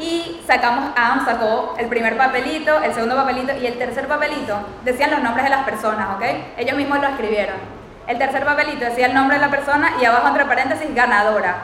Y 0.00 0.40
sacamos, 0.46 0.92
Adam 0.96 1.26
sacó 1.26 1.74
el 1.78 1.86
primer 1.86 2.16
papelito, 2.16 2.82
el 2.82 2.94
segundo 2.94 3.16
papelito 3.16 3.52
y 3.60 3.66
el 3.66 3.76
tercer 3.76 4.08
papelito 4.08 4.58
decían 4.82 5.10
los 5.10 5.22
nombres 5.22 5.44
de 5.44 5.50
las 5.50 5.64
personas, 5.64 6.16
¿ok? 6.16 6.22
Ellos 6.56 6.74
mismos 6.74 7.00
lo 7.00 7.08
escribieron. 7.08 7.56
El 8.06 8.16
tercer 8.16 8.46
papelito 8.46 8.86
decía 8.86 9.06
el 9.06 9.14
nombre 9.14 9.36
de 9.36 9.44
la 9.44 9.50
persona 9.50 9.92
y 10.00 10.04
abajo 10.06 10.28
entre 10.28 10.46
paréntesis 10.46 10.94
ganadora. 10.94 11.56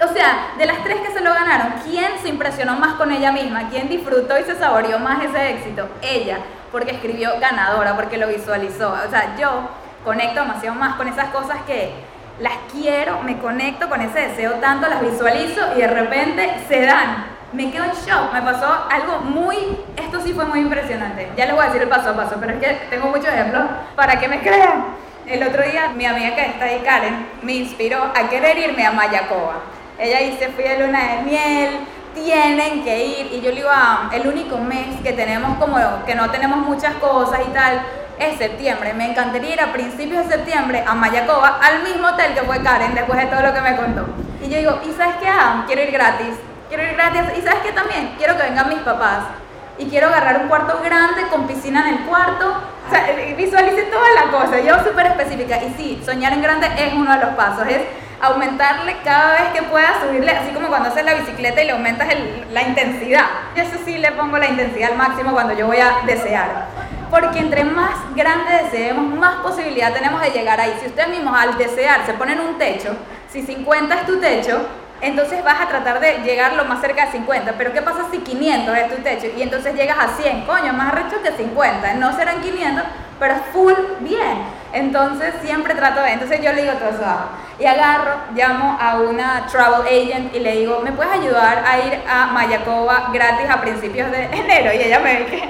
O 0.00 0.12
sea, 0.12 0.52
de 0.56 0.66
las 0.66 0.84
tres 0.84 1.00
que 1.00 1.12
se 1.12 1.20
lo 1.20 1.34
ganaron, 1.34 1.74
¿quién 1.84 2.12
se 2.22 2.28
impresionó 2.28 2.76
más 2.76 2.94
con 2.94 3.10
ella 3.10 3.32
misma? 3.32 3.68
¿Quién 3.70 3.88
disfrutó 3.88 4.38
y 4.38 4.44
se 4.44 4.56
saboreó 4.56 5.00
más 5.00 5.24
ese 5.24 5.50
éxito? 5.50 5.88
Ella, 6.00 6.38
porque 6.70 6.92
escribió 6.92 7.32
ganadora, 7.40 7.96
porque 7.96 8.18
lo 8.18 8.28
visualizó. 8.28 8.92
O 8.92 9.10
sea, 9.10 9.34
yo 9.36 9.68
conecto 10.04 10.40
demasiado 10.40 10.76
más 10.76 10.94
con 10.94 11.08
esas 11.08 11.26
cosas 11.30 11.58
que 11.66 11.92
las 12.38 12.54
quiero, 12.72 13.20
me 13.22 13.38
conecto 13.38 13.88
con 13.88 14.00
ese 14.00 14.28
deseo 14.28 14.54
tanto, 14.54 14.88
las 14.88 15.00
visualizo 15.00 15.60
y 15.76 15.80
de 15.80 15.86
repente 15.88 16.50
se 16.68 16.82
dan. 16.82 17.33
Me 17.54 17.70
quedo 17.70 17.84
en 17.84 17.92
shock, 17.92 18.32
me 18.32 18.42
pasó 18.42 18.66
algo 18.90 19.20
muy, 19.20 19.78
esto 19.96 20.20
sí 20.20 20.32
fue 20.32 20.44
muy 20.44 20.58
impresionante. 20.58 21.30
Ya 21.36 21.46
les 21.46 21.54
voy 21.54 21.62
a 21.62 21.66
decir 21.66 21.82
el 21.82 21.88
paso 21.88 22.10
a 22.10 22.16
paso, 22.16 22.34
pero 22.40 22.54
es 22.54 22.58
que 22.58 22.86
tengo 22.90 23.06
muchos 23.06 23.28
ejemplos 23.28 23.62
para 23.94 24.18
que 24.18 24.26
me 24.26 24.40
crean. 24.40 24.86
El 25.24 25.40
otro 25.40 25.62
día 25.62 25.92
mi 25.96 26.04
amiga 26.04 26.34
que 26.34 26.46
está 26.46 26.64
ahí, 26.64 26.82
Karen, 26.84 27.28
me 27.42 27.52
inspiró 27.52 28.02
a 28.02 28.28
querer 28.28 28.58
irme 28.58 28.84
a 28.84 28.90
Mayacoba. 28.90 29.54
Ella 30.00 30.18
dice, 30.18 30.48
fui 30.48 30.64
de 30.64 30.80
luna 30.80 30.98
de 30.98 31.22
miel, 31.22 31.78
tienen 32.12 32.82
que 32.82 33.06
ir. 33.06 33.32
Y 33.32 33.40
yo 33.40 33.50
le 33.50 33.56
digo, 33.56 33.68
ah, 33.72 34.10
el 34.12 34.26
único 34.26 34.58
mes 34.58 35.00
que 35.04 35.12
tenemos 35.12 35.56
como 35.58 35.78
que 36.04 36.16
no 36.16 36.28
tenemos 36.30 36.58
muchas 36.58 36.94
cosas 36.94 37.38
y 37.48 37.52
tal, 37.52 37.82
es 38.18 38.36
septiembre. 38.36 38.94
Me 38.94 39.08
encantaría 39.12 39.52
ir 39.52 39.60
a 39.60 39.72
principios 39.72 40.26
de 40.26 40.34
septiembre 40.34 40.82
a 40.84 40.92
Mayacoba, 40.96 41.60
al 41.62 41.84
mismo 41.84 42.08
hotel 42.08 42.34
que 42.34 42.40
fue 42.40 42.60
Karen, 42.64 42.96
después 42.96 43.20
de 43.20 43.26
todo 43.26 43.42
lo 43.42 43.54
que 43.54 43.60
me 43.60 43.76
contó. 43.76 44.06
Y 44.42 44.48
yo 44.48 44.58
digo, 44.58 44.80
¿y 44.84 44.92
sabes 44.92 45.14
qué? 45.20 45.28
Ah, 45.28 45.62
quiero 45.68 45.82
ir 45.82 45.92
gratis. 45.92 46.34
Quiero 46.74 46.90
ir 46.90 46.96
gratis. 46.96 47.38
¿Y 47.38 47.42
sabes 47.42 47.60
qué 47.62 47.70
también? 47.70 48.14
Quiero 48.18 48.36
que 48.36 48.42
vengan 48.42 48.68
mis 48.68 48.80
papás. 48.80 49.20
Y 49.78 49.86
quiero 49.86 50.08
agarrar 50.08 50.40
un 50.42 50.48
cuarto 50.48 50.80
grande 50.84 51.22
con 51.30 51.46
piscina 51.46 51.88
en 51.88 51.94
el 51.98 52.00
cuarto. 52.04 52.52
O 52.88 52.90
sea, 52.90 53.08
eh, 53.10 53.32
visualice 53.38 53.82
toda 53.84 54.08
la 54.16 54.32
cosa. 54.32 54.58
Yo 54.58 54.82
súper 54.82 55.06
específica. 55.06 55.62
Y 55.62 55.72
sí, 55.76 56.02
soñar 56.04 56.32
en 56.32 56.42
grande 56.42 56.66
es 56.76 56.92
uno 56.94 57.12
de 57.12 57.24
los 57.26 57.34
pasos. 57.36 57.68
Es 57.68 57.80
aumentarle 58.20 58.96
cada 59.04 59.34
vez 59.34 59.48
que 59.54 59.62
pueda 59.62 60.00
subirle, 60.04 60.32
así 60.32 60.50
como 60.50 60.66
cuando 60.66 60.88
haces 60.88 61.04
la 61.04 61.14
bicicleta 61.14 61.62
y 61.62 61.66
le 61.66 61.72
aumentas 61.74 62.08
el- 62.10 62.44
la 62.52 62.62
intensidad. 62.62 63.26
Yo 63.54 63.62
eso 63.62 63.76
sí 63.84 63.98
le 63.98 64.10
pongo 64.10 64.36
la 64.38 64.48
intensidad 64.48 64.90
al 64.92 64.98
máximo 64.98 65.30
cuando 65.30 65.54
yo 65.54 65.66
voy 65.68 65.78
a 65.78 65.98
desear. 66.06 66.66
Porque 67.08 67.38
entre 67.38 67.62
más 67.62 67.94
grande 68.16 68.50
deseemos, 68.64 69.04
más 69.14 69.36
posibilidad 69.42 69.92
tenemos 69.92 70.20
de 70.22 70.30
llegar 70.30 70.58
ahí. 70.60 70.76
Si 70.80 70.86
ustedes 70.88 71.08
mismos 71.10 71.38
al 71.40 71.56
desear 71.56 72.04
se 72.04 72.14
ponen 72.14 72.40
un 72.40 72.58
techo, 72.58 72.96
si 73.28 73.42
50 73.42 73.94
es 73.94 74.06
tu 74.06 74.18
techo, 74.18 74.66
entonces 75.04 75.44
vas 75.44 75.60
a 75.60 75.68
tratar 75.68 76.00
de 76.00 76.22
llegar 76.24 76.54
lo 76.54 76.64
más 76.64 76.80
cerca 76.80 77.06
de 77.06 77.12
50. 77.12 77.52
Pero 77.58 77.72
¿qué 77.72 77.82
pasa 77.82 78.06
si 78.10 78.18
500 78.18 78.76
es 78.76 78.88
tu 78.96 79.02
techo? 79.02 79.26
Y 79.36 79.42
entonces 79.42 79.74
llegas 79.74 79.98
a 79.98 80.08
100. 80.16 80.46
Coño, 80.46 80.72
más 80.72 80.92
arrecho 80.92 81.22
que 81.22 81.30
50. 81.32 81.94
No 81.94 82.16
serán 82.16 82.40
500, 82.40 82.84
pero 83.20 83.34
full 83.52 83.74
bien. 84.00 84.38
Entonces 84.72 85.34
siempre 85.42 85.74
trato 85.74 86.00
de... 86.00 86.12
Entonces 86.12 86.40
yo 86.40 86.52
le 86.52 86.62
digo 86.62 86.74
todo 86.74 86.88
eso. 86.88 87.04
Y 87.58 87.66
agarro, 87.66 88.14
llamo 88.34 88.78
a 88.80 88.98
una 88.98 89.46
travel 89.46 89.86
agent 89.86 90.34
y 90.34 90.40
le 90.40 90.56
digo, 90.56 90.80
¿me 90.80 90.92
puedes 90.92 91.12
ayudar 91.12 91.62
a 91.66 91.78
ir 91.78 92.00
a 92.08 92.26
Mayacoba 92.26 93.10
gratis 93.12 93.48
a 93.50 93.60
principios 93.60 94.10
de 94.10 94.24
enero? 94.32 94.72
Y 94.72 94.78
ella 94.78 95.00
me 95.00 95.16
dice, 95.20 95.44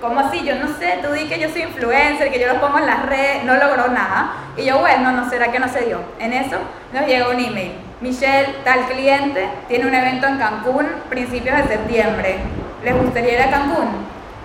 ¿cómo 0.00 0.18
así? 0.18 0.44
Yo 0.44 0.56
no 0.56 0.66
sé, 0.78 0.98
tú 1.02 1.12
di 1.12 1.28
que 1.28 1.38
yo 1.38 1.48
soy 1.48 1.62
influencer, 1.62 2.30
que 2.30 2.40
yo 2.40 2.48
los 2.48 2.58
pongo 2.58 2.78
en 2.78 2.86
las 2.86 3.06
redes, 3.06 3.44
no 3.44 3.54
logró 3.54 3.88
nada. 3.88 4.32
Y 4.56 4.64
yo, 4.64 4.78
bueno, 4.78 5.12
no 5.12 5.30
será 5.30 5.52
que 5.52 5.60
no 5.60 5.68
se 5.68 5.82
dio. 5.86 6.00
En 6.18 6.32
eso 6.32 6.56
nos 6.92 7.06
llega 7.06 7.28
un 7.28 7.38
email. 7.38 7.85
Michelle, 8.00 8.56
tal 8.62 8.80
cliente, 8.88 9.48
tiene 9.68 9.86
un 9.86 9.94
evento 9.94 10.26
en 10.26 10.36
Cancún, 10.36 10.86
principios 11.08 11.56
de 11.56 11.62
septiembre. 11.64 12.36
¿Les 12.84 12.94
gustaría 12.94 13.32
ir 13.32 13.40
a 13.40 13.50
Cancún? 13.50 13.88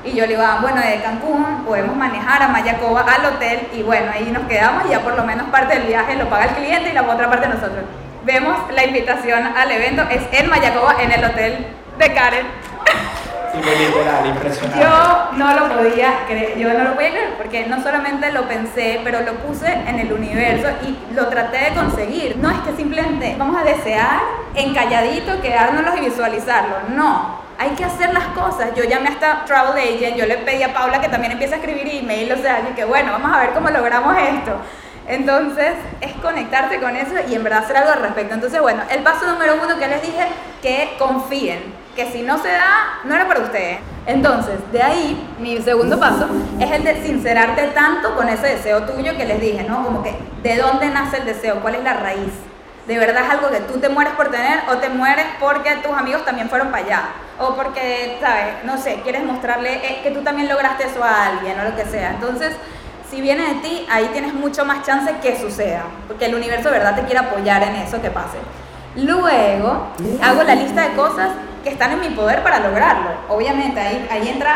Y 0.06 0.14
yo 0.14 0.22
le 0.22 0.30
digo, 0.30 0.42
ah, 0.42 0.60
bueno, 0.62 0.80
de 0.80 1.02
Cancún 1.02 1.66
podemos 1.66 1.96
manejar 1.98 2.42
a 2.42 2.48
Mayacoba 2.48 3.02
al 3.02 3.26
hotel 3.26 3.68
y 3.74 3.84
bueno, 3.84 4.10
ahí 4.14 4.32
nos 4.32 4.48
quedamos 4.48 4.86
y 4.86 4.92
ya 4.92 5.02
por 5.02 5.18
lo 5.18 5.26
menos 5.26 5.48
parte 5.50 5.78
del 5.78 5.88
viaje 5.88 6.16
lo 6.16 6.30
paga 6.30 6.46
el 6.46 6.52
cliente 6.52 6.92
y 6.92 6.94
la 6.94 7.02
otra 7.02 7.30
parte 7.30 7.50
nosotros. 7.50 7.84
Vemos 8.24 8.58
la 8.74 8.86
invitación 8.86 9.46
al 9.46 9.70
evento, 9.70 10.04
es 10.10 10.22
en 10.32 10.50
Mayacoba, 10.50 10.96
en 11.02 11.12
el 11.12 11.26
hotel 11.26 11.68
de 12.00 12.14
Karen. 12.14 12.46
Fue 13.62 13.76
literal, 13.76 14.26
impresionante. 14.26 14.80
Yo 14.80 15.38
no 15.38 15.54
lo 15.54 15.78
podía 15.78 16.26
creer, 16.28 16.58
yo 16.58 16.74
no 16.74 16.84
lo 16.84 16.96
podía 16.96 17.12
creer, 17.12 17.34
porque 17.38 17.66
no 17.68 17.82
solamente 17.82 18.32
lo 18.32 18.48
pensé, 18.48 19.02
pero 19.04 19.22
lo 19.22 19.34
puse 19.36 19.72
en 19.72 20.00
el 20.00 20.12
universo 20.12 20.70
y 20.84 21.14
lo 21.14 21.28
traté 21.28 21.70
de 21.70 21.76
conseguir. 21.76 22.38
No 22.38 22.50
es 22.50 22.58
que 22.60 22.76
simplemente 22.76 23.36
vamos 23.38 23.62
a 23.62 23.64
desear 23.64 24.20
encalladito, 24.56 25.42
quedárnoslos 25.42 25.98
y 25.98 26.02
visualizarlo. 26.02 26.76
No, 26.96 27.40
hay 27.58 27.70
que 27.72 27.86
hacer 27.86 28.14
las 28.14 28.26
cosas. 28.28 28.70
Yo 28.76 28.84
llamé 28.84 29.10
hasta 29.10 29.46
Travel 29.46 29.78
Agent, 29.78 30.18
yo 30.18 30.26
le 30.26 30.38
pedí 30.38 30.64
a 30.64 30.74
Paula 30.74 31.00
que 31.00 31.10
también 31.10 31.34
empiece 31.34 31.54
a 31.54 31.58
escribir 31.58 31.88
email, 31.88 32.32
o 32.32 32.38
sea, 32.38 32.62
que 32.76 32.86
bueno, 32.86 33.12
vamos 33.12 33.32
a 33.32 33.40
ver 33.40 33.52
cómo 33.52 33.70
logramos 33.70 34.16
esto. 34.18 34.56
Entonces, 35.08 35.74
es 36.00 36.14
conectarte 36.14 36.80
con 36.80 36.96
eso 36.96 37.14
y 37.28 37.36
en 37.36 37.44
verdad 37.44 37.64
hacer 37.64 37.78
algo 37.78 37.92
al 37.92 38.02
respecto. 38.02 38.34
Entonces, 38.34 38.62
bueno, 38.62 38.84
el 38.90 39.02
paso 39.02 39.26
número 39.28 39.56
uno 39.62 39.78
que 39.78 39.88
les 39.88 40.02
dije, 40.02 40.28
que 40.62 40.96
confíen, 40.98 41.81
que 41.96 42.12
si 42.12 42.22
no 42.22 42.38
se 42.38 42.50
da, 42.50 43.00
no 43.04 43.16
era 43.16 43.28
para 43.28 43.42
ustedes. 43.42 43.80
Entonces, 44.06 44.56
de 44.72 44.82
ahí, 44.82 45.30
mi 45.40 45.62
segundo 45.62 46.00
paso 46.00 46.28
es 46.60 46.72
el 46.72 46.84
de 46.84 47.04
sincerarte 47.04 47.68
tanto 47.68 48.16
con 48.16 48.28
ese 48.30 48.48
deseo 48.48 48.84
tuyo 48.84 49.16
que 49.16 49.26
les 49.26 49.40
dije, 49.40 49.64
¿no? 49.64 49.84
Como 49.84 50.02
que, 50.02 50.16
¿de 50.42 50.58
dónde 50.58 50.90
nace 50.90 51.18
el 51.18 51.26
deseo? 51.26 51.60
¿Cuál 51.62 51.76
es 51.76 51.84
la 51.84 51.94
raíz? 51.94 52.32
¿De 52.88 52.98
verdad 52.98 53.24
es 53.26 53.30
algo 53.30 53.50
que 53.50 53.60
tú 53.60 53.80
te 53.80 53.90
mueres 53.90 54.14
por 54.14 54.30
tener 54.32 54.62
o 54.70 54.78
te 54.78 54.90
mueres 54.90 55.26
porque 55.40 55.76
tus 55.84 55.94
amigos 55.94 56.26
también 56.26 56.50
fueron 56.50 56.72
para 56.72 56.84
allá? 56.84 57.04
O 57.40 57.56
porque, 57.56 58.18
¿sabes? 58.20 58.64
No 58.64 58.78
sé, 58.78 59.02
quieres 59.04 59.24
mostrarle 59.24 59.76
eh, 59.76 60.00
que 60.02 60.12
tú 60.12 60.22
también 60.22 60.50
lograste 60.50 60.86
eso 60.86 61.04
a 61.04 61.28
alguien 61.28 61.60
o 61.60 61.64
lo 61.64 61.76
que 61.76 61.86
sea. 61.86 62.12
Entonces, 62.12 62.54
si 63.10 63.22
viene 63.22 63.54
de 63.54 63.56
ti, 63.56 63.86
ahí 63.92 64.10
tienes 64.14 64.34
mucho 64.34 64.66
más 64.66 64.84
chance 64.84 65.14
que 65.22 65.40
suceda, 65.40 65.84
porque 66.08 66.26
el 66.26 66.34
universo 66.34 66.70
de 66.70 66.80
verdad 66.80 66.96
te 66.96 67.04
quiere 67.04 67.20
apoyar 67.20 67.62
en 67.62 67.76
eso 67.76 68.02
que 68.02 68.10
pase. 68.10 68.38
Luego, 68.96 69.88
hago 70.22 70.44
la 70.44 70.56
lista 70.56 70.82
de 70.82 70.96
cosas 70.96 71.30
que 71.64 71.70
están 71.70 71.92
en 71.92 72.00
mi 72.02 72.10
poder 72.10 72.44
para 72.44 72.60
lograrlo. 72.60 73.10
Obviamente, 73.30 73.80
ahí, 73.80 74.08
ahí 74.12 74.30
entra 74.30 74.56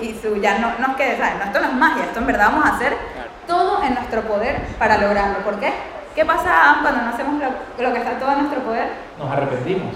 y 0.00 0.14
su, 0.20 0.36
ya 0.40 0.58
no, 0.58 0.72
no 0.78 0.92
es 0.92 0.96
que, 0.96 1.16
¿sabes? 1.16 1.36
No, 1.38 1.44
esto 1.44 1.60
no 1.60 1.66
es 1.66 1.72
magia, 1.74 2.04
esto 2.04 2.18
en 2.18 2.26
verdad 2.26 2.50
vamos 2.52 2.66
a 2.66 2.76
hacer 2.76 2.96
todo 3.46 3.82
en 3.82 3.94
nuestro 3.94 4.22
poder 4.22 4.60
para 4.78 4.98
lograrlo. 4.98 5.38
¿Por 5.38 5.58
qué? 5.58 5.72
¿Qué 6.14 6.24
pasa 6.24 6.78
cuando 6.82 7.02
no 7.02 7.10
hacemos 7.10 7.34
lo, 7.40 7.84
lo 7.84 7.92
que 7.92 7.98
está 7.98 8.18
todo 8.18 8.32
en 8.32 8.38
nuestro 8.38 8.60
poder? 8.62 8.88
Nos 9.18 9.30
arrepentimos. 9.30 9.94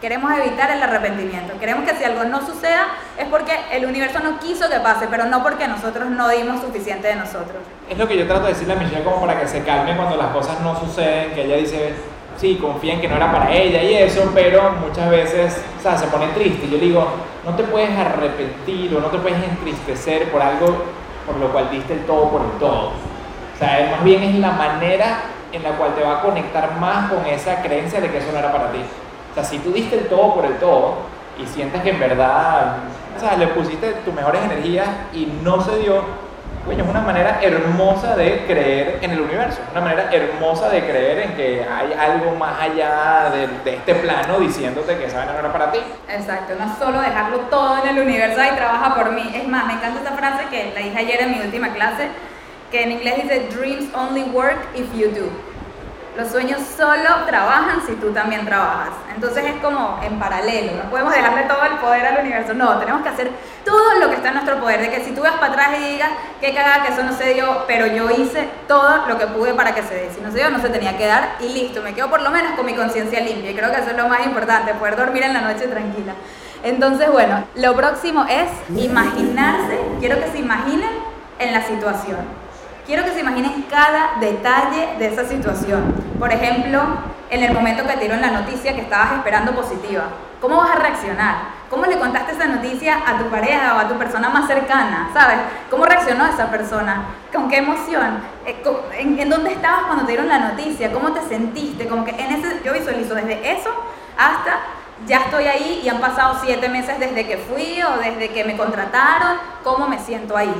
Queremos 0.00 0.30
evitar 0.32 0.70
el 0.70 0.82
arrepentimiento. 0.82 1.58
Queremos 1.58 1.88
que 1.88 1.96
si 1.96 2.04
algo 2.04 2.24
no 2.24 2.44
suceda 2.44 2.88
es 3.16 3.26
porque 3.28 3.52
el 3.72 3.86
universo 3.86 4.20
no 4.20 4.38
quiso 4.38 4.68
que 4.68 4.78
pase, 4.80 5.06
pero 5.10 5.24
no 5.24 5.42
porque 5.42 5.66
nosotros 5.66 6.10
no 6.10 6.28
dimos 6.28 6.60
suficiente 6.60 7.08
de 7.08 7.16
nosotros. 7.16 7.62
Es 7.88 7.96
lo 7.96 8.06
que 8.06 8.18
yo 8.18 8.26
trato 8.26 8.42
de 8.42 8.48
decirle 8.52 8.74
a 8.74 8.76
Michelle 8.76 9.02
como 9.02 9.20
para 9.22 9.40
que 9.40 9.48
se 9.48 9.64
calme 9.64 9.96
cuando 9.96 10.16
las 10.16 10.26
cosas 10.26 10.60
no 10.60 10.78
suceden, 10.78 11.32
que 11.32 11.44
ella 11.44 11.56
dice, 11.56 11.94
sí, 12.36 12.56
confía 12.56 12.94
en 12.94 13.00
que 13.00 13.08
no 13.08 13.16
era 13.16 13.32
para 13.32 13.52
ella 13.52 13.82
y 13.82 13.94
eso, 13.94 14.30
pero 14.34 14.72
muchas 14.86 15.10
veces, 15.10 15.62
o 15.78 15.82
sea, 15.82 15.96
se 15.96 16.06
pone 16.06 16.26
triste. 16.28 16.68
Yo 16.68 16.78
le 16.78 16.84
digo, 16.84 17.06
no 17.44 17.54
te 17.54 17.62
puedes 17.64 17.90
arrepentir 17.96 18.94
o 18.96 19.00
no 19.00 19.08
te 19.08 19.18
puedes 19.18 19.42
entristecer 19.42 20.30
por 20.30 20.42
algo 20.42 20.76
por 21.26 21.36
lo 21.36 21.50
cual 21.52 21.70
diste 21.70 21.94
el 21.94 22.00
todo 22.00 22.28
por 22.28 22.42
el 22.42 22.58
todo. 22.58 22.92
O 23.54 23.58
sea, 23.58 23.88
más 23.92 24.04
bien 24.04 24.22
es 24.22 24.34
la 24.36 24.52
manera 24.52 25.22
en 25.52 25.62
la 25.62 25.70
cual 25.70 25.94
te 25.94 26.02
va 26.02 26.18
a 26.18 26.22
conectar 26.22 26.78
más 26.78 27.10
con 27.10 27.24
esa 27.26 27.62
creencia 27.62 28.00
de 28.00 28.10
que 28.10 28.18
eso 28.18 28.32
no 28.32 28.38
era 28.38 28.52
para 28.52 28.72
ti. 28.72 28.80
O 29.30 29.34
sea, 29.34 29.44
si 29.44 29.58
tú 29.58 29.72
diste 29.72 29.98
el 29.98 30.08
todo 30.08 30.34
por 30.34 30.44
el 30.44 30.58
todo 30.58 30.94
y 31.40 31.46
sientes 31.46 31.82
que 31.82 31.90
en 31.90 32.00
verdad, 32.00 32.76
o 33.16 33.20
sea, 33.20 33.36
le 33.36 33.48
pusiste 33.48 33.92
tus 34.04 34.14
mejores 34.14 34.42
energías 34.42 34.88
y 35.12 35.26
no 35.42 35.62
se 35.62 35.78
dio, 35.78 36.02
coño, 36.64 36.84
es 36.84 36.90
una 36.90 37.00
manera 37.00 37.38
hermosa 37.42 38.16
de 38.16 38.44
creer 38.46 38.98
en 39.02 39.10
el 39.10 39.20
universo, 39.20 39.60
una 39.70 39.80
manera 39.80 40.10
hermosa 40.12 40.68
de 40.70 40.80
creer 40.80 41.18
en 41.20 41.34
que 41.34 41.64
hay 41.64 41.92
algo 41.92 42.34
más 42.36 42.60
allá 42.60 43.30
de, 43.30 43.74
este 43.74 43.94
plano 43.94 44.40
diciéndote 44.40 44.96
que 44.96 45.06
esa 45.06 45.18
vaina 45.18 45.32
no 45.34 45.38
era 45.40 45.52
para 45.52 45.72
ti. 45.72 45.78
Exacto, 46.08 46.54
no 46.58 46.74
solo 46.78 47.00
dejarlo 47.00 47.38
todo 47.50 47.82
en 47.82 47.96
el 47.96 48.02
universo 48.02 48.40
y 48.42 48.56
trabaja 48.56 48.94
por 48.94 49.12
mí. 49.12 49.30
Es 49.34 49.46
más, 49.46 49.66
me 49.66 49.74
encanta 49.74 50.00
esta 50.00 50.12
frase 50.12 50.44
que 50.50 50.72
la 50.74 50.80
dije 50.80 50.98
ayer 50.98 51.22
en 51.22 51.32
mi 51.32 51.40
última 51.40 51.72
clase, 51.74 52.08
que 52.70 52.82
en 52.82 52.92
inglés 52.92 53.22
dice, 53.22 53.48
Dreams 53.50 53.94
only 53.94 54.22
work 54.24 54.58
if 54.74 54.92
you 54.94 55.08
do. 55.08 55.53
Los 56.16 56.28
sueños 56.28 56.60
solo 56.76 57.24
trabajan 57.26 57.84
si 57.84 57.94
tú 57.96 58.12
también 58.12 58.46
trabajas. 58.46 58.90
Entonces 59.12 59.44
es 59.46 59.60
como 59.60 59.98
en 60.00 60.16
paralelo. 60.20 60.84
No 60.84 60.90
podemos 60.90 61.12
dejarle 61.12 61.42
todo 61.42 61.64
el 61.64 61.72
poder 61.78 62.06
al 62.06 62.20
universo. 62.20 62.54
No, 62.54 62.78
tenemos 62.78 63.02
que 63.02 63.08
hacer 63.08 63.30
todo 63.64 63.98
lo 63.98 64.08
que 64.08 64.16
está 64.16 64.28
en 64.28 64.34
nuestro 64.34 64.60
poder. 64.60 64.80
De 64.80 64.90
que 64.90 65.02
si 65.02 65.10
tú 65.10 65.22
vas 65.22 65.32
para 65.32 65.52
atrás 65.52 65.70
y 65.76 65.92
digas, 65.92 66.10
qué 66.40 66.54
cagada 66.54 66.84
que 66.84 66.92
eso 66.92 67.02
no 67.02 67.12
se 67.12 67.34
dio, 67.34 67.64
pero 67.66 67.86
yo 67.86 68.08
hice 68.10 68.48
todo 68.68 69.08
lo 69.08 69.18
que 69.18 69.26
pude 69.26 69.54
para 69.54 69.74
que 69.74 69.82
se 69.82 69.94
dé. 69.94 70.10
Si 70.14 70.20
no 70.20 70.30
se 70.30 70.38
dio, 70.38 70.50
no 70.50 70.60
se 70.60 70.68
tenía 70.68 70.96
que 70.96 71.06
dar 71.06 71.36
y 71.40 71.48
listo. 71.48 71.82
Me 71.82 71.94
quedo 71.94 72.08
por 72.08 72.22
lo 72.22 72.30
menos 72.30 72.52
con 72.52 72.64
mi 72.64 72.74
conciencia 72.74 73.20
limpia. 73.20 73.50
Y 73.50 73.54
creo 73.56 73.72
que 73.72 73.80
eso 73.80 73.90
es 73.90 73.96
lo 73.96 74.06
más 74.06 74.24
importante, 74.24 74.72
poder 74.74 74.96
dormir 74.96 75.24
en 75.24 75.34
la 75.34 75.40
noche 75.40 75.66
tranquila. 75.66 76.12
Entonces, 76.62 77.10
bueno, 77.10 77.42
lo 77.56 77.74
próximo 77.74 78.24
es 78.28 78.48
imaginarse. 78.80 79.80
Quiero 79.98 80.20
que 80.20 80.30
se 80.30 80.38
imaginen 80.38 80.90
en 81.40 81.52
la 81.52 81.62
situación. 81.62 82.43
Quiero 82.86 83.02
que 83.02 83.12
se 83.12 83.20
imaginen 83.20 83.62
cada 83.70 84.16
detalle 84.20 84.98
de 84.98 85.06
esa 85.06 85.24
situación. 85.24 85.94
Por 86.18 86.30
ejemplo, 86.30 86.82
en 87.30 87.42
el 87.42 87.54
momento 87.54 87.82
que 87.86 87.94
te 87.94 88.00
dieron 88.00 88.20
la 88.20 88.30
noticia 88.30 88.74
que 88.74 88.82
estabas 88.82 89.12
esperando 89.12 89.52
positiva. 89.52 90.04
¿Cómo 90.38 90.58
vas 90.58 90.72
a 90.72 90.78
reaccionar? 90.78 91.36
¿Cómo 91.70 91.86
le 91.86 91.98
contaste 91.98 92.32
esa 92.32 92.46
noticia 92.46 92.98
a 93.06 93.16
tu 93.16 93.24
pareja 93.30 93.74
o 93.74 93.78
a 93.78 93.88
tu 93.88 93.94
persona 93.94 94.28
más 94.28 94.46
cercana? 94.46 95.08
¿Sabes? 95.14 95.38
¿Cómo 95.70 95.86
reaccionó 95.86 96.26
esa 96.26 96.50
persona? 96.50 97.06
¿Con 97.32 97.48
qué 97.48 97.56
emoción? 97.56 98.18
Eh, 98.44 98.62
¿En, 98.98 99.30
dónde 99.30 99.52
estabas 99.52 99.84
cuando 99.84 100.04
te 100.04 100.12
dieron 100.12 100.28
la 100.28 100.50
noticia? 100.50 100.92
¿Cómo 100.92 101.12
te 101.12 101.22
sentiste? 101.22 101.88
Como 101.88 102.04
que 102.04 102.10
en 102.10 102.34
ese, 102.34 102.60
yo 102.62 102.74
visualizo 102.74 103.14
desde 103.14 103.50
eso 103.50 103.70
hasta 104.18 104.58
ya 105.06 105.20
estoy 105.20 105.46
ahí 105.46 105.80
y 105.82 105.88
han 105.88 106.00
pasado 106.00 106.38
siete 106.44 106.68
meses 106.68 107.00
desde 107.00 107.26
que 107.26 107.38
fui 107.38 107.82
o 107.82 107.96
desde 107.96 108.28
que 108.28 108.44
me 108.44 108.58
contrataron, 108.58 109.38
¿cómo 109.64 109.88
me 109.88 109.98
siento 109.98 110.36
ahí? 110.36 110.54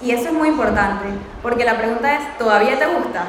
Y 0.00 0.10
eso 0.10 0.28
es 0.28 0.32
muy 0.32 0.48
importante, 0.48 1.06
porque 1.42 1.64
la 1.64 1.78
pregunta 1.78 2.14
es, 2.14 2.38
¿todavía 2.38 2.78
te 2.78 2.86
gusta? 2.86 3.24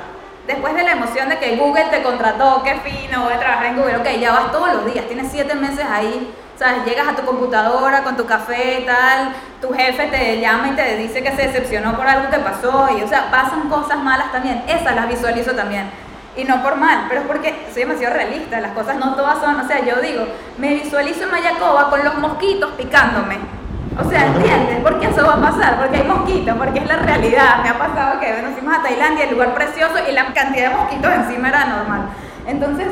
Después 0.47 0.75
de 0.75 0.83
la 0.83 0.91
emoción 0.91 1.29
de 1.29 1.39
que 1.39 1.55
Google 1.55 1.85
te 1.85 2.03
contrató, 2.03 2.61
qué 2.63 2.75
fino, 2.83 3.23
voy 3.23 3.33
a 3.33 3.39
trabajar 3.39 3.67
en 3.67 3.77
Google, 3.77 3.97
ok, 3.97 4.07
ya 4.19 4.31
vas 4.31 4.51
todos 4.51 4.73
los 4.73 4.93
días, 4.93 5.05
tienes 5.07 5.31
siete 5.31 5.55
meses 5.55 5.85
ahí, 5.89 6.33
¿sabes? 6.57 6.85
Llegas 6.85 7.07
a 7.07 7.15
tu 7.15 7.23
computadora 7.23 8.03
con 8.03 8.17
tu 8.17 8.25
café 8.25 8.81
y 8.81 8.85
tal, 8.85 9.33
tu 9.61 9.73
jefe 9.73 10.07
te 10.07 10.39
llama 10.39 10.69
y 10.69 10.71
te 10.71 10.97
dice 10.97 11.23
que 11.23 11.31
se 11.31 11.47
decepcionó 11.47 11.95
por 11.95 12.07
algo 12.07 12.29
que 12.29 12.39
pasó, 12.39 12.89
y 12.97 13.01
o 13.01 13.07
sea, 13.07 13.31
pasan 13.31 13.69
cosas 13.69 13.97
malas 13.99 14.31
también, 14.31 14.63
esas 14.67 14.95
las 14.95 15.07
visualizo 15.07 15.53
también. 15.53 15.89
Y 16.35 16.43
no 16.43 16.61
por 16.61 16.75
mal, 16.75 17.05
pero 17.07 17.21
es 17.21 17.27
porque 17.27 17.67
soy 17.71 17.83
demasiado 17.83 18.13
realista, 18.13 18.59
las 18.59 18.73
cosas 18.73 18.97
no 18.97 19.15
todas 19.15 19.39
son, 19.39 19.59
o 19.59 19.67
sea, 19.67 19.79
yo 19.85 20.01
digo, 20.01 20.25
me 20.57 20.73
visualizo 20.73 21.23
en 21.23 21.31
Mayacoba 21.31 21.89
con 21.89 22.03
los 22.03 22.15
mosquitos 22.17 22.71
picándome 22.73 23.64
o 23.97 24.09
sea, 24.09 24.25
¿entiendes? 24.25 24.79
¿Por 24.81 24.99
qué 24.99 25.07
eso 25.07 25.25
va 25.25 25.33
a 25.33 25.51
pasar? 25.51 25.77
Porque 25.77 25.97
hay 25.97 26.03
mosquitos, 26.03 26.57
porque 26.57 26.79
es 26.79 26.87
la 26.87 26.97
realidad. 26.97 27.63
Me 27.63 27.69
ha 27.69 27.77
pasado 27.77 28.19
que 28.19 28.41
nos 28.41 28.53
fuimos 28.53 28.77
a 28.77 28.83
Tailandia, 28.83 29.25
el 29.25 29.31
lugar 29.31 29.53
precioso, 29.53 29.95
y 30.09 30.11
la 30.11 30.33
cantidad 30.33 30.69
de 30.69 30.75
mosquitos 30.75 31.13
encima 31.13 31.49
era 31.49 31.65
normal. 31.65 32.09
Entonces, 32.45 32.87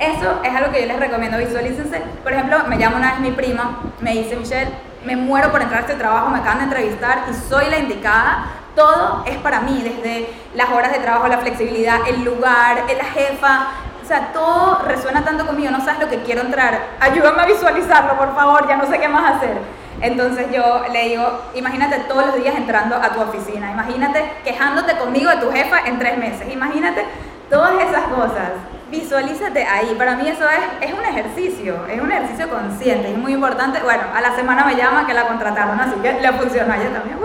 eso 0.00 0.40
es 0.42 0.54
algo 0.54 0.72
que 0.72 0.80
yo 0.80 0.86
les 0.86 0.98
recomiendo. 0.98 1.38
Visualícense. 1.38 2.02
Por 2.22 2.32
ejemplo, 2.32 2.58
me 2.68 2.78
llama 2.78 2.96
una 2.96 3.12
vez 3.12 3.20
mi 3.20 3.30
prima, 3.30 3.78
me 4.00 4.12
dice, 4.12 4.36
Michelle, 4.36 4.70
me 5.04 5.16
muero 5.16 5.50
por 5.52 5.62
entrar 5.62 5.80
a 5.80 5.86
este 5.86 5.94
trabajo, 5.94 6.28
me 6.30 6.38
acaban 6.38 6.58
de 6.58 6.64
entrevistar 6.64 7.24
y 7.30 7.34
soy 7.34 7.70
la 7.70 7.78
indicada. 7.78 8.46
Todo 8.74 9.24
es 9.26 9.36
para 9.38 9.60
mí, 9.60 9.80
desde 9.82 10.28
las 10.54 10.70
horas 10.70 10.92
de 10.92 10.98
trabajo, 10.98 11.28
la 11.28 11.38
flexibilidad, 11.38 12.00
el 12.06 12.24
lugar, 12.24 12.84
la 12.96 13.04
jefa, 13.04 13.68
o 14.02 14.06
sea, 14.06 14.32
todo 14.32 14.80
resuena 14.86 15.22
tanto 15.22 15.46
conmigo, 15.46 15.70
no 15.70 15.84
sabes 15.84 16.00
lo 16.00 16.08
que 16.08 16.22
quiero 16.22 16.40
entrar. 16.40 16.78
Ayúdame 17.00 17.42
a 17.42 17.46
visualizarlo, 17.46 18.16
por 18.16 18.34
favor, 18.34 18.66
ya 18.68 18.76
no 18.76 18.86
sé 18.86 18.98
qué 18.98 19.08
más 19.08 19.36
hacer. 19.36 19.58
Entonces 20.00 20.46
yo 20.52 20.84
le 20.92 21.08
digo, 21.08 21.24
imagínate 21.54 21.98
todos 22.08 22.26
los 22.26 22.36
días 22.36 22.54
entrando 22.56 22.96
a 22.96 23.10
tu 23.10 23.20
oficina, 23.20 23.72
imagínate 23.72 24.30
quejándote 24.44 24.96
conmigo 24.96 25.30
de 25.30 25.36
tu 25.38 25.50
jefa 25.50 25.80
en 25.86 25.98
tres 25.98 26.16
meses, 26.18 26.52
imagínate 26.52 27.04
todas 27.50 27.72
esas 27.82 28.04
cosas. 28.04 28.50
Visualízate 28.90 29.64
ahí. 29.64 29.94
Para 29.98 30.16
mí 30.16 30.26
eso 30.26 30.44
es, 30.48 30.88
es 30.88 30.94
un 30.98 31.04
ejercicio, 31.04 31.84
es 31.90 32.00
un 32.00 32.10
ejercicio 32.10 32.48
consciente, 32.48 33.10
es 33.10 33.18
muy 33.18 33.34
importante. 33.34 33.80
Bueno, 33.82 34.04
a 34.14 34.20
la 34.20 34.34
semana 34.34 34.64
me 34.64 34.76
llama 34.76 35.06
que 35.06 35.12
la 35.12 35.26
contrataron, 35.26 35.78
así 35.78 36.00
que 36.00 36.14
le 36.14 36.32
funcionó 36.32 36.72
a 36.72 36.76
ella 36.76 36.90
también. 36.90 37.18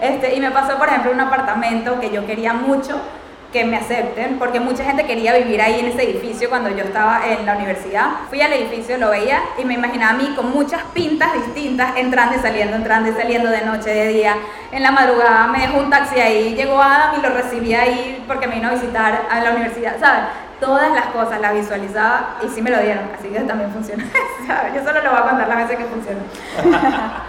Este, 0.00 0.34
y 0.34 0.40
me 0.40 0.50
pasó, 0.50 0.76
por 0.76 0.88
ejemplo, 0.88 1.12
un 1.12 1.20
apartamento 1.20 1.98
que 2.00 2.10
yo 2.10 2.26
quería 2.26 2.52
mucho, 2.52 3.00
que 3.54 3.64
me 3.64 3.76
acepten, 3.76 4.36
porque 4.40 4.58
mucha 4.58 4.82
gente 4.82 5.06
quería 5.06 5.32
vivir 5.32 5.62
ahí 5.62 5.78
en 5.78 5.86
ese 5.86 6.02
edificio 6.02 6.48
cuando 6.48 6.70
yo 6.70 6.82
estaba 6.82 7.22
en 7.24 7.46
la 7.46 7.54
universidad. 7.54 8.06
Fui 8.28 8.40
al 8.40 8.52
edificio, 8.52 8.98
lo 8.98 9.10
veía 9.10 9.40
y 9.56 9.64
me 9.64 9.74
imaginaba 9.74 10.10
a 10.10 10.16
mí 10.16 10.34
con 10.34 10.50
muchas 10.50 10.82
pintas 10.92 11.32
distintas, 11.34 11.96
entrando 11.96 12.34
y 12.36 12.40
saliendo, 12.40 12.74
entrando 12.74 13.10
y 13.10 13.12
saliendo 13.12 13.48
de 13.50 13.60
noche, 13.60 13.90
de 13.90 14.08
día. 14.08 14.34
En 14.72 14.82
la 14.82 14.90
madrugada 14.90 15.46
me 15.46 15.60
dejó 15.60 15.78
un 15.78 15.88
taxi 15.88 16.18
ahí, 16.18 16.56
llegó 16.56 16.82
Adam 16.82 17.14
y 17.16 17.22
lo 17.22 17.28
recibí 17.28 17.74
ahí 17.74 18.24
porque 18.26 18.48
me 18.48 18.56
vino 18.56 18.70
a 18.70 18.72
visitar 18.72 19.22
a 19.30 19.40
la 19.40 19.52
universidad, 19.52 20.00
¿sabes? 20.00 20.24
Todas 20.58 20.92
las 20.92 21.06
cosas 21.06 21.40
las 21.40 21.54
visualizaba 21.54 22.38
y 22.44 22.48
sí 22.48 22.60
me 22.60 22.70
lo 22.70 22.80
dieron, 22.80 23.04
así 23.16 23.28
que 23.28 23.38
también 23.38 23.70
funciona. 23.70 24.04
Yo 24.74 24.82
solo 24.82 25.00
lo 25.00 25.10
voy 25.10 25.20
a 25.20 25.22
contar 25.22 25.46
las 25.46 25.58
veces 25.58 25.78
que 25.78 25.84
funciona. 25.84 26.20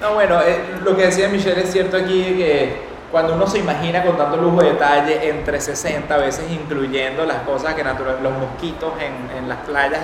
No, 0.00 0.12
bueno, 0.12 0.38
eh, 0.42 0.58
lo 0.84 0.94
que 0.94 1.06
decía 1.06 1.28
Michelle 1.28 1.62
es 1.62 1.72
cierto 1.72 1.96
aquí 1.96 2.22
que 2.36 2.93
cuando 3.14 3.34
uno 3.34 3.46
se 3.46 3.58
imagina 3.58 4.02
con 4.02 4.16
tanto 4.16 4.36
lujo 4.36 4.60
de 4.60 4.72
detalle 4.72 5.28
entre 5.28 5.60
60 5.60 6.16
veces 6.16 6.50
incluyendo 6.50 7.24
las 7.24 7.42
cosas 7.42 7.74
que 7.74 7.84
natural, 7.84 8.18
los 8.20 8.32
mosquitos 8.32 8.92
en, 8.98 9.38
en 9.38 9.48
las 9.48 9.58
playas 9.58 10.00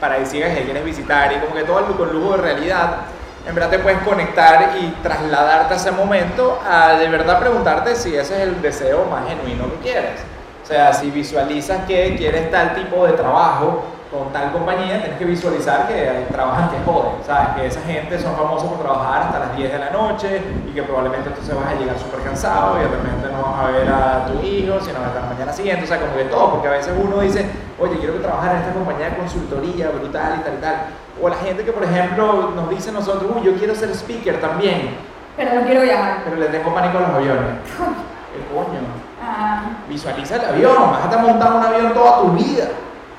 paradisíacas 0.00 0.56
que 0.56 0.62
quieres 0.62 0.84
visitar 0.84 1.32
y 1.32 1.40
como 1.40 1.56
que 1.56 1.64
todo 1.64 1.84
con 1.96 2.12
lujo 2.12 2.36
de 2.36 2.42
realidad, 2.42 2.98
en 3.44 3.52
verdad 3.56 3.70
te 3.70 3.80
puedes 3.80 3.98
conectar 4.02 4.76
y 4.80 4.86
trasladarte 5.02 5.74
a 5.74 5.76
ese 5.78 5.90
momento 5.90 6.60
a 6.64 6.92
de 6.92 7.08
verdad 7.08 7.40
preguntarte 7.40 7.96
si 7.96 8.14
ese 8.14 8.36
es 8.36 8.42
el 8.42 8.62
deseo 8.62 9.06
más 9.06 9.28
genuino 9.28 9.64
que 9.72 9.90
quieres. 9.90 10.20
O 10.62 10.66
sea, 10.68 10.92
si 10.92 11.10
visualizas 11.10 11.86
que 11.86 12.14
quieres 12.16 12.52
tal 12.52 12.72
tipo 12.76 13.04
de 13.04 13.14
trabajo, 13.14 13.82
con 14.10 14.32
tal 14.32 14.52
compañía 14.52 15.00
tienes 15.02 15.18
que 15.18 15.24
visualizar 15.24 15.86
que 15.86 16.26
trabajan 16.32 16.70
que 16.70 16.76
joden, 16.84 17.12
¿sabes? 17.26 17.48
Que 17.56 17.66
esa 17.66 17.80
gente 17.82 18.18
son 18.18 18.34
famosos 18.34 18.68
por 18.68 18.78
trabajar 18.80 19.22
hasta 19.22 19.38
las 19.38 19.56
10 19.56 19.70
de 19.70 19.78
la 19.78 19.90
noche 19.90 20.40
y 20.66 20.72
que 20.72 20.82
probablemente 20.82 21.28
entonces 21.28 21.54
vas 21.54 21.66
a 21.66 21.74
llegar 21.74 21.98
súper 21.98 22.20
cansado 22.20 22.78
y 22.78 22.84
de 22.84 22.88
repente 22.88 23.28
no 23.30 23.52
vas 23.52 23.60
a 23.60 23.70
ver 23.70 23.88
a 23.88 24.26
tu 24.26 24.46
hijo, 24.46 24.80
sino 24.80 24.98
hasta 24.98 25.20
la 25.20 25.26
mañana 25.26 25.52
siguiente, 25.52 25.84
o 25.84 25.86
sea, 25.86 26.00
como 26.00 26.14
que 26.16 26.24
todo, 26.24 26.52
porque 26.52 26.68
a 26.68 26.70
veces 26.72 26.94
uno 26.98 27.20
dice, 27.20 27.44
oye, 27.78 27.98
quiero 27.98 28.14
que 28.14 28.20
trabajar 28.20 28.54
en 28.54 28.60
esta 28.62 28.72
compañía 28.72 29.10
de 29.10 29.16
consultoría 29.16 29.90
brutal 29.90 30.38
y 30.40 30.42
tal 30.42 30.54
y 30.54 30.60
tal. 30.60 30.76
O 31.20 31.28
la 31.28 31.36
gente 31.36 31.64
que, 31.64 31.72
por 31.72 31.84
ejemplo, 31.84 32.52
nos 32.54 32.70
dice 32.70 32.92
nosotros, 32.92 33.30
uy, 33.34 33.42
yo 33.42 33.54
quiero 33.56 33.74
ser 33.74 33.90
speaker 33.90 34.40
también. 34.40 34.96
Pero 35.36 35.54
no 35.54 35.62
quiero 35.66 35.82
viajar. 35.82 36.22
Pero 36.24 36.36
le 36.36 36.46
tengo 36.46 36.72
pánico 36.72 36.98
a 36.98 37.00
los 37.00 37.10
aviones. 37.10 37.42
¿Qué 38.32 38.54
coño? 38.54 38.80
Ah. 39.20 39.62
Visualiza 39.88 40.36
el 40.36 40.44
avión, 40.44 40.92
vas 40.92 41.02
a 41.02 41.04
estar 41.04 41.22
montando 41.22 41.58
un 41.58 41.64
avión 41.64 41.92
toda 41.92 42.20
tu 42.22 42.32
vida 42.32 42.68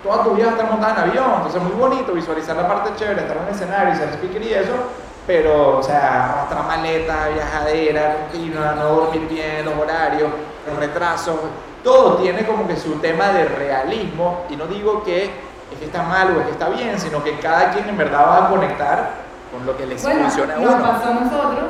toda 0.10 0.24
tu 0.24 0.32
vida 0.32 0.50
estar 0.50 0.68
montada 0.68 1.04
en 1.04 1.10
avión, 1.12 1.34
entonces 1.36 1.62
es 1.62 1.68
muy 1.68 1.78
bonito 1.78 2.14
visualizar 2.14 2.56
la 2.56 2.68
parte 2.68 2.90
chévere, 2.96 3.22
estar 3.22 3.38
en 3.38 3.44
un 3.44 3.50
escenario 3.50 3.94
y 3.94 3.98
ser 3.98 4.10
speaker 4.10 4.42
y 4.42 4.54
eso, 4.54 4.74
pero, 5.28 5.78
o 5.78 5.84
sea, 5.84 6.32
arrastrar 6.32 6.66
maletas, 6.66 7.34
viajadera 7.36 8.16
no 8.76 8.90
dormir 8.90 9.28
bien, 9.30 9.66
los 9.66 9.76
horarios, 9.76 10.32
los 10.68 10.80
retrasos, 10.80 11.36
todo 11.84 12.16
tiene 12.16 12.44
como 12.44 12.68
que 12.68 12.76
su 12.76 12.94
tema 12.96 13.28
de 13.28 13.46
realismo, 13.46 14.46
y 14.50 14.56
no 14.56 14.66
digo 14.66 15.04
que 15.04 15.26
es 15.26 15.78
que 15.78 15.86
está 15.86 16.02
mal 16.02 16.36
o 16.36 16.40
es 16.40 16.48
que 16.48 16.52
está 16.54 16.70
bien, 16.70 17.00
sino 17.00 17.24
que 17.24 17.38
cada 17.38 17.70
quien 17.70 17.88
en 17.88 17.98
verdad 17.98 18.28
va 18.28 18.48
a 18.48 18.50
conectar 18.50 19.12
con 19.54 19.64
lo 19.64 19.78
que 19.78 19.86
les 19.86 20.02
funciona 20.02 20.56
a 20.56 20.58
uno. 20.58 20.72
Nos 20.72 20.90
pasó 20.90 21.10
a 21.10 21.14
nosotros 21.14 21.66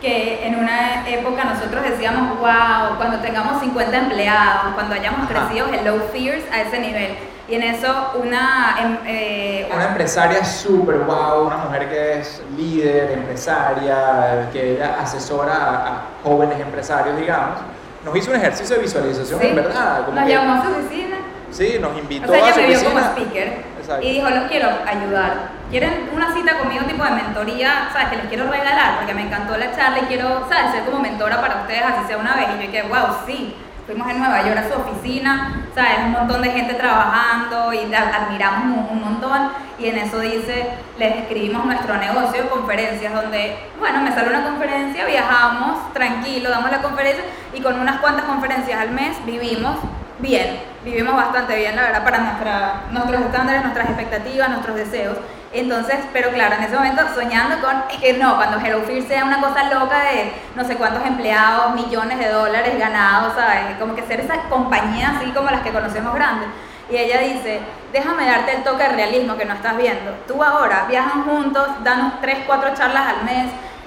que 0.00 0.44
en 0.44 0.56
una 0.56 1.08
época 1.08 1.44
nosotros 1.44 1.84
decíamos, 1.84 2.36
wow, 2.40 2.96
cuando 2.96 3.20
tengamos 3.20 3.60
50 3.60 3.96
empleados, 3.96 4.74
cuando 4.74 4.96
hayamos 4.96 5.28
crecido 5.28 5.68
Hello 5.68 6.00
Fears 6.12 6.44
a 6.52 6.62
ese 6.62 6.80
nivel 6.80 7.16
y 7.48 7.54
en 7.54 7.62
eso 7.62 8.12
una... 8.22 8.76
Em, 8.80 8.98
eh, 9.06 9.68
una 9.72 9.88
empresaria 9.88 10.44
súper 10.44 10.98
wow, 10.98 11.46
una 11.46 11.58
mujer 11.58 11.88
que 11.88 12.18
es 12.18 12.42
líder, 12.56 13.12
empresaria, 13.12 14.48
que 14.52 14.82
asesora 14.82 15.54
a, 15.54 16.02
jóvenes 16.24 16.58
empresarios, 16.60 17.16
digamos, 17.16 17.60
nos 18.04 18.16
hizo 18.16 18.30
un 18.30 18.36
ejercicio 18.36 18.76
de 18.76 18.82
visualización, 18.82 19.40
en 19.42 19.56
verdad. 19.56 20.06
nos 20.08 20.28
llamó 20.28 20.54
a 20.54 20.64
su 20.64 20.70
oficina. 20.72 21.16
Sí, 21.50 21.78
nos 21.80 21.96
invitó 21.96 22.30
o 22.30 22.34
sea, 22.34 22.48
a 22.48 22.52
su 22.52 22.60
me 22.60 22.66
vio 22.66 22.84
como 22.84 22.98
speaker 22.98 23.76
y 24.02 24.14
dijo, 24.14 24.28
los 24.28 24.44
quiero 24.48 24.68
ayudar. 24.84 25.56
¿Quieren 25.70 26.10
una 26.12 26.34
cita 26.34 26.58
conmigo 26.58 26.84
tipo 26.84 27.04
de 27.04 27.10
mentoría? 27.10 27.88
¿Sabes? 27.92 28.08
Que 28.08 28.16
les 28.16 28.26
quiero 28.26 28.50
regalar 28.50 28.98
porque 28.98 29.14
me 29.14 29.22
encantó 29.22 29.56
la 29.56 29.74
charla 29.74 30.00
y 30.00 30.06
quiero, 30.06 30.46
¿sabes? 30.48 30.72
Ser 30.72 30.84
como 30.84 30.98
mentora 30.98 31.40
para 31.40 31.62
ustedes, 31.62 31.82
así 31.82 32.08
sea 32.08 32.18
una 32.18 32.34
vez. 32.34 32.48
Y 32.48 32.66
yo 32.66 32.72
dije, 32.72 32.82
wow, 32.82 33.16
sí 33.26 33.54
Fuimos 33.86 34.10
en 34.10 34.18
Nueva 34.18 34.42
York 34.42 34.58
a 34.58 34.68
su 34.68 34.80
oficina, 34.80 35.64
¿sabes? 35.72 35.98
Un 36.06 36.10
montón 36.10 36.42
de 36.42 36.50
gente 36.50 36.74
trabajando 36.74 37.72
y 37.72 37.94
admiramos 37.94 38.90
un, 38.90 39.00
montón. 39.00 39.52
Y 39.78 39.86
en 39.86 39.98
eso 39.98 40.18
dice, 40.18 40.70
les 40.98 41.16
escribimos 41.18 41.64
nuestro 41.64 41.96
negocio, 41.96 42.50
conferencias, 42.50 43.14
donde, 43.14 43.56
bueno, 43.78 44.00
me 44.00 44.12
sale 44.12 44.30
una 44.30 44.42
conferencia, 44.42 45.06
viajamos 45.06 45.92
tranquilo, 45.92 46.50
damos 46.50 46.72
la 46.72 46.82
conferencia 46.82 47.22
y 47.54 47.60
con 47.60 47.78
unas 47.78 48.00
cuantas 48.00 48.24
conferencias 48.24 48.80
al 48.80 48.90
mes 48.90 49.24
vivimos 49.24 49.78
bien, 50.18 50.58
vivimos 50.84 51.14
bastante 51.14 51.54
bien, 51.54 51.76
la 51.76 51.82
verdad, 51.82 52.02
para 52.02 52.18
nuestra, 52.18 52.82
nuestros 52.90 53.20
estándares, 53.20 53.62
nuestras 53.62 53.88
expectativas, 53.88 54.48
nuestros 54.48 54.74
deseos. 54.74 55.16
Entonces, 55.58 55.96
pero 56.12 56.30
claro, 56.32 56.56
en 56.56 56.64
ese 56.64 56.76
momento 56.76 57.02
soñando 57.14 57.66
con, 57.66 57.84
es 57.90 57.96
que 57.98 58.12
no, 58.12 58.36
cuando 58.36 58.58
Hello 58.58 58.82
sea 59.08 59.24
una 59.24 59.40
cosa 59.40 59.64
loca 59.72 60.02
de 60.04 60.30
no 60.54 60.62
sé 60.64 60.76
cuántos 60.76 61.02
empleados, 61.06 61.74
millones 61.74 62.18
de 62.18 62.28
dólares 62.28 62.78
ganados, 62.78 63.32
¿sabes? 63.34 63.76
Como 63.78 63.94
que 63.94 64.02
ser 64.02 64.20
esa 64.20 64.42
compañía 64.50 65.14
así 65.16 65.30
como 65.30 65.48
las 65.48 65.62
que 65.62 65.70
conocemos 65.72 66.14
grandes. 66.14 66.48
Y 66.90 66.96
ella 66.96 67.20
dice, 67.20 67.60
déjame 67.90 68.26
darte 68.26 68.56
el 68.56 68.64
toque 68.64 68.82
de 68.82 68.90
realismo 68.90 69.38
que 69.38 69.46
no 69.46 69.54
estás 69.54 69.78
viendo. 69.78 70.12
Tú 70.28 70.42
ahora 70.44 70.84
viajan 70.90 71.24
juntos, 71.24 71.66
dan 71.82 72.18
tres, 72.20 72.40
cuatro 72.46 72.74
charlas 72.74 73.06
al 73.08 73.24
mes, 73.24 73.46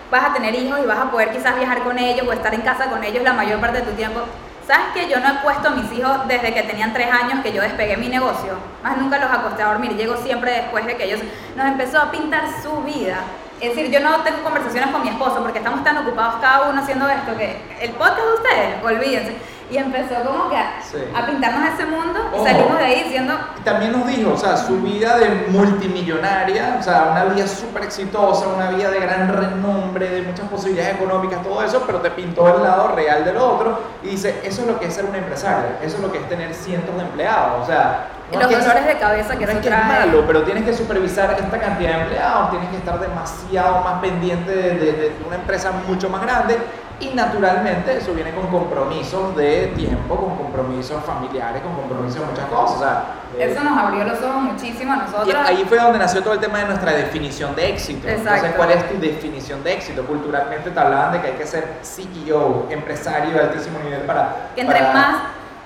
vas 0.09 0.26
a 0.26 0.34
tener 0.34 0.55
hijos 0.55 0.80
y 0.84 0.88
vas 0.88 0.97
a 0.97 1.11
poder 1.11 1.30
quizás 1.32 1.55
viajar 1.55 1.84
con 1.84 1.99
ellos 1.99 2.28
o 2.28 2.34
estar 2.34 2.53
en 2.53 2.61
casa 2.61 2.89
con 2.89 3.03
ellos 3.03 3.24
la 3.24 3.34
mayor 3.34 3.59
parte 3.59 3.82
de 3.82 3.86
tu 3.86 3.91
tiempo. 3.91 4.22
¿Sabes 4.70 4.89
que 4.93 5.09
yo 5.09 5.20
no 5.20 5.28
he 5.28 5.34
puesto 5.41 5.70
a 5.70 5.72
mis 5.72 5.91
hijos 5.93 6.28
desde 6.28 6.53
que 6.53 6.61
tenían 6.61 6.93
tres 6.93 7.09
años 7.11 7.39
que 7.41 7.51
yo 7.51 7.59
despegué 7.59 7.97
mi 7.97 8.07
negocio? 8.07 8.53
Más 8.84 8.99
nunca 8.99 9.17
los 9.17 9.32
acosté 9.32 9.63
a 9.63 9.70
dormir. 9.70 9.97
Llego 9.97 10.15
siempre 10.17 10.51
después 10.51 10.86
de 10.86 10.95
que 10.95 11.05
ellos 11.05 11.22
nos 11.55 11.65
empezó 11.65 11.99
a 11.99 12.11
pintar 12.11 12.43
su 12.61 12.84
vida. 12.84 13.17
Es 13.59 13.76
decir, 13.76 13.89
yo 13.89 13.99
no 13.99 14.17
tengo 14.17 14.43
conversaciones 14.43 14.91
con 14.91 15.01
mi 15.01 15.09
esposo 15.09 15.41
porque 15.41 15.57
estamos 15.57 15.84
tan 15.84 15.97
ocupados 15.97 16.36
cada 16.39 16.70
uno 16.70 16.82
haciendo 16.82 17.09
esto 17.09 17.36
que 17.36 17.59
el 17.82 17.93
podcast 17.93 18.22
de 18.22 18.34
ustedes, 18.36 18.84
olvídense 18.84 19.38
y 19.72 19.78
empezó 19.78 20.15
como 20.26 20.49
que 20.49 20.57
a, 20.57 21.26
pintarnos 21.26 21.74
ese 21.74 21.86
mundo 21.86 22.20
y 22.34 22.43
salimos 22.43 22.78
de 22.80 22.86
ahí 22.86 23.03
diciendo... 23.03 23.36
También 23.63 23.91
nos 23.91 24.07
dijo, 24.07 24.34
o 24.34 24.38
sea, 24.38 24.57
su 24.57 24.82
vida 24.82 25.17
de 25.17 25.47
multimillonaria, 25.49 26.78
o 26.80 26.84
sea, 26.84 27.09
una 27.11 27.26
vida 27.26 27.47
súper 27.47 27.84
exitosa, 27.84 28.47
una 28.47 28.72
vida 28.72 28.89
de 28.89 28.99
gran 28.99 29.32
renombre, 29.32 30.09
de 30.09 30.22
muchas 30.24 30.47
posibilidades 30.47 30.95
económicas, 30.95 31.43
todo 31.43 31.63
eso, 31.63 31.84
pero 31.86 31.99
te 31.99 32.09
pintó 32.11 32.47
el 32.55 32.63
lado 32.63 32.95
real 32.95 33.24
del 33.24 33.38
otro 33.38 33.80
y 34.03 34.09
dice, 34.09 34.41
eso 34.43 34.61
es 34.61 34.67
lo 34.67 34.80
que 34.80 34.88
es 34.88 34.93
ser 34.93 35.05
un 35.05 35.15
empresario, 35.15 35.70
eso 35.84 35.97
es 35.97 36.01
lo 36.01 36.11
que 36.11 36.17
es 36.17 36.28
tener 36.28 36.53
cientos 36.55 36.95
de 36.95 37.03
empleados, 37.03 37.61
o 37.61 37.65
sea... 37.67 38.07
los 38.32 38.49
dolores 38.49 38.86
de 38.88 38.97
cabeza 38.97 39.36
que 39.38 39.45
no 39.45 39.51
eso 39.51 39.59
es 39.59 39.67
que 39.67 39.74
es 39.74 39.86
malo, 39.86 40.24
pero 40.26 40.43
tienes 40.43 40.63
que 40.63 40.74
supervisar 40.74 41.38
esta 41.39 41.59
cantidad 41.59 41.95
de 41.95 42.01
empleados, 42.01 42.49
tienes 42.49 42.70
que 42.70 42.78
estar 42.78 42.99
demasiado 42.99 43.84
más 43.84 44.01
pendiente 44.01 44.51
de, 44.51 44.74
de 44.74 45.15
una 45.28 45.36
empresa 45.36 45.72
mucho 45.88 46.09
más 46.09 46.24
grande 46.24 46.57
y 47.00 47.14
naturalmente 47.14 47.97
eso 47.97 48.14
viene 48.14 48.32
con 48.32 48.47
compromisos 48.47 49.36
de 49.36 49.68
tiempo, 49.76 50.16
con 50.16 50.36
compromisos 50.36 51.04
familiares, 51.04 51.62
con 51.62 51.74
compromisos 51.76 52.20
de 52.20 52.26
muchas 52.26 52.45
cosas. 52.45 53.04
eso 53.38 53.64
nos 53.64 53.78
abrió 53.78 54.04
los 54.04 54.22
ojos 54.22 54.41
muchísimo 54.41 54.93
a 54.93 54.97
nosotros. 54.97 55.28
Y 55.28 55.32
ahí 55.32 55.66
fue 55.68 55.78
donde 55.78 56.00
nació 56.00 56.22
todo 56.22 56.34
el 56.34 56.39
tema 56.39 56.60
de 56.60 56.66
nuestra 56.66 56.91
definición 56.91 57.56
de 57.56 57.70
éxito. 57.70 58.08
Entonces, 58.08 58.54
¿cuál 58.56 58.72
es 58.72 58.89
tu 58.89 59.00
definición 59.00 59.64
de 59.64 59.74
éxito? 59.74 60.06
Culturalmente 60.06 60.72
te 60.72 60.80
hablaban 60.80 61.14
de 61.14 61.22
que 61.22 61.28
hay 61.28 61.34
que 61.34 61.45
ser 61.45 61.80
CEO, 61.84 62.68
empresario 62.70 63.34
de 63.34 63.39
altísimo 63.39 63.80
nivel 63.80 64.02
para... 64.02 64.50
Que 64.56 64.62
entre 64.62 64.82
más, 64.82 65.16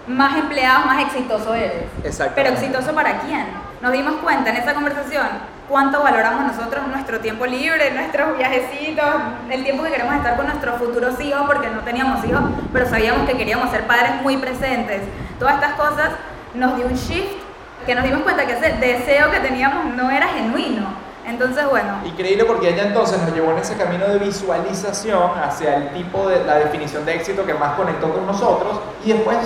más 0.08 0.38
empleados, 0.38 0.86
más 0.86 1.04
exitoso 1.04 1.54
eres. 1.56 1.86
Exacto. 2.04 2.34
Pero 2.36 2.50
exitoso 2.50 2.94
para 2.94 3.20
quién? 3.20 3.48
Nos 3.82 3.92
dimos 3.92 4.16
cuenta 4.24 4.52
en 4.52 4.58
esa 4.58 4.74
conversación 4.74 5.53
cuánto 5.70 6.02
valoramos 6.04 6.56
nosotros 6.56 6.88
nuestro 6.88 7.20
tiempo 7.20 7.46
libre, 7.46 7.92
nuestros 7.92 8.38
viajecitos, 8.38 9.06
el 9.50 9.64
tiempo 9.64 9.84
que 9.84 9.92
queremos 9.92 10.16
estar 10.16 10.36
con 10.36 10.48
nuestros 10.48 10.78
futuros 10.78 11.20
hijos, 11.20 11.44
porque 11.46 11.70
no 11.70 11.82
teníamos 11.82 12.24
hijos, 12.26 12.42
pero 12.72 12.88
sabíamos 12.90 13.28
que 13.28 13.38
queríamos 13.38 13.70
ser 13.72 13.88
padres 13.88 14.22
muy 14.22 14.38
presentes. 14.38 15.02
Todas 15.40 15.56
estas 15.56 15.74
cosas 15.74 16.12
nos 16.54 16.76
dio 16.76 16.86
un 16.86 16.94
shift 16.94 17.42
que 17.86 17.96
nos 17.96 18.04
dimos 18.04 18.22
cuenta 18.22 18.46
que 18.46 18.54
ese 18.54 18.74
deseo 18.74 19.32
que 19.32 19.40
teníamos 19.40 19.86
no 19.96 20.10
era 20.10 20.28
genuino. 20.28 21.04
Entonces, 21.26 21.66
bueno. 21.70 22.00
Increíble 22.06 22.44
porque 22.46 22.70
ella 22.70 22.84
entonces 22.84 23.22
nos 23.22 23.34
llevó 23.34 23.52
en 23.52 23.60
ese 23.60 23.76
camino 23.78 24.06
de 24.08 24.20
visualización 24.20 25.32
hacia 25.42 25.76
el 25.78 25.90
tipo 25.94 26.28
de 26.28 26.44
la 26.44 26.56
definición 26.56 27.06
de 27.06 27.16
éxito 27.16 27.46
que 27.46 27.54
más 27.54 27.76
conectó 27.76 28.14
con 28.14 28.26
nosotros 28.28 28.80
y 29.06 29.14
después 29.14 29.38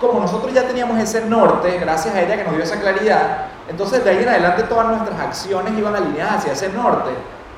como 0.00 0.20
nosotros 0.20 0.52
ya 0.52 0.66
teníamos 0.66 0.98
ese 0.98 1.24
norte, 1.26 1.78
gracias 1.78 2.14
a 2.14 2.20
ella 2.20 2.36
que 2.36 2.44
nos 2.44 2.54
dio 2.54 2.62
esa 2.62 2.80
claridad, 2.80 3.46
entonces 3.68 4.04
de 4.04 4.10
ahí 4.10 4.22
en 4.22 4.28
adelante 4.28 4.64
todas 4.64 4.88
nuestras 4.88 5.18
acciones 5.20 5.76
iban 5.78 5.94
alineadas 5.94 6.38
hacia 6.38 6.52
ese 6.52 6.68
norte. 6.70 7.10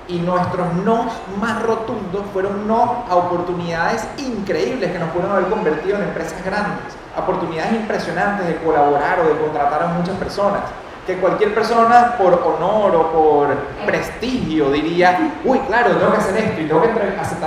Y 0.09 0.21
nuestros 0.21 0.73
no 0.85 1.07
más 1.41 1.63
rotundos 1.65 2.23
fueron 2.33 2.69
no 2.69 3.05
a 3.11 3.17
oportunidades 3.17 4.07
increíbles 4.19 4.93
que 4.93 4.99
nos 5.01 5.09
pudieron 5.09 5.37
haber 5.37 5.49
convertido 5.49 5.97
en 5.97 6.05
empresas 6.05 6.45
grandes, 6.45 6.95
oportunidades 7.19 7.73
impresionantes 7.73 8.47
de 8.47 8.57
colaborar 8.59 9.19
o 9.19 9.25
de 9.25 9.37
contratar 9.37 9.83
a 9.83 9.87
muchas 9.89 10.15
personas. 10.17 10.63
que 11.07 11.17
cualquier 11.19 11.55
persona 11.55 12.17
por 12.19 12.35
honor 12.35 12.97
o 12.97 13.13
por 13.13 13.57
prestigio 13.87 14.71
diría, 14.71 15.35
uy, 15.45 15.61
claro, 15.61 15.93
tengo 15.97 16.11
que 16.11 16.19
hacer 16.19 16.37
esto 16.37 16.61
y 16.61 16.67
tengo 16.67 16.83
que 16.83 16.89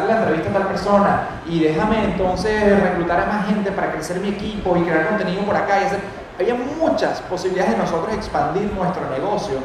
la 0.10 0.20
entrevista 0.20 0.50
a 0.50 0.54
tal 0.54 0.68
persona 0.68 1.22
y 1.48 1.60
déjame 1.60 2.04
entonces 2.06 2.82
reclutar 2.82 3.22
a 3.22 3.26
más 3.26 3.48
gente 3.48 3.72
para 3.72 3.92
crecer 3.92 4.20
mi 4.20 4.30
equipo 4.30 4.76
y 4.78 4.82
crear 4.84 5.08
contenido 5.08 5.44
por 5.44 5.56
acá 5.56 5.82
y 5.82 5.86
hacer... 5.86 6.00
Había 6.40 6.56
muchas 6.56 7.20
posibilidades 7.22 7.74
de 7.74 7.78
nosotros 7.80 8.14
expandir 8.14 8.72
nuestro 8.74 9.10
negocio 9.10 9.58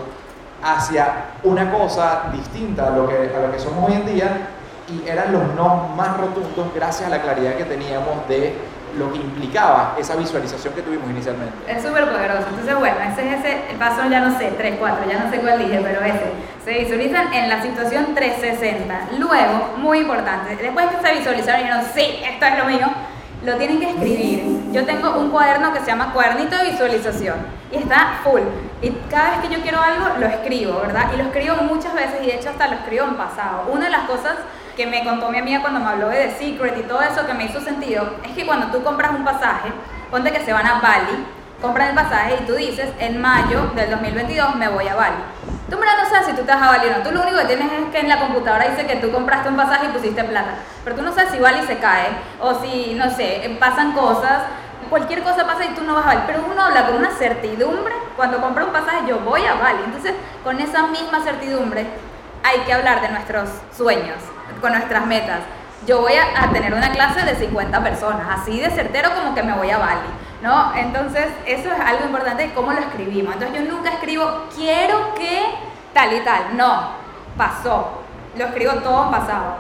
hacia 0.63 1.27
una 1.45 1.71
cosa 1.71 2.25
distinta 2.33 2.89
a 2.89 2.91
lo 2.91 3.09
que, 3.09 3.15
a 3.15 3.47
lo 3.47 3.53
que 3.53 3.59
somos 3.59 3.89
hoy 3.89 3.97
en 3.97 4.07
día 4.07 4.49
y 4.89 5.09
eran 5.09 5.33
los 5.33 5.55
no 5.55 5.89
más 5.97 6.17
rotundos 6.17 6.75
gracias 6.75 7.07
a 7.07 7.11
la 7.11 7.23
claridad 7.23 7.55
que 7.55 7.65
teníamos 7.65 8.29
de 8.29 8.55
lo 8.99 9.13
que 9.13 9.19
implicaba 9.19 9.97
esa 9.99 10.17
visualización 10.17 10.75
que 10.75 10.83
tuvimos 10.83 11.11
inicialmente. 11.11 11.55
Es 11.67 11.83
súper 11.83 12.09
poderoso. 12.11 12.47
Entonces, 12.49 12.77
bueno, 12.77 12.97
ese 13.13 13.29
es 13.29 13.39
ese 13.41 13.71
el 13.71 13.77
paso, 13.77 14.09
ya 14.09 14.21
no 14.21 14.39
sé, 14.39 14.53
3, 14.57 14.77
4, 14.79 15.11
ya 15.11 15.25
no 15.25 15.31
sé 15.31 15.39
cuál 15.41 15.59
dije, 15.59 15.81
pero 15.83 16.01
ese. 16.01 16.33
Se 16.65 16.79
visualizan 16.79 17.33
en 17.33 17.49
la 17.49 17.63
situación 17.63 18.15
360. 18.15 19.19
Luego, 19.19 19.75
muy 19.79 19.99
importante, 19.99 20.57
después 20.57 20.87
que 20.87 21.07
se 21.07 21.15
visualizaron 21.15 21.61
y 21.61 21.65
dijeron, 21.65 21.85
sí, 21.95 22.23
esto 22.25 22.47
es 22.47 22.59
lo 22.59 22.65
mío, 22.65 22.87
lo 23.45 23.57
tienen 23.57 23.79
que 23.81 23.91
escribir. 23.91 24.73
Yo 24.73 24.85
tengo 24.85 25.19
un 25.19 25.31
cuaderno 25.31 25.73
que 25.73 25.81
se 25.81 25.87
llama 25.87 26.13
cuadernito 26.13 26.57
de 26.57 26.71
visualización 26.71 27.37
y 27.71 27.77
está 27.77 28.21
full. 28.25 28.41
Y 28.81 28.91
cada 29.11 29.31
vez 29.31 29.41
que 29.41 29.55
yo 29.55 29.63
quiero 29.63 29.81
algo, 29.81 30.19
lo 30.19 30.27
escribo, 30.27 30.81
¿verdad? 30.81 31.11
Y 31.13 31.17
lo 31.17 31.25
escribo 31.25 31.57
muchas 31.57 31.95
veces 31.95 32.23
y 32.23 32.27
de 32.27 32.37
hecho 32.37 32.51
hasta 32.51 32.69
lo 32.69 32.75
escribo 32.77 33.05
en 33.05 33.15
pasado. 33.15 33.69
Una 33.71 33.85
de 33.85 33.91
las 33.91 34.09
cosas 34.09 34.37
que 34.77 34.87
me 34.87 35.05
contó 35.05 35.31
mi 35.31 35.39
amiga 35.39 35.61
cuando 35.61 35.81
me 35.81 35.87
habló 35.87 36.09
de 36.09 36.31
Secret 36.33 36.77
y 36.79 36.83
todo 36.83 37.01
eso 37.03 37.27
que 37.27 37.35
me 37.35 37.45
hizo 37.45 37.61
sentido 37.61 38.17
es 38.25 38.33
que 38.33 38.47
cuando 38.47 38.67
tú 38.67 38.83
compras 38.83 39.13
un 39.13 39.25
pasaje, 39.25 39.71
ponte 40.11 40.33
que 40.33 40.45
se 40.45 40.53
van 40.53 40.67
a 40.67 40.81
Bali, 40.81 41.27
compran 41.61 41.89
el 41.89 41.95
pasaje 41.95 42.39
y 42.41 42.47
tú 42.47 42.55
dices, 42.55 42.91
en 42.99 43.21
mayo 43.21 43.71
del 43.75 43.91
2022 43.91 44.57
me 44.57 44.69
voy 44.69 44.89
a 44.89 44.95
Bali. 44.95 45.17
Tú 45.71 45.79
verdad 45.79 45.95
no 46.03 46.09
sabes 46.09 46.27
si 46.27 46.33
tú 46.33 46.43
te 46.43 46.53
vas 46.53 46.63
a 46.63 46.69
Bali 46.69 46.89
o 46.89 46.99
no. 46.99 47.03
Tú 47.03 47.11
lo 47.11 47.23
único 47.23 47.39
que 47.39 47.47
tienes 47.47 47.73
es 47.73 47.91
que 47.91 48.01
en 48.01 48.09
la 48.09 48.19
computadora 48.19 48.69
dice 48.69 48.87
que 48.87 48.97
tú 48.97 49.11
compraste 49.11 49.49
un 49.49 49.57
pasaje 49.57 49.87
y 49.87 49.89
pusiste 49.89 50.23
plata. 50.23 50.57
Pero 50.85 50.97
tú 50.97 51.03
no 51.03 51.13
sabes 51.13 51.31
si 51.31 51.39
Bali 51.39 51.63
se 51.67 51.79
cae 51.79 52.09
o 52.41 52.61
si, 52.61 52.95
no 52.95 53.11
sé, 53.11 53.57
pasan 53.59 53.93
cosas. 53.93 54.43
Cualquier 54.91 55.23
cosa 55.23 55.47
pasa 55.47 55.65
y 55.65 55.75
tú 55.75 55.83
no 55.83 55.95
vas 55.95 56.05
a 56.05 56.09
Bali. 56.09 56.21
Pero 56.27 56.45
uno 56.51 56.63
habla 56.63 56.87
con 56.87 56.97
una 56.97 57.11
certidumbre. 57.13 57.95
Cuando 58.15 58.41
compra 58.41 58.65
un 58.65 58.73
pasaje, 58.73 59.07
yo 59.09 59.21
voy 59.21 59.45
a 59.47 59.55
Bali. 59.55 59.83
Entonces, 59.87 60.13
con 60.45 60.61
esa 60.61 60.87
misma 60.89 61.23
certidumbre, 61.23 61.87
hay 62.45 62.61
que 62.61 62.73
hablar 62.75 63.01
de 63.01 63.09
nuestros 63.09 63.49
sueños, 63.75 64.19
con 64.65 64.73
nuestras 64.73 65.05
metas. 65.05 65.41
Yo 65.87 66.01
voy 66.01 66.15
a, 66.15 66.51
tener 66.51 66.73
una 66.73 66.91
clase 66.91 67.23
de 67.27 67.35
50 67.35 67.85
personas, 67.85 68.27
así 68.31 68.59
de 68.59 68.71
certero 68.71 69.11
como 69.15 69.35
que 69.35 69.43
me 69.43 69.53
voy 69.53 69.71
a 69.71 69.77
Bali. 69.77 70.09
¿no? 70.41 70.75
Entonces, 70.75 71.27
eso 71.45 71.71
es 71.71 71.79
algo 71.79 72.07
importante 72.07 72.45
de 72.45 72.55
cómo 72.55 72.73
lo 72.73 72.81
escribimos. 72.81 73.35
Entonces, 73.35 73.61
yo 73.61 73.71
nunca 73.71 73.91
escribo, 73.91 74.47
quiero 74.57 75.15
que 75.17 75.43
tal 75.93 76.15
y 76.15 76.21
tal. 76.21 76.57
No, 76.57 76.93
pasó. 77.37 78.01
Lo 78.39 78.47
escribo 78.47 78.73
todo 78.77 79.05
en 79.05 79.11
pasado. 79.11 79.57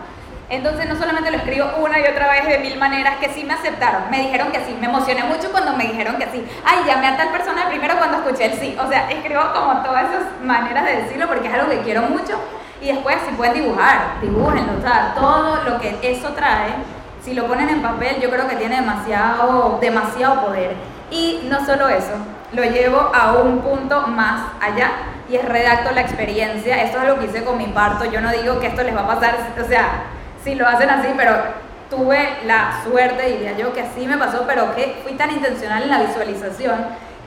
Entonces, 0.48 0.88
no 0.88 0.96
solamente 0.96 1.30
lo 1.30 1.36
escribo 1.36 1.66
una 1.82 2.00
y 2.00 2.04
otra 2.04 2.30
vez 2.30 2.48
de 2.48 2.58
mil 2.60 2.78
maneras 2.78 3.16
que 3.18 3.28
sí 3.28 3.44
me 3.44 3.52
aceptaron, 3.52 4.10
me 4.10 4.20
dijeron 4.22 4.52
que 4.52 4.64
sí. 4.64 4.74
Me 4.80 4.86
emocioné 4.86 5.24
mucho 5.24 5.52
cuando 5.52 5.76
me 5.76 5.84
dijeron 5.84 6.16
que 6.16 6.30
sí. 6.32 6.42
Ay, 6.64 6.78
llamé 6.86 7.08
a 7.08 7.16
tal 7.18 7.28
persona 7.28 7.68
primero 7.68 7.98
cuando 7.98 8.18
escuché 8.18 8.46
el 8.46 8.58
sí. 8.58 8.74
O 8.82 8.88
sea, 8.88 9.10
escribo 9.10 9.42
como 9.52 9.82
todas 9.82 10.04
esas 10.04 10.40
maneras 10.42 10.86
de 10.86 11.02
decirlo 11.02 11.28
porque 11.28 11.48
es 11.48 11.54
algo 11.54 11.68
que 11.68 11.80
quiero 11.80 12.02
mucho. 12.02 12.40
Y 12.84 12.88
después, 12.88 13.16
si 13.26 13.34
pueden 13.34 13.54
dibujar, 13.54 14.20
dibújenlo. 14.20 14.78
O 14.78 14.82
sea, 14.82 15.14
todo 15.14 15.64
lo 15.64 15.80
que 15.80 15.98
eso 16.02 16.28
trae 16.34 16.74
si 17.24 17.32
lo 17.32 17.46
ponen 17.46 17.70
en 17.70 17.80
papel, 17.80 18.20
yo 18.20 18.28
creo 18.28 18.46
que 18.46 18.56
tiene 18.56 18.76
demasiado, 18.76 19.78
demasiado 19.80 20.42
poder. 20.42 20.74
Y 21.10 21.40
no 21.48 21.64
solo 21.64 21.88
eso, 21.88 22.12
lo 22.52 22.62
llevo 22.64 23.10
a 23.14 23.32
un 23.32 23.60
punto 23.60 24.06
más 24.08 24.42
allá 24.60 24.90
y 25.30 25.36
es 25.36 25.44
redacto 25.46 25.92
la 25.92 26.02
experiencia. 26.02 26.82
Esto 26.82 27.00
es 27.00 27.08
lo 27.08 27.18
que 27.18 27.24
hice 27.24 27.42
con 27.42 27.56
mi 27.56 27.68
parto. 27.68 28.04
Yo 28.04 28.20
no 28.20 28.30
digo 28.30 28.60
que 28.60 28.66
esto 28.66 28.82
les 28.82 28.94
va 28.94 29.04
a 29.04 29.06
pasar, 29.06 29.38
o 29.58 29.66
sea, 29.66 30.04
si 30.42 30.54
lo 30.54 30.68
hacen 30.68 30.90
así, 30.90 31.08
pero 31.16 31.34
tuve 31.88 32.28
la 32.44 32.82
suerte, 32.84 33.30
diría 33.30 33.56
yo, 33.56 33.72
que 33.72 33.80
así 33.80 34.06
me 34.06 34.18
pasó, 34.18 34.44
pero 34.46 34.74
que 34.74 35.00
fui 35.02 35.14
tan 35.14 35.30
intencional 35.30 35.84
en 35.84 35.90
la 35.90 36.02
visualización 36.02 36.74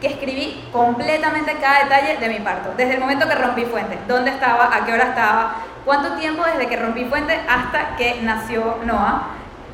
que 0.02 0.08
escribí 0.08 0.68
completamente 0.72 1.54
cada 1.60 1.84
detalle 1.84 2.18
de 2.18 2.30
mi 2.30 2.40
parto. 2.40 2.74
Desde 2.78 2.96
el 2.96 3.00
momento 3.00 3.28
que 3.28 3.36
rompí 3.36 3.66
fuente, 3.66 3.98
dónde 4.08 4.32
estaba, 4.32 4.76
a 4.76 4.86
qué 4.86 4.94
hora 4.94 5.06
estaba, 5.06 5.56
cuánto 5.86 6.14
tiempo 6.14 6.44
desde 6.46 6.68
que 6.68 6.78
rompí 6.78 7.06
fuente 7.06 7.40
hasta 7.48 7.96
que 7.96 8.20
nació 8.22 8.78
Noah 8.86 9.28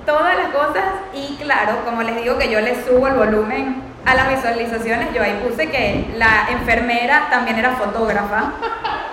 todas 0.05 0.35
las 0.37 0.47
cosas 0.47 0.85
y 1.13 1.37
claro, 1.37 1.85
como 1.85 2.03
les 2.03 2.15
digo 2.17 2.37
que 2.37 2.49
yo 2.49 2.59
le 2.59 2.83
subo 2.83 3.07
el 3.07 3.13
volumen 3.13 3.81
a 4.05 4.15
las 4.15 4.29
visualizaciones, 4.29 5.13
yo 5.13 5.23
ahí 5.23 5.41
puse 5.47 5.69
que 5.69 6.13
la 6.17 6.47
enfermera 6.51 7.27
también 7.29 7.57
era 7.57 7.71
fotógrafa 7.71 8.51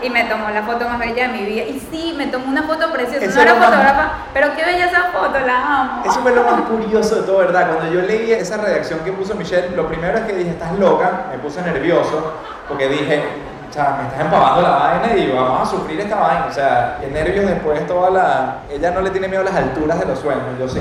y 0.02 0.10
me 0.10 0.24
tomó 0.24 0.48
la 0.50 0.62
foto 0.62 0.88
más 0.88 0.98
bella 0.98 1.28
de 1.28 1.32
mi 1.38 1.44
vida. 1.44 1.62
Y 1.64 1.80
sí, 1.90 2.14
me 2.16 2.26
tomó 2.26 2.46
una 2.48 2.62
foto 2.64 2.90
preciosa, 2.92 3.24
Eso 3.24 3.36
no 3.36 3.42
era 3.42 3.54
lo 3.54 3.58
más- 3.60 3.68
fotógrafa, 3.70 4.10
pero 4.34 4.48
qué 4.56 4.64
bella 4.64 4.86
esa 4.86 5.02
foto, 5.12 5.38
la 5.46 5.80
amo. 5.80 6.02
Eso 6.04 6.20
fue 6.20 6.34
lo 6.34 6.44
más 6.44 6.60
curioso 6.62 7.16
de 7.16 7.22
todo, 7.22 7.38
¿verdad? 7.38 7.68
Cuando 7.74 7.92
yo 7.92 8.02
leí 8.02 8.32
esa 8.32 8.56
redacción 8.56 9.00
que 9.00 9.12
puso 9.12 9.34
Michelle, 9.34 9.74
lo 9.76 9.86
primero 9.88 10.18
es 10.18 10.24
que 10.24 10.32
dije, 10.34 10.50
estás 10.50 10.72
loca, 10.78 11.26
me 11.30 11.38
puse 11.38 11.62
nervioso, 11.62 12.34
porque 12.68 12.88
dije, 12.88 13.22
o 13.68 13.72
sea, 13.72 13.96
me 14.00 14.08
estás 14.08 14.20
empavando 14.20 14.62
la 14.62 14.70
vaina 14.70 15.16
y 15.16 15.30
vamos 15.30 15.60
a 15.68 15.70
sufrir 15.70 16.00
esta 16.00 16.16
vaina. 16.16 16.46
O 16.48 16.52
sea, 16.52 16.98
y 17.08 17.12
nervios 17.12 17.46
después 17.46 17.86
toda 17.86 18.10
la... 18.10 18.56
Ella 18.70 18.90
no 18.90 19.00
le 19.00 19.10
tiene 19.10 19.28
miedo 19.28 19.42
a 19.42 19.44
las 19.44 19.54
alturas 19.54 19.98
de 20.00 20.06
los 20.06 20.18
sueños, 20.18 20.42
yo 20.58 20.68
sí. 20.68 20.80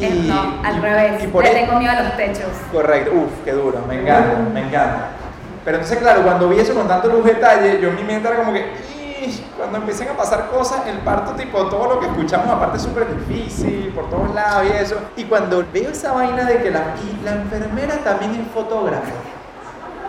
Eh, 0.00 0.24
no, 0.26 0.60
al 0.68 0.76
y- 0.76 0.80
revés, 0.80 1.22
y 1.24 1.26
por 1.28 1.42
le 1.44 1.50
e- 1.50 1.54
tengo 1.64 1.78
miedo 1.78 1.92
a 1.96 2.02
los 2.02 2.16
techos. 2.16 2.46
Correcto, 2.72 3.12
uff, 3.14 3.44
qué 3.44 3.52
duro, 3.52 3.78
me 3.88 4.00
encanta, 4.00 4.36
me 4.52 4.60
encanta. 4.60 5.06
Pero 5.64 5.78
entonces, 5.78 5.98
claro, 5.98 6.22
cuando 6.22 6.48
vi 6.48 6.58
eso 6.60 6.74
con 6.74 6.86
tanto 6.86 7.08
luz 7.08 7.24
detalle, 7.24 7.80
yo 7.80 7.88
en 7.88 7.96
mi 7.96 8.04
mente 8.04 8.28
era 8.28 8.36
como 8.36 8.52
que, 8.52 8.72
cuando 9.56 9.78
empiecen 9.78 10.08
a 10.08 10.12
pasar 10.12 10.50
cosas, 10.50 10.86
el 10.86 10.98
parto, 10.98 11.32
tipo, 11.32 11.66
todo 11.66 11.94
lo 11.94 12.00
que 12.00 12.06
escuchamos, 12.06 12.48
aparte 12.48 12.76
es 12.76 12.82
súper 12.82 13.06
difícil, 13.16 13.90
por 13.94 14.10
todos 14.10 14.34
lados 14.34 14.66
y 14.68 14.76
eso. 14.76 14.96
Y 15.16 15.24
cuando 15.24 15.64
veo 15.72 15.90
esa 15.90 16.12
vaina 16.12 16.44
de 16.44 16.62
que 16.62 16.70
la, 16.70 16.94
y 17.02 17.24
la 17.24 17.32
enfermera 17.32 17.96
también 18.04 18.34
es 18.34 18.52
fotógrafa 18.52 19.12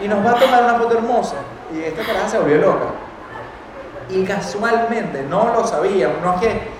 y 0.01 0.07
nos 0.07 0.25
va 0.25 0.31
a 0.31 0.35
tomar 0.35 0.63
una 0.63 0.75
foto 0.75 0.97
hermosa, 0.97 1.35
y 1.73 1.83
esta 1.83 2.03
caraja 2.03 2.27
se 2.27 2.37
volvió 2.37 2.57
loca. 2.57 2.85
Y 4.09 4.23
casualmente, 4.25 5.23
no 5.23 5.53
lo 5.53 5.65
sabíamos, 5.65 6.17
no 6.21 6.33
es 6.35 6.41
que 6.41 6.74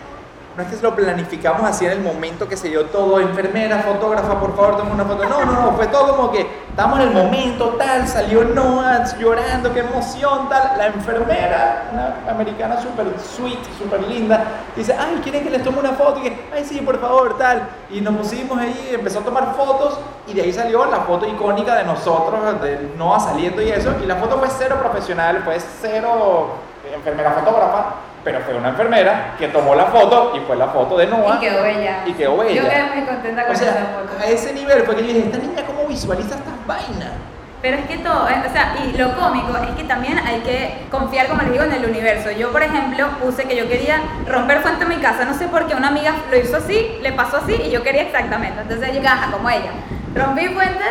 no 0.55 0.63
es 0.63 0.69
que 0.69 0.81
lo 0.81 0.95
planificamos 0.95 1.63
así 1.63 1.85
en 1.85 1.91
el 1.91 2.01
momento 2.01 2.47
que 2.47 2.55
se 2.55 2.69
dio 2.69 2.85
todo, 2.85 3.19
enfermera, 3.19 3.79
fotógrafa, 3.79 4.39
por 4.39 4.55
favor, 4.55 4.77
toma 4.77 4.93
una 4.93 5.03
foto. 5.03 5.25
No, 5.25 5.43
no, 5.43 5.51
no, 5.51 5.71
fue 5.73 5.87
todo 5.87 6.15
como 6.15 6.31
que 6.31 6.47
estamos 6.69 6.99
en 6.99 7.09
el 7.09 7.13
momento, 7.13 7.75
tal, 7.77 8.07
salió 8.07 8.45
Noah 8.45 9.03
llorando, 9.19 9.73
qué 9.73 9.81
emoción, 9.81 10.47
tal. 10.47 10.77
La 10.77 10.87
enfermera, 10.87 11.89
una 11.91 12.31
americana 12.31 12.81
súper 12.81 13.07
sweet, 13.19 13.59
súper 13.77 14.03
linda, 14.03 14.43
dice, 14.75 14.95
ay, 14.97 15.19
¿quieren 15.21 15.43
que 15.43 15.49
les 15.49 15.63
tome 15.63 15.79
una 15.79 15.91
foto? 15.91 16.19
Y 16.19 16.23
que, 16.23 16.49
ay, 16.53 16.63
sí, 16.63 16.79
por 16.79 17.01
favor, 17.01 17.37
tal. 17.37 17.67
Y 17.89 17.99
nos 17.99 18.15
pusimos 18.15 18.57
ahí, 18.57 18.91
empezó 18.93 19.19
a 19.19 19.23
tomar 19.23 19.55
fotos 19.55 19.99
y 20.25 20.33
de 20.33 20.41
ahí 20.41 20.53
salió 20.53 20.85
la 20.85 21.01
foto 21.01 21.27
icónica 21.27 21.75
de 21.75 21.83
nosotros, 21.83 22.61
de 22.61 22.91
Noah 22.97 23.19
saliendo 23.19 23.61
y 23.61 23.71
eso. 23.71 23.93
Y 24.01 24.05
la 24.05 24.15
foto 24.15 24.37
fue 24.39 24.47
cero 24.57 24.77
profesional, 24.79 25.41
fue 25.43 25.57
cero 25.81 26.51
enfermera 26.93 27.31
fotógrafa, 27.31 27.95
pero 28.25 28.39
fue 28.41 28.55
una 28.55 28.69
enfermera 28.69 29.35
que 29.37 29.47
tomó 29.49 29.75
la 29.75 29.85
foto 29.85 30.33
y 30.35 30.39
fue 30.41 30.55
la 30.57 30.67
foto 30.69 30.97
de 30.97 31.05
Noah. 31.05 31.35
Y 31.35 31.39
quedó 31.45 31.61
bella. 31.61 32.03
Y 32.07 32.13
quedó 32.13 32.37
bella. 32.37 32.61
Yo 32.63 32.67
quedé 32.67 32.83
muy 32.83 33.05
contenta 33.05 33.43
con 33.43 33.51
O 33.51 33.53
esa 33.53 33.63
sea, 33.63 34.01
foto. 34.01 34.19
a 34.19 34.25
ese 34.25 34.51
nivel 34.53 34.81
fue 34.81 34.95
que 34.95 35.01
yo 35.03 35.07
dije, 35.09 35.19
esta 35.27 35.37
niña 35.37 35.63
cómo 35.65 35.87
visualiza 35.87 36.35
estas 36.35 36.65
vainas. 36.65 37.11
Pero 37.61 37.77
es 37.77 37.85
que 37.85 37.97
todo, 37.99 38.27
eh, 38.27 38.43
o 38.47 38.51
sea, 38.51 38.75
y 38.83 38.97
lo 38.97 39.15
cómico 39.15 39.55
es 39.57 39.75
que 39.75 39.83
también 39.83 40.19
hay 40.19 40.39
que 40.41 40.85
confiar, 40.89 41.27
como 41.27 41.43
les 41.43 41.51
digo, 41.51 41.63
en 41.65 41.73
el 41.73 41.85
universo. 41.85 42.31
Yo, 42.31 42.51
por 42.51 42.63
ejemplo, 42.63 43.07
puse 43.21 43.43
que 43.43 43.55
yo 43.55 43.67
quería 43.69 44.01
romper 44.27 44.61
fuente 44.61 44.83
en 44.83 44.89
mi 44.89 44.97
casa, 44.97 45.25
no 45.25 45.33
sé 45.35 45.47
por 45.47 45.67
qué 45.67 45.75
una 45.75 45.89
amiga 45.89 46.15
lo 46.31 46.37
hizo 46.37 46.57
así, 46.57 46.97
le 47.01 47.11
pasó 47.13 47.37
así 47.37 47.53
y 47.53 47.69
yo 47.69 47.83
quería 47.83 48.03
exactamente. 48.03 48.61
Entonces 48.61 48.91
yo 48.93 49.01
como 49.31 49.49
ella. 49.49 49.71
Rompí 50.15 50.47
fuente, 50.47 50.83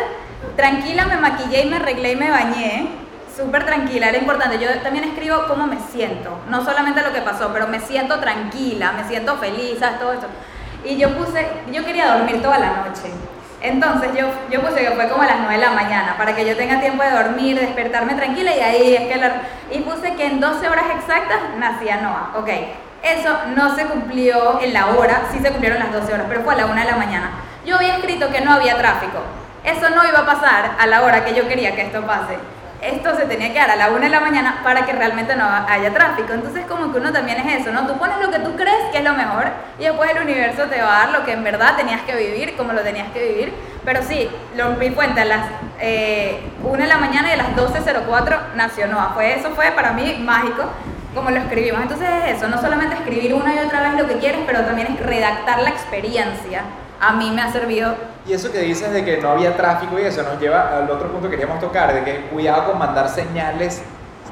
tranquila, 0.55 1.05
me 1.05 1.17
maquillé 1.17 1.65
y 1.65 1.69
me 1.69 1.75
arreglé 1.77 2.13
y 2.13 2.15
me 2.15 2.29
bañé. 2.29 3.04
Súper 3.35 3.65
tranquila, 3.65 4.07
era 4.07 4.17
importante. 4.17 4.59
Yo 4.59 4.69
también 4.79 5.03
escribo 5.03 5.45
cómo 5.47 5.67
me 5.67 5.77
siento, 5.91 6.39
no 6.47 6.63
solamente 6.63 7.01
lo 7.01 7.11
que 7.11 7.21
pasó, 7.21 7.51
pero 7.51 7.67
me 7.67 7.81
siento 7.81 8.19
tranquila, 8.19 8.93
me 8.93 9.03
siento 9.03 9.35
feliz, 9.35 9.77
¿sabes? 9.79 9.99
Todo 9.99 10.13
esto. 10.13 10.27
Y 10.85 10.95
yo 10.95 11.09
puse, 11.17 11.45
yo 11.71 11.83
quería 11.83 12.15
dormir 12.15 12.41
toda 12.41 12.59
la 12.59 12.67
noche. 12.67 13.11
Entonces 13.61 14.11
yo, 14.17 14.27
yo 14.49 14.61
puse 14.61 14.85
que 14.85 14.91
fue 14.91 15.09
como 15.09 15.23
a 15.23 15.25
las 15.25 15.39
9 15.39 15.53
de 15.53 15.61
la 15.61 15.71
mañana, 15.71 16.15
para 16.17 16.33
que 16.33 16.45
yo 16.45 16.55
tenga 16.55 16.79
tiempo 16.79 17.03
de 17.03 17.11
dormir, 17.11 17.59
despertarme 17.59 18.13
tranquila 18.13 18.55
y 18.55 18.59
ahí 18.59 18.95
es 18.95 19.11
que 19.11 19.19
la... 19.19 19.41
Y 19.69 19.79
puse 19.79 20.13
que 20.13 20.27
en 20.27 20.39
12 20.39 20.69
horas 20.69 20.85
exactas 20.95 21.39
nacía 21.57 21.97
Noah, 21.97 22.37
ok. 22.37 22.49
Eso 23.03 23.37
no 23.55 23.75
se 23.75 23.85
cumplió 23.85 24.61
en 24.61 24.73
la 24.73 24.87
hora, 24.87 25.23
sí 25.31 25.39
se 25.39 25.49
cumplieron 25.49 25.79
las 25.79 25.91
12 25.91 26.13
horas, 26.13 26.25
pero 26.29 26.41
fue 26.41 26.53
a 26.53 26.57
la 26.57 26.65
1 26.67 26.75
de 26.75 26.85
la 26.85 26.95
mañana. 26.95 27.31
Yo 27.65 27.75
había 27.75 27.97
escrito 27.97 28.29
que 28.29 28.41
no 28.41 28.53
había 28.53 28.77
tráfico. 28.77 29.19
Eso 29.63 29.89
no 29.89 30.07
iba 30.07 30.19
a 30.19 30.25
pasar 30.25 30.75
a 30.79 30.87
la 30.87 31.01
hora 31.01 31.25
que 31.25 31.33
yo 31.33 31.47
quería 31.47 31.75
que 31.75 31.81
esto 31.81 32.05
pase. 32.05 32.37
Esto 32.85 33.15
se 33.15 33.25
tenía 33.25 33.51
que 33.51 33.59
dar 33.59 33.71
a 33.71 33.75
la 33.75 33.89
1 33.89 33.99
de 33.99 34.09
la 34.09 34.19
mañana 34.19 34.61
para 34.63 34.85
que 34.85 34.91
realmente 34.91 35.35
no 35.35 35.45
haya 35.67 35.91
tráfico. 35.93 36.33
Entonces 36.33 36.65
como 36.67 36.91
que 36.91 36.99
uno 36.99 37.11
también 37.11 37.39
es 37.39 37.61
eso, 37.61 37.71
¿no? 37.71 37.87
Tú 37.87 37.97
pones 37.97 38.17
lo 38.19 38.29
que 38.29 38.39
tú 38.39 38.55
crees 38.55 38.91
que 38.91 38.99
es 38.99 39.03
lo 39.03 39.13
mejor 39.13 39.45
y 39.79 39.85
después 39.85 40.11
el 40.11 40.21
universo 40.21 40.63
te 40.65 40.81
va 40.81 40.95
a 40.95 41.05
dar 41.05 41.19
lo 41.19 41.25
que 41.25 41.33
en 41.33 41.43
verdad 41.43 41.75
tenías 41.75 42.01
que 42.01 42.15
vivir, 42.15 42.55
como 42.55 42.73
lo 42.73 42.81
tenías 42.81 43.11
que 43.11 43.27
vivir, 43.27 43.53
Pero 43.83 44.01
sí, 44.01 44.29
lo 44.55 44.71
di 44.71 44.89
cuenta 44.91 45.21
a 45.21 45.25
las 45.25 45.47
eh, 45.79 46.39
1 46.63 46.77
de 46.77 46.87
la 46.87 46.97
mañana 46.97 47.29
y 47.29 47.33
a 47.33 47.37
las 47.37 47.55
12.04 47.55 48.53
nació 48.55 48.87
Noah. 48.87 49.11
Fue, 49.13 49.33
eso 49.37 49.51
fue 49.51 49.71
para 49.71 49.91
mí 49.91 50.17
mágico 50.23 50.63
como 51.15 51.31
lo 51.31 51.37
escribimos. 51.37 51.81
Entonces 51.81 52.07
es 52.25 52.37
eso, 52.37 52.47
no 52.47 52.59
solamente 52.61 52.95
escribir 52.95 53.33
una 53.33 53.55
y 53.55 53.59
otra 53.59 53.81
vez 53.81 53.93
lo 53.93 54.07
que 54.07 54.19
quieres, 54.19 54.41
pero 54.45 54.61
también 54.61 54.87
es 54.93 54.99
redactar 54.99 55.61
la 55.61 55.69
experiencia. 55.69 56.63
A 57.07 57.13
mí 57.13 57.29
me 57.31 57.41
ha 57.41 57.51
servido 57.51 57.95
Y 58.27 58.33
eso 58.33 58.51
que 58.51 58.59
dices 58.59 58.91
de 58.91 59.05
que 59.05 59.17
no 59.17 59.29
había 59.29 59.55
tráfico 59.55 59.99
y 59.99 60.03
eso 60.03 60.23
nos 60.23 60.39
lleva 60.39 60.75
al 60.77 60.89
otro 60.89 61.09
punto 61.11 61.29
que 61.29 61.37
queríamos 61.37 61.59
tocar, 61.59 61.93
de 61.93 62.03
que 62.03 62.21
cuidado 62.31 62.71
con 62.71 62.79
mandar 62.79 63.07
señales 63.09 63.81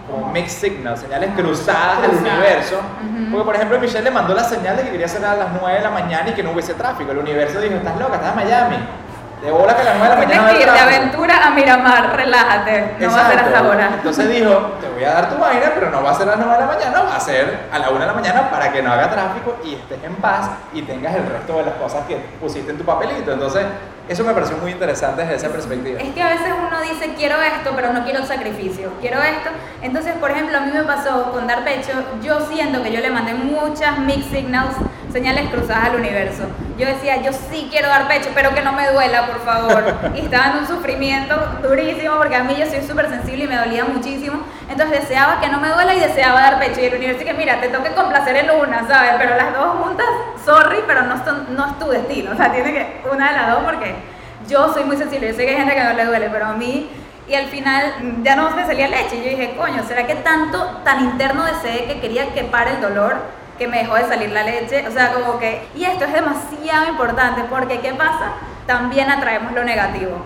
como 0.09 0.31
mixed 0.33 0.69
signals, 0.69 0.99
señales 0.99 1.29
cruzadas 1.35 1.97
al 1.99 2.09
Cruzadas. 2.09 2.19
universo. 2.37 2.75
Ujú. 2.77 3.31
Porque 3.31 3.45
por 3.45 3.55
ejemplo 3.55 3.79
Michelle 3.79 4.03
le 4.03 4.11
mandó 4.11 4.33
la 4.33 4.43
señal 4.43 4.75
de 4.77 4.83
que 4.83 4.91
quería 4.91 5.07
ser 5.07 5.23
a 5.23 5.35
las 5.35 5.47
9 5.59 5.77
de 5.77 5.83
la 5.83 5.91
mañana 5.91 6.29
y 6.29 6.33
que 6.33 6.43
no 6.43 6.51
hubiese 6.51 6.73
tráfico. 6.73 7.11
El 7.11 7.19
universo 7.19 7.61
dijo, 7.61 7.75
estás 7.75 7.97
loca, 7.97 8.15
estás 8.15 8.31
en 8.31 8.35
Miami. 8.35 8.77
De 9.43 9.51
bola 9.51 9.75
que 9.75 9.81
a 9.81 9.85
las 9.85 9.95
9 9.97 10.15
de 10.15 10.21
la 10.21 10.25
Tienes 10.27 10.37
mañana 10.37 10.47
a 10.47 10.53
que 10.53 10.59
ir 10.59 10.65
de 10.65 10.71
tráfico". 10.71 10.95
aventura 10.95 11.45
a 11.45 11.49
Miramar, 11.49 12.15
relájate, 12.15 12.95
no 12.99 13.11
va 13.11 13.19
a 13.21 13.29
ser 13.29 13.37
hasta 13.39 13.49
Exacto. 13.49 13.67
ahora. 13.71 13.89
Entonces 13.95 14.29
dijo, 14.29 14.51
te 14.79 14.87
voy 14.89 15.03
a 15.03 15.13
dar 15.13 15.29
tu 15.29 15.37
vaina, 15.37 15.71
pero 15.75 15.89
no 15.89 16.01
va 16.01 16.11
a 16.11 16.13
ser 16.15 16.29
a 16.29 16.31
las 16.31 16.39
9 16.39 16.53
de 16.53 16.59
la 16.61 16.65
mañana, 16.67 17.01
va 17.01 17.15
a 17.15 17.19
ser 17.19 17.59
a 17.71 17.79
la 17.79 17.89
1 17.89 17.99
de 17.99 18.05
la 18.05 18.13
mañana 18.13 18.49
para 18.49 18.71
que 18.71 18.81
no 18.81 18.93
haga 18.93 19.09
tráfico 19.11 19.57
y 19.65 19.75
estés 19.75 20.01
en 20.03 20.15
paz 20.15 20.49
y 20.71 20.81
tengas 20.83 21.13
el 21.15 21.25
resto 21.27 21.57
de 21.57 21.63
las 21.65 21.73
cosas 21.75 22.05
que 22.07 22.15
pusiste 22.39 22.71
en 22.71 22.77
tu 22.77 22.85
papelito. 22.85 23.33
Entonces, 23.33 23.65
eso 24.07 24.23
me 24.23 24.33
pareció 24.33 24.55
muy 24.57 24.71
interesante 24.71 25.21
desde 25.23 25.35
esa 25.35 25.49
perspectiva. 25.49 25.99
Es 26.01 26.13
que 26.13 26.21
a 26.23 26.29
veces 26.29 26.47
uno 26.65 26.81
dice, 26.81 27.13
quiero 27.15 27.35
esto, 27.41 27.71
pero 27.75 27.91
no 27.91 28.03
quiero 28.05 28.25
sacrificio, 28.25 28.93
quiero 29.01 29.21
esto. 29.21 29.49
Entonces, 29.81 30.13
por 30.21 30.31
ejemplo, 30.31 30.57
a 30.57 30.61
mí 30.61 30.71
me 30.73 30.83
pasó 30.83 31.31
con 31.33 31.47
dar 31.47 31.65
pecho, 31.65 31.91
yo 32.21 32.39
siento 32.47 32.81
que 32.81 32.91
yo 32.93 33.01
le 33.01 33.09
mandé 33.09 33.33
muchas 33.33 33.97
mixed 33.99 34.31
signals, 34.31 34.75
señales 35.13 35.49
cruzadas 35.51 35.85
al 35.89 35.95
universo. 35.95 36.43
Yo 36.77 36.87
decía, 36.87 37.21
yo 37.21 37.31
sí 37.31 37.67
quiero 37.71 37.87
dar 37.87 38.07
pecho, 38.07 38.29
pero 38.33 38.53
que 38.53 38.61
no 38.61 38.73
me 38.73 38.89
duela, 38.91 39.27
por 39.27 39.45
favor. 39.45 39.83
Y 40.15 40.21
estaba 40.21 40.47
en 40.51 40.57
un 40.57 40.67
sufrimiento 40.67 41.35
durísimo, 41.61 42.15
porque 42.17 42.35
a 42.35 42.43
mí 42.43 42.55
yo 42.57 42.65
soy 42.65 42.81
súper 42.81 43.07
sensible 43.09 43.45
y 43.45 43.47
me 43.47 43.55
dolía 43.57 43.85
muchísimo. 43.85 44.41
Entonces 44.69 45.01
deseaba 45.01 45.39
que 45.39 45.47
no 45.49 45.59
me 45.59 45.69
duela 45.69 45.93
y 45.93 45.99
deseaba 45.99 46.41
dar 46.41 46.59
pecho. 46.59 46.81
Y 46.81 46.85
el 46.85 46.95
universo 46.95 47.23
que, 47.23 47.33
mira, 47.35 47.61
te 47.61 47.69
toca 47.69 47.91
complacer 47.93 48.35
en 48.37 48.49
una, 48.51 48.87
¿sabes? 48.87 49.11
Pero 49.19 49.35
las 49.37 49.53
dos 49.53 49.77
juntas, 49.83 50.05
sorry, 50.43 50.79
pero 50.87 51.03
no, 51.03 51.23
son- 51.23 51.55
no 51.55 51.67
es 51.67 51.79
tu 51.79 51.87
destino. 51.89 52.31
O 52.31 52.35
sea, 52.35 52.51
tiene 52.51 52.73
que 52.73 53.01
una 53.11 53.29
de 53.31 53.37
las 53.37 53.51
dos 53.51 53.63
porque 53.63 53.93
yo 54.49 54.73
soy 54.73 54.83
muy 54.83 54.97
sensible, 54.97 55.27
yo 55.29 55.35
sé 55.35 55.45
que 55.45 55.51
hay 55.51 55.57
gente 55.57 55.75
que 55.75 55.83
no 55.83 55.93
le 55.93 56.05
duele, 56.05 56.29
pero 56.31 56.47
a 56.47 56.53
mí, 56.53 56.89
y 57.27 57.35
al 57.35 57.45
final 57.45 57.93
ya 58.23 58.35
no 58.35 58.49
me 58.51 58.65
salía 58.65 58.87
leche. 58.87 59.15
Y 59.17 59.23
yo 59.23 59.29
dije, 59.29 59.55
coño, 59.57 59.83
¿será 59.87 60.07
que 60.07 60.15
tanto, 60.15 60.81
tan 60.83 61.01
interno 61.01 61.45
deseé 61.45 61.85
que 61.85 61.99
quería 62.01 62.33
que 62.33 62.43
pare 62.43 62.71
el 62.71 62.81
dolor 62.81 63.42
que 63.57 63.67
me 63.67 63.79
dejó 63.79 63.95
de 63.95 64.07
salir 64.07 64.31
la 64.31 64.43
leche? 64.43 64.87
O 64.87 64.91
sea, 64.91 65.13
como 65.13 65.39
que, 65.39 65.67
y 65.75 65.85
esto 65.85 66.05
es 66.05 66.13
demasiado 66.13 66.87
importante 66.89 67.43
porque, 67.49 67.79
¿qué 67.79 67.93
pasa? 67.93 68.33
También 68.65 69.09
atraemos 69.09 69.53
lo 69.53 69.63
negativo. 69.63 70.17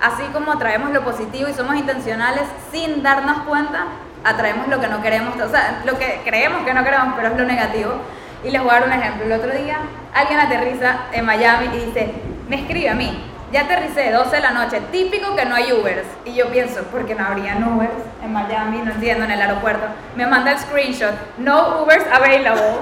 Así 0.00 0.22
como 0.32 0.52
atraemos 0.52 0.90
lo 0.92 1.04
positivo 1.04 1.48
y 1.48 1.52
somos 1.52 1.76
intencionales 1.76 2.44
sin 2.72 3.02
darnos 3.02 3.38
cuenta, 3.46 3.84
atraemos 4.24 4.68
lo 4.68 4.80
que 4.80 4.88
no 4.88 5.02
queremos, 5.02 5.34
o 5.40 5.50
sea, 5.50 5.82
lo 5.84 5.98
que 5.98 6.22
creemos 6.24 6.64
que 6.64 6.72
no 6.72 6.82
queremos, 6.84 7.14
pero 7.16 7.28
es 7.28 7.36
lo 7.36 7.44
negativo. 7.44 7.92
Y 8.42 8.50
les 8.50 8.62
voy 8.62 8.70
a 8.70 8.80
dar 8.80 8.84
un 8.84 8.92
ejemplo. 8.92 9.24
El 9.26 9.32
otro 9.32 9.52
día 9.52 9.78
alguien 10.14 10.40
aterriza 10.40 11.00
en 11.12 11.26
Miami 11.26 11.66
y 11.66 11.86
dice, 11.86 12.14
me 12.48 12.56
escribe 12.56 12.88
a 12.88 12.94
mí, 12.94 13.29
ya 13.52 13.62
aterricé 13.62 14.10
12 14.10 14.36
de 14.36 14.42
la 14.42 14.50
noche, 14.50 14.80
típico 14.92 15.34
que 15.34 15.44
no 15.44 15.54
hay 15.54 15.72
Ubers. 15.72 16.06
Y 16.24 16.34
yo 16.34 16.48
pienso, 16.48 16.82
¿por 16.84 17.06
qué 17.06 17.14
no 17.14 17.24
habrían 17.24 17.62
Ubers 17.64 17.92
en 18.22 18.32
Miami? 18.32 18.78
No 18.78 18.92
entiendo, 18.92 19.24
en 19.24 19.32
el 19.32 19.40
aeropuerto. 19.40 19.86
Me 20.16 20.26
manda 20.26 20.52
el 20.52 20.58
screenshot, 20.58 21.14
no 21.38 21.82
Ubers 21.82 22.04
available. 22.12 22.78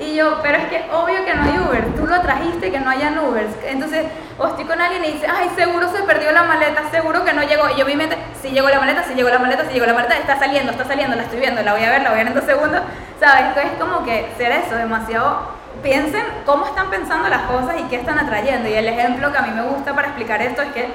Y 0.00 0.14
yo, 0.14 0.38
pero 0.42 0.58
es 0.58 0.64
que 0.66 0.84
obvio 0.92 1.24
que 1.24 1.34
no 1.34 1.42
hay 1.42 1.58
Uber, 1.58 1.84
tú 1.96 2.06
lo 2.06 2.20
trajiste 2.20 2.70
que 2.70 2.78
no 2.78 2.88
hayan 2.88 3.18
Ubers. 3.18 3.52
Entonces, 3.66 4.06
o 4.38 4.46
estoy 4.46 4.64
con 4.64 4.80
alguien 4.80 5.04
y 5.04 5.12
dice, 5.12 5.26
ay, 5.26 5.50
seguro 5.56 5.90
se 5.90 6.02
perdió 6.04 6.30
la 6.30 6.44
maleta, 6.44 6.88
seguro 6.90 7.24
que 7.24 7.32
no 7.32 7.42
llegó. 7.42 7.68
Y 7.70 7.76
yo 7.78 7.84
mi 7.84 7.96
mente, 7.96 8.16
si 8.40 8.50
llegó 8.50 8.68
la 8.68 8.78
maleta, 8.78 9.02
si 9.02 9.14
llegó 9.14 9.28
la 9.28 9.40
maleta, 9.40 9.64
si 9.66 9.72
llegó 9.72 9.86
la 9.86 9.94
maleta, 9.94 10.16
está 10.16 10.38
saliendo, 10.38 10.70
está 10.70 10.84
saliendo, 10.84 11.16
la 11.16 11.22
estoy 11.24 11.40
viendo, 11.40 11.62
la 11.62 11.72
voy 11.72 11.82
a 11.82 11.90
ver, 11.90 12.02
la 12.02 12.10
voy 12.10 12.20
a 12.20 12.22
ver 12.22 12.28
en 12.28 12.34
dos 12.34 12.44
segundos. 12.44 12.80
¿Sabes? 13.18 13.46
Entonces 13.48 13.72
es 13.72 13.78
como 13.80 14.04
que 14.04 14.28
ser 14.38 14.52
eso, 14.52 14.76
demasiado. 14.76 15.58
Piensen 15.82 16.24
cómo 16.44 16.66
están 16.66 16.90
pensando 16.90 17.28
las 17.28 17.42
cosas 17.42 17.76
y 17.78 17.84
qué 17.84 17.96
están 17.96 18.18
atrayendo. 18.18 18.68
Y 18.68 18.74
el 18.74 18.88
ejemplo 18.88 19.30
que 19.30 19.38
a 19.38 19.42
mí 19.42 19.50
me 19.54 19.62
gusta 19.62 19.94
para 19.94 20.08
explicar 20.08 20.42
esto 20.42 20.62
es 20.62 20.72
que 20.72 20.88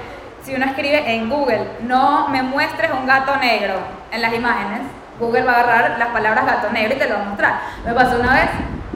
si 0.43 0.53
uno 0.53 0.65
escribe 0.65 1.15
en 1.15 1.29
Google, 1.29 1.67
no 1.81 2.27
me 2.27 2.43
muestres 2.43 2.91
un 2.91 3.05
gato 3.05 3.37
negro 3.37 3.75
en 4.11 4.21
las 4.21 4.33
imágenes, 4.33 4.81
Google 5.19 5.43
va 5.43 5.53
a 5.53 5.59
agarrar 5.61 5.97
las 5.97 6.09
palabras 6.09 6.45
gato 6.45 6.69
negro 6.71 6.95
y 6.95 6.99
te 6.99 7.07
lo 7.07 7.15
va 7.15 7.21
a 7.21 7.25
mostrar. 7.25 7.59
Me 7.85 7.93
pasó 7.93 8.19
una 8.19 8.33
vez 8.33 8.49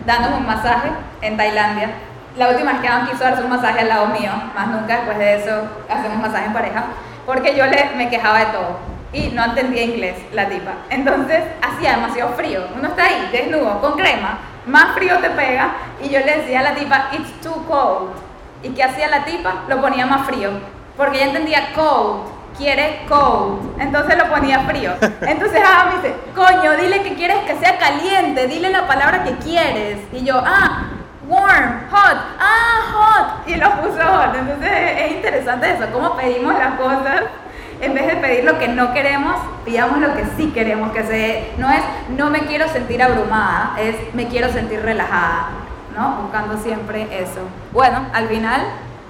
dándome 0.05 0.37
un 0.37 0.45
masaje 0.45 0.89
en 1.21 1.37
Tailandia. 1.37 1.89
La 2.37 2.49
última 2.49 2.73
vez 2.73 2.81
que 2.81 2.87
Adam 2.87 3.07
quiso 3.07 3.23
darse 3.23 3.43
un 3.43 3.49
masaje 3.49 3.79
al 3.79 3.87
lado 3.87 4.07
mío, 4.07 4.31
más 4.53 4.67
nunca 4.67 4.97
después 4.97 5.17
de 5.17 5.35
eso 5.35 5.61
hacemos 5.89 6.17
masaje 6.19 6.45
en 6.45 6.53
pareja, 6.53 6.83
porque 7.25 7.55
yo 7.55 7.65
le, 7.65 7.91
me 7.95 8.09
quejaba 8.09 8.39
de 8.39 8.45
todo 8.47 8.79
y 9.13 9.29
no 9.29 9.43
entendía 9.45 9.83
inglés 9.83 10.15
la 10.33 10.47
tipa. 10.47 10.71
Entonces 10.89 11.43
hacía 11.61 11.91
demasiado 11.91 12.33
frío. 12.33 12.67
Uno 12.75 12.89
está 12.89 13.05
ahí 13.05 13.29
desnudo, 13.31 13.79
con 13.79 13.93
crema, 13.93 14.37
más 14.67 14.93
frío 14.93 15.17
te 15.19 15.29
pega 15.31 15.71
y 16.01 16.09
yo 16.09 16.19
le 16.19 16.37
decía 16.37 16.59
a 16.59 16.63
la 16.63 16.75
tipa, 16.75 17.09
it's 17.13 17.41
too 17.41 17.65
cold. 17.67 18.11
¿Y 18.63 18.69
qué 18.69 18.83
hacía 18.83 19.07
la 19.07 19.23
tipa? 19.23 19.63
Lo 19.67 19.81
ponía 19.81 20.05
más 20.05 20.25
frío, 20.25 20.49
porque 20.95 21.17
ella 21.17 21.27
entendía 21.27 21.73
cold, 21.73 22.23
quiere 22.57 23.05
cold, 23.07 23.79
entonces 23.79 24.17
lo 24.17 24.29
ponía 24.29 24.61
frío. 24.61 24.93
Entonces 25.21 25.61
Adam 25.63 25.89
me 25.89 25.95
dice, 25.95 26.15
coño, 26.35 26.75
dile 26.75 27.03
que 27.03 27.13
quieres 27.13 27.37
que 27.45 27.55
sea 27.57 27.77
caliente, 27.77 28.47
dile 28.47 28.69
la 28.71 28.87
palabra 28.87 29.23
que 29.23 29.35
quieres. 29.37 29.99
Y 30.11 30.23
yo, 30.23 30.41
ah, 30.43 30.87
warm, 31.27 31.87
hot, 31.91 32.17
ah, 32.39 32.79
hot, 32.93 33.47
y 33.47 33.55
lo 33.55 33.69
puso 33.81 34.03
hot. 34.03 34.35
Entonces 34.35 34.71
es 34.71 35.11
interesante 35.11 35.71
eso, 35.71 35.85
cómo 35.93 36.15
pedimos 36.15 36.53
las 36.57 36.73
cosas. 36.75 37.23
En 37.79 37.93
vez 37.93 38.07
de 38.07 38.15
pedir 38.15 38.43
lo 38.43 38.57
que 38.57 38.67
no 38.67 38.93
queremos, 38.93 39.35
pidamos 39.63 39.99
lo 39.99 40.15
que 40.15 40.25
sí 40.35 40.51
queremos, 40.51 40.91
que 40.91 41.03
se, 41.03 41.51
no 41.57 41.69
es 41.69 41.81
no 42.17 42.29
me 42.29 42.39
quiero 42.41 42.67
sentir 42.67 43.01
abrumada, 43.03 43.75
es 43.79 43.95
me 44.13 44.27
quiero 44.27 44.51
sentir 44.51 44.81
relajada, 44.81 45.49
¿no? 45.95 46.21
Buscando 46.23 46.57
siempre 46.57 47.03
eso. 47.11 47.41
Bueno, 47.71 48.07
al 48.13 48.27
final, 48.27 48.61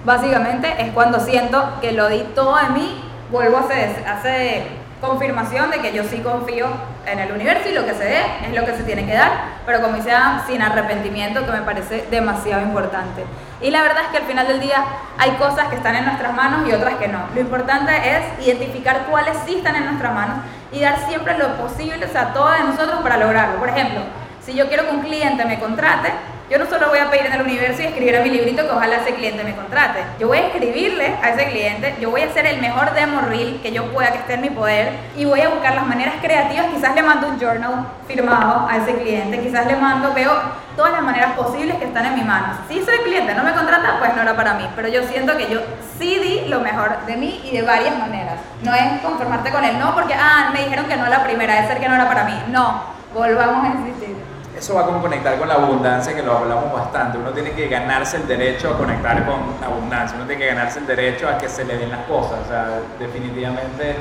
básicamente 0.03 0.73
es 0.79 0.91
cuando 0.91 1.19
siento 1.19 1.79
que 1.81 1.93
lo 1.93 2.09
di 2.09 2.23
todo 2.35 2.57
de 2.57 2.69
mí, 2.69 3.01
vuelvo 3.31 3.57
a 3.57 3.61
hacer, 3.61 4.03
hace 4.05 4.65
confirmación 5.01 5.69
de 5.69 5.79
que 5.79 5.93
yo 5.93 6.03
sí 6.03 6.19
confío 6.19 6.67
en 7.05 7.19
el 7.19 7.31
universo 7.31 7.69
y 7.69 7.73
lo 7.73 7.85
que 7.85 7.93
se 7.93 8.03
dé 8.03 8.21
es 8.47 8.53
lo 8.53 8.65
que 8.65 8.75
se 8.75 8.83
tiene 8.83 9.05
que 9.05 9.13
dar, 9.13 9.31
pero 9.65 9.81
como 9.81 9.95
dice 9.95 10.11
Adam, 10.11 10.41
sin 10.47 10.61
arrepentimiento, 10.61 11.45
que 11.45 11.51
me 11.51 11.61
parece 11.61 12.07
demasiado 12.09 12.63
importante. 12.63 13.23
Y 13.61 13.71
la 13.71 13.81
verdad 13.81 14.03
es 14.03 14.07
que 14.09 14.17
al 14.17 14.23
final 14.23 14.47
del 14.47 14.59
día 14.59 14.83
hay 15.17 15.31
cosas 15.31 15.67
que 15.67 15.75
están 15.75 15.95
en 15.95 16.05
nuestras 16.05 16.33
manos 16.33 16.67
y 16.67 16.73
otras 16.73 16.95
que 16.95 17.07
no. 17.07 17.19
Lo 17.33 17.41
importante 17.41 17.91
es 17.93 18.47
identificar 18.47 19.05
cuáles 19.09 19.37
sí 19.45 19.57
están 19.57 19.75
en 19.75 19.85
nuestras 19.85 20.13
manos 20.13 20.37
y 20.71 20.81
dar 20.81 20.97
siempre 21.07 21.37
lo 21.37 21.55
posible, 21.57 22.05
o 22.05 22.09
sea, 22.09 22.33
todo 22.33 22.51
de 22.51 22.59
nosotros 22.59 23.01
para 23.01 23.17
lograrlo. 23.17 23.59
Por 23.59 23.69
ejemplo, 23.69 24.01
si 24.43 24.53
yo 24.53 24.67
quiero 24.67 24.85
que 24.85 24.95
un 24.95 25.01
cliente 25.01 25.45
me 25.45 25.59
contrate, 25.59 26.09
yo 26.49 26.57
no 26.57 26.65
solo 26.65 26.87
voy 26.87 26.99
a 26.99 27.09
pedir 27.11 27.25
en 27.25 27.33
el 27.33 27.41
universo 27.41 27.81
y 27.81 27.85
escribir 27.85 28.15
a 28.15 28.21
mi 28.21 28.29
librito 28.29 28.63
que 28.63 28.71
ojalá 28.71 28.97
ese 28.97 29.13
cliente 29.15 29.43
me 29.43 29.53
contrate. 29.53 29.99
Yo 30.17 30.27
voy 30.27 30.37
a 30.37 30.47
escribirle 30.47 31.15
a 31.21 31.29
ese 31.31 31.49
cliente, 31.49 31.95
yo 31.99 32.09
voy 32.09 32.21
a 32.21 32.27
hacer 32.27 32.45
el 32.45 32.61
mejor 32.61 32.93
demo 32.93 33.19
reel 33.21 33.59
que 33.61 33.73
yo 33.73 33.91
pueda, 33.91 34.11
que 34.13 34.19
esté 34.19 34.35
en 34.35 34.41
mi 34.41 34.49
poder, 34.49 34.93
y 35.17 35.25
voy 35.25 35.41
a 35.41 35.49
buscar 35.49 35.75
las 35.75 35.85
maneras 35.85 36.15
creativas. 36.21 36.67
Quizás 36.73 36.95
le 36.95 37.03
mando 37.03 37.27
un 37.27 37.37
journal 37.37 37.87
firmado 38.07 38.65
a 38.69 38.77
ese 38.77 38.93
cliente, 38.93 39.41
quizás 39.41 39.67
le 39.67 39.75
mando, 39.75 40.13
veo 40.13 40.31
todas 40.77 40.93
las 40.93 41.01
maneras 41.01 41.33
posibles 41.33 41.75
que 41.77 41.85
están 41.85 42.05
en 42.05 42.15
mi 42.15 42.23
mano. 42.23 42.57
Si 42.69 42.79
ese 42.79 43.01
cliente 43.03 43.33
no 43.33 43.43
me 43.43 43.51
contrata, 43.51 43.97
pues 43.99 44.15
no 44.15 44.21
era 44.21 44.35
para 44.35 44.53
mí, 44.53 44.69
pero 44.75 44.87
yo 44.87 45.03
siento 45.03 45.35
que 45.35 45.49
yo 45.49 45.59
sí 45.99 46.17
di 46.19 46.47
lo 46.47 46.61
mejor 46.61 47.05
de 47.05 47.17
mí 47.17 47.41
y 47.43 47.57
de 47.57 47.63
varias 47.63 47.97
maneras. 47.97 48.35
No 48.63 48.73
es 48.73 49.01
conformarte 49.01 49.51
con 49.51 49.65
el 49.65 49.77
no 49.79 49.93
porque, 49.93 50.13
ah, 50.13 50.51
me 50.53 50.63
dijeron 50.63 50.85
que 50.85 50.95
no 50.95 51.07
la 51.07 51.23
primera, 51.23 51.55
debe 51.55 51.67
ser 51.67 51.79
que 51.79 51.89
no 51.89 51.95
era 51.95 52.07
para 52.07 52.23
mí. 52.23 52.39
No, 52.49 52.83
volvamos 53.13 53.65
a 53.65 53.79
insistir. 53.79 54.26
Eso 54.57 54.73
va 54.73 54.81
a 54.81 55.01
conectar 55.01 55.37
con 55.37 55.47
la 55.47 55.53
abundancia, 55.53 56.15
que 56.15 56.23
lo 56.23 56.35
hablamos 56.35 56.73
bastante. 56.73 57.19
Uno 57.19 57.29
tiene 57.29 57.51
que 57.51 57.67
ganarse 57.67 58.17
el 58.17 58.27
derecho 58.27 58.71
a 58.71 58.77
conectar 58.77 59.23
con 59.23 59.39
la 59.61 59.67
abundancia. 59.67 60.17
Uno 60.17 60.25
tiene 60.25 60.41
que 60.41 60.47
ganarse 60.47 60.79
el 60.79 60.87
derecho 60.87 61.29
a 61.29 61.37
que 61.37 61.47
se 61.47 61.63
le 61.63 61.77
den 61.77 61.91
las 61.91 62.05
cosas. 62.05 62.39
O 62.43 62.47
sea, 62.47 62.79
definitivamente, 62.97 63.97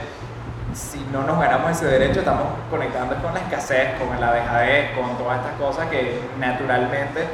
si 0.72 1.06
no 1.12 1.24
nos 1.24 1.38
ganamos 1.38 1.72
ese 1.72 1.84
derecho, 1.84 2.20
estamos 2.20 2.46
conectando 2.70 3.16
con 3.16 3.34
la 3.34 3.40
escasez, 3.40 4.00
con 4.00 4.18
la 4.18 4.32
dejadez, 4.32 4.92
con 4.96 5.18
todas 5.18 5.40
estas 5.40 5.60
cosas 5.60 5.88
que 5.88 6.22
naturalmente 6.38 7.26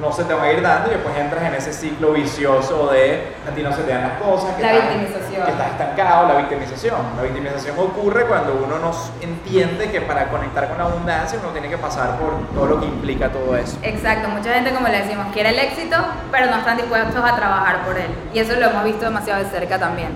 no 0.00 0.12
se 0.12 0.24
te 0.24 0.34
va 0.34 0.42
a 0.44 0.52
ir 0.52 0.60
dando 0.60 0.90
y 0.90 0.94
después 0.94 1.16
entras 1.16 1.44
en 1.44 1.54
ese 1.54 1.72
ciclo 1.72 2.12
vicioso 2.12 2.88
de 2.88 3.34
a 3.48 3.54
ti 3.54 3.62
no 3.62 3.72
se 3.72 3.82
te 3.82 3.92
dan 3.92 4.02
las 4.02 4.20
cosas, 4.20 4.54
que, 4.56 4.62
La 4.62 4.72
estás, 4.72 4.88
victimización. 4.94 5.44
que 5.44 5.50
estás 5.52 5.70
estancado, 5.70 6.28
la 6.28 6.34
victimización. 6.34 6.96
La 7.16 7.22
victimización 7.22 7.78
ocurre 7.78 8.24
cuando 8.26 8.54
uno 8.54 8.78
no 8.78 8.90
entiende 9.20 9.90
que 9.90 10.00
para 10.00 10.28
conectar 10.28 10.68
con 10.68 10.78
la 10.78 10.84
abundancia 10.84 11.38
uno 11.40 11.52
tiene 11.52 11.68
que 11.68 11.78
pasar 11.78 12.18
por 12.18 12.34
todo 12.54 12.66
lo 12.66 12.80
que 12.80 12.86
implica 12.86 13.28
todo 13.28 13.56
eso. 13.56 13.78
Exacto, 13.82 14.28
mucha 14.28 14.52
gente 14.52 14.72
como 14.72 14.88
le 14.88 15.02
decimos 15.02 15.26
quiere 15.32 15.50
el 15.50 15.58
éxito, 15.58 15.96
pero 16.32 16.46
no 16.46 16.56
están 16.56 16.76
dispuestos 16.76 17.24
a 17.24 17.36
trabajar 17.36 17.84
por 17.84 17.96
él. 17.96 18.10
Y 18.32 18.40
eso 18.40 18.54
lo 18.58 18.66
hemos 18.66 18.84
visto 18.84 19.04
demasiado 19.04 19.44
de 19.44 19.50
cerca 19.50 19.78
también. 19.78 20.08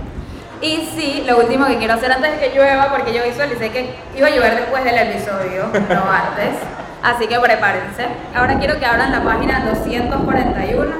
Y 0.61 0.89
sí, 0.97 1.22
lo 1.24 1.39
último 1.39 1.66
que 1.66 1.79
quiero 1.79 1.95
hacer 1.95 2.11
antes 2.11 2.33
de 2.33 2.39
que 2.39 2.57
llueva, 2.57 2.89
porque 2.91 3.14
yo 3.14 3.22
visualicé 3.22 3.70
que 3.70 3.95
iba 4.16 4.26
a 4.26 4.31
llover 4.31 4.57
después 4.57 4.83
del 4.83 4.99
episodio, 4.99 5.66
no 5.72 6.03
antes. 6.11 6.57
Así 7.03 7.26
que 7.26 7.38
prepárense. 7.38 8.07
Ahora 8.34 8.59
quiero 8.59 8.78
que 8.78 8.86
abran 8.86 9.12
la 9.12 9.22
página 9.22 9.61
241. 9.61 10.90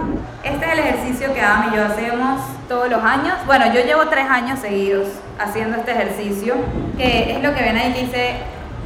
este 0.45 0.67
es 0.67 0.73
el 0.73 0.79
ejercicio 0.79 1.35
que 1.35 1.41
Adam 1.41 1.71
y 1.73 1.77
yo 1.77 1.85
hacemos 1.85 2.41
todos 2.69 2.89
los 2.89 3.03
años. 3.03 3.35
Bueno, 3.47 3.67
yo 3.73 3.81
llevo 3.81 4.07
tres 4.07 4.27
años 4.29 4.61
seguidos 4.61 5.09
haciendo 5.39 5.77
este 5.77 5.93
ejercicio, 5.93 6.55
que 6.97 7.33
es 7.33 7.43
lo 7.43 7.55
que 7.55 7.63
ven 7.63 7.77
ahí 7.77 7.93
que 7.93 8.01
dice 8.05 8.37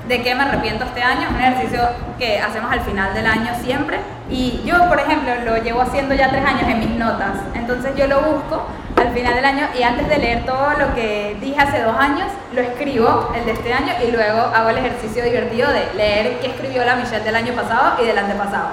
de 0.09 0.23
qué 0.23 0.35
me 0.35 0.43
arrepiento 0.43 0.85
este 0.85 1.03
año. 1.03 1.23
Es 1.23 1.31
un 1.31 1.41
ejercicio 1.41 1.81
que 2.19 2.41
hacemos 2.41 2.73
al 2.73 2.81
final 2.81 3.13
del 3.15 3.27
año 3.27 3.53
siempre. 3.63 3.99
Y 4.31 4.63
yo, 4.65 4.89
por 4.89 4.99
ejemplo, 4.99 5.33
lo 5.45 5.63
llevo 5.63 5.83
haciendo 5.83 6.15
ya 6.15 6.31
tres 6.31 6.45
años 6.45 6.65
en 6.69 6.79
mis 6.81 6.91
notas. 6.91 7.35
Entonces 7.55 7.95
yo 7.95 8.07
lo 8.07 8.21
busco 8.21 8.67
al 9.03 9.13
final 9.13 9.35
del 9.35 9.45
año 9.45 9.69
y 9.79 9.83
antes 9.83 10.09
de 10.09 10.19
leer 10.19 10.45
todo 10.45 10.71
lo 10.79 10.95
que 10.95 11.37
dije 11.41 11.61
hace 11.61 11.83
dos 11.83 11.97
años, 11.97 12.29
lo 12.53 12.61
escribo, 12.61 13.33
el 13.35 13.45
de 13.45 13.53
este 13.53 13.73
año, 13.73 13.93
y 14.07 14.13
luego 14.13 14.41
hago 14.55 14.69
el 14.71 14.79
ejercicio 14.79 15.25
divertido 15.25 15.69
de 15.71 15.89
leer 15.97 16.39
qué 16.41 16.49
escribió 16.49 16.85
la 16.85 16.97
Michelle 16.97 17.25
del 17.25 17.35
año 17.35 17.53
pasado 17.53 18.01
y 18.01 18.07
del 18.07 18.17
antepasado. 18.17 18.69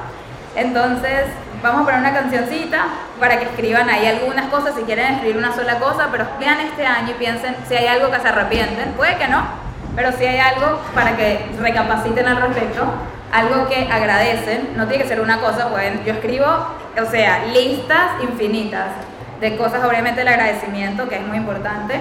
Entonces, 0.55 1.25
vamos 1.63 1.81
a 1.81 1.85
poner 1.85 1.99
una 1.99 2.13
cancioncita 2.13 2.85
para 3.19 3.39
que 3.39 3.45
escriban 3.45 3.89
ahí 3.89 4.05
algunas 4.05 4.47
cosas, 4.49 4.75
si 4.75 4.83
quieren 4.83 5.15
escribir 5.15 5.37
una 5.37 5.53
sola 5.53 5.79
cosa, 5.79 6.09
pero 6.11 6.25
vean 6.39 6.59
este 6.59 6.85
año 6.85 7.09
y 7.11 7.13
piensen 7.13 7.55
si 7.67 7.75
hay 7.75 7.87
algo 7.87 8.11
que 8.11 8.19
se 8.19 8.27
arrepienten. 8.27 8.93
Puede 8.93 9.17
que 9.17 9.27
no, 9.27 9.43
pero 9.95 10.11
si 10.11 10.25
hay 10.25 10.39
algo 10.39 10.79
para 10.93 11.17
que 11.17 11.45
recapaciten 11.59 12.27
al 12.27 12.41
respecto, 12.41 12.83
algo 13.31 13.67
que 13.67 13.89
agradecen, 13.91 14.73
no 14.75 14.87
tiene 14.87 15.03
que 15.03 15.09
ser 15.09 15.21
una 15.21 15.39
cosa, 15.39 15.69
pueden, 15.69 16.03
yo 16.03 16.13
escribo, 16.13 16.45
o 16.45 17.11
sea, 17.11 17.45
listas 17.45 18.21
infinitas 18.21 18.87
de 19.39 19.57
cosas, 19.57 19.83
obviamente 19.83 20.21
el 20.21 20.27
agradecimiento, 20.27 21.07
que 21.07 21.15
es 21.15 21.27
muy 21.27 21.37
importante. 21.37 21.95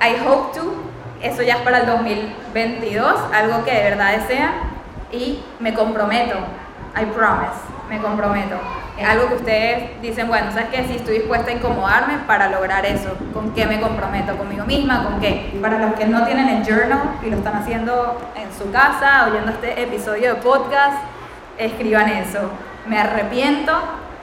I 0.00 0.26
hope 0.26 0.58
to, 0.58 0.74
eso 1.22 1.42
ya 1.42 1.54
es 1.54 1.60
para 1.60 1.78
el 1.78 1.86
2022, 1.86 3.14
algo 3.34 3.64
que 3.64 3.72
de 3.72 3.82
verdad 3.82 4.12
desean, 4.16 4.52
y 5.12 5.42
me 5.58 5.74
comprometo, 5.74 6.36
I 6.96 7.04
promise, 7.06 7.60
me 7.88 7.98
comprometo. 7.98 8.56
Algo 9.06 9.28
que 9.28 9.34
ustedes 9.36 10.02
dicen, 10.02 10.28
bueno, 10.28 10.52
¿sabes 10.52 10.68
qué? 10.70 10.84
Si 10.84 10.96
estoy 10.96 11.20
dispuesta 11.20 11.50
a 11.50 11.54
incomodarme 11.54 12.18
para 12.26 12.50
lograr 12.50 12.84
eso, 12.84 13.16
¿con 13.32 13.54
qué 13.54 13.64
me 13.64 13.80
comprometo? 13.80 14.36
¿Conmigo 14.36 14.66
misma? 14.66 15.04
¿Con 15.04 15.18
qué? 15.20 15.58
Para 15.62 15.78
los 15.78 15.94
que 15.94 16.04
no 16.04 16.26
tienen 16.26 16.50
el 16.50 16.62
journal 16.62 17.00
y 17.24 17.30
lo 17.30 17.38
están 17.38 17.56
haciendo 17.56 18.20
en 18.36 18.52
su 18.52 18.70
casa, 18.70 19.26
oyendo 19.26 19.52
este 19.52 19.82
episodio 19.82 20.34
de 20.34 20.42
podcast, 20.42 20.98
escriban 21.56 22.10
eso. 22.10 22.50
Me 22.86 22.98
arrepiento, 22.98 23.72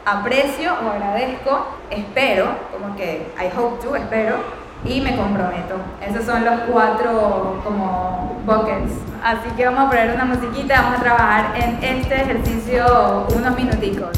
aprecio 0.08 0.72
o 0.74 0.90
agradezco, 0.90 1.68
espero, 1.90 2.48
como 2.72 2.96
que 2.96 3.34
I 3.38 3.50
hope 3.58 3.86
to, 3.86 3.96
espero, 3.96 4.38
y 4.86 5.02
me 5.02 5.16
comprometo. 5.18 5.76
Esos 6.02 6.26
son 6.26 6.46
los 6.46 6.62
cuatro 6.72 7.60
como 7.64 8.40
buckets. 8.46 8.94
Así 9.22 9.50
que 9.58 9.66
vamos 9.66 9.86
a 9.86 9.90
poner 9.90 10.16
una 10.16 10.26
musiquita, 10.26 10.82
vamos 10.82 11.00
a 11.00 11.04
trabajar 11.04 11.46
en 11.56 11.84
este 11.84 12.22
ejercicio 12.22 13.28
unos 13.36 13.56
minuticos. 13.56 14.18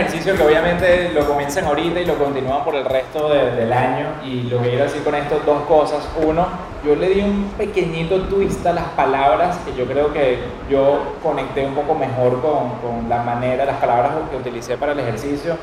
Ejercicio 0.00 0.36
que 0.36 0.42
obviamente 0.42 1.10
lo 1.14 1.26
comienzan 1.26 1.64
ahorita 1.66 2.00
y 2.00 2.04
lo 2.06 2.14
continúan 2.16 2.64
por 2.64 2.74
el 2.74 2.84
resto 2.84 3.28
de- 3.28 3.52
del 3.52 3.72
año. 3.72 4.06
Y 4.24 4.42
lo 4.44 4.60
que 4.62 4.70
quiero 4.70 4.84
decir 4.84 5.02
con 5.04 5.14
esto, 5.14 5.40
dos 5.46 5.62
cosas. 5.62 6.08
Uno, 6.24 6.46
yo 6.84 6.94
le 6.96 7.08
di 7.10 7.20
un 7.20 7.52
pequeñito 7.56 8.22
twist 8.22 8.64
a 8.66 8.72
las 8.72 8.84
palabras 8.96 9.58
que 9.64 9.74
yo 9.74 9.84
creo 9.86 10.12
que 10.12 10.38
yo 10.70 11.14
conecté 11.22 11.66
un 11.66 11.74
poco 11.74 11.94
mejor 11.94 12.40
con, 12.40 12.70
con 12.80 13.08
la 13.08 13.22
manera, 13.22 13.64
las 13.64 13.76
palabras 13.76 14.12
que 14.30 14.36
utilicé 14.36 14.76
para 14.76 14.92
el 14.92 15.00
ejercicio. 15.00 15.56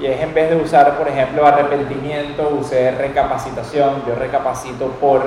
Y 0.00 0.06
es 0.06 0.20
en 0.20 0.34
vez 0.34 0.50
de 0.50 0.56
usar, 0.56 0.98
por 0.98 1.06
ejemplo, 1.06 1.46
arrepentimiento, 1.46 2.56
usé 2.60 2.90
recapacitación. 2.90 4.02
Yo 4.06 4.14
recapacito 4.16 4.88
por, 5.00 5.22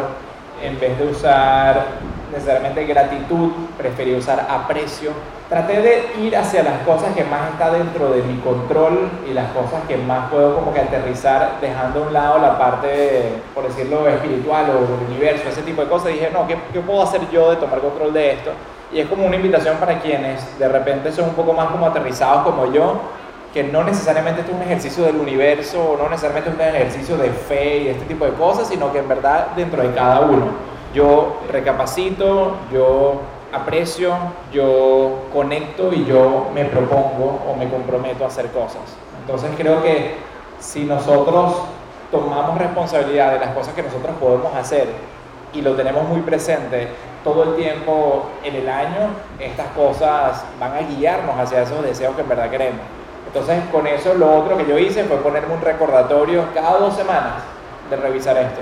en 0.62 0.78
vez 0.80 0.98
de 1.00 1.08
usar 1.08 1.86
necesariamente 2.32 2.86
gratitud, 2.86 3.52
preferí 3.78 4.16
usar 4.16 4.48
aprecio. 4.50 5.12
Traté 5.50 5.82
de 5.82 6.22
ir 6.22 6.36
hacia 6.36 6.64
las 6.64 6.80
cosas 6.80 7.16
que 7.16 7.24
más 7.24 7.52
está 7.52 7.72
dentro 7.72 8.10
de 8.10 8.22
mi 8.24 8.38
control 8.40 9.10
y 9.30 9.34
las 9.34 9.52
cosas 9.52 9.82
que 9.88 9.98
más 9.98 10.30
puedo 10.30 10.56
como 10.56 10.74
que 10.74 10.82
aterrizar, 10.82 11.58
dejando 11.62 12.04
a 12.04 12.08
un 12.08 12.14
lado 12.14 12.40
la 12.40 12.58
parte, 12.58 13.42
por 13.54 13.68
decirlo, 13.68 14.08
espiritual 14.08 14.66
o 14.72 14.82
del 14.82 15.08
universo, 15.10 15.48
ese 15.50 15.62
tipo 15.62 15.82
de 15.82 15.88
cosas. 15.88 16.10
dije, 16.10 16.30
no, 16.34 16.48
¿qué, 16.48 16.58
¿qué 16.74 16.82
puedo 16.82 17.02
hacer 17.02 17.22
yo 17.32 17.52
de 17.52 17.58
tomar 17.58 17.80
control 17.80 18.14
de 18.14 18.34
esto? 18.34 18.52
Y 18.92 19.00
es 19.00 19.08
como 19.08 19.26
una 19.26 19.36
invitación 19.36 19.78
para 19.78 20.00
quienes 20.00 20.58
de 20.60 20.68
repente 20.68 21.12
son 21.12 21.30
un 21.30 21.36
poco 21.36 21.54
más 21.54 21.70
como 21.70 21.86
aterrizados 21.86 22.44
como 22.44 22.72
yo, 22.72 23.00
que 23.54 23.64
no 23.64 23.84
necesariamente 23.84 24.42
esto 24.42 24.52
es 24.52 24.58
un 24.58 24.64
ejercicio 24.64 25.04
del 25.04 25.16
universo, 25.16 25.92
o 25.92 25.98
no 25.98 26.10
necesariamente 26.10 26.50
es 26.50 26.56
un 26.56 26.76
ejercicio 26.76 27.18
de 27.18 27.30
fe 27.30 27.78
y 27.80 27.88
este 27.88 28.06
tipo 28.06 28.26
de 28.26 28.34
cosas, 28.34 28.68
sino 28.68 28.92
que 28.92 29.00
en 29.00 29.08
verdad 29.08 29.48
dentro 29.56 29.82
de 29.82 29.94
cada 29.94 30.22
uno. 30.22 30.77
Yo 30.98 31.38
recapacito, 31.52 32.56
yo 32.74 33.22
aprecio, 33.54 34.16
yo 34.52 35.28
conecto 35.32 35.94
y 35.94 36.04
yo 36.06 36.48
me 36.56 36.66
propongo 36.66 37.40
o 37.48 37.56
me 37.56 37.70
comprometo 37.70 38.24
a 38.24 38.28
hacer 38.30 38.48
cosas. 38.48 38.82
Entonces 39.22 39.52
creo 39.56 39.84
que 39.84 40.16
si 40.60 40.86
nosotros 40.86 41.54
tomamos 42.10 42.58
responsabilidad 42.58 43.34
de 43.34 43.40
las 43.42 43.50
cosas 43.50 43.76
que 43.76 43.84
nosotros 43.84 44.16
podemos 44.20 44.56
hacer 44.56 44.88
y 45.54 45.62
lo 45.62 45.76
tenemos 45.76 46.04
muy 46.10 46.22
presente 46.22 46.88
todo 47.24 47.44
el 47.44 47.56
tiempo 47.58 48.26
en 48.44 48.56
el 48.56 48.68
año, 48.68 49.12
estas 49.40 49.68
cosas 49.76 50.44
van 50.60 50.74
a 50.74 50.80
guiarnos 50.80 51.38
hacia 51.38 51.62
esos 51.62 51.84
deseos 51.84 52.16
que 52.16 52.22
en 52.22 52.30
verdad 52.30 52.50
queremos. 52.50 52.82
Entonces 53.28 53.60
con 53.72 53.86
eso 53.86 54.16
lo 54.16 54.36
otro 54.36 54.58
que 54.58 54.66
yo 54.66 54.80
hice 54.80 55.04
fue 55.04 55.18
ponerme 55.18 55.54
un 55.54 55.62
recordatorio 55.62 56.46
cada 56.56 56.80
dos 56.80 56.96
semanas 56.96 57.44
de 57.88 57.98
revisar 57.98 58.36
esto. 58.38 58.62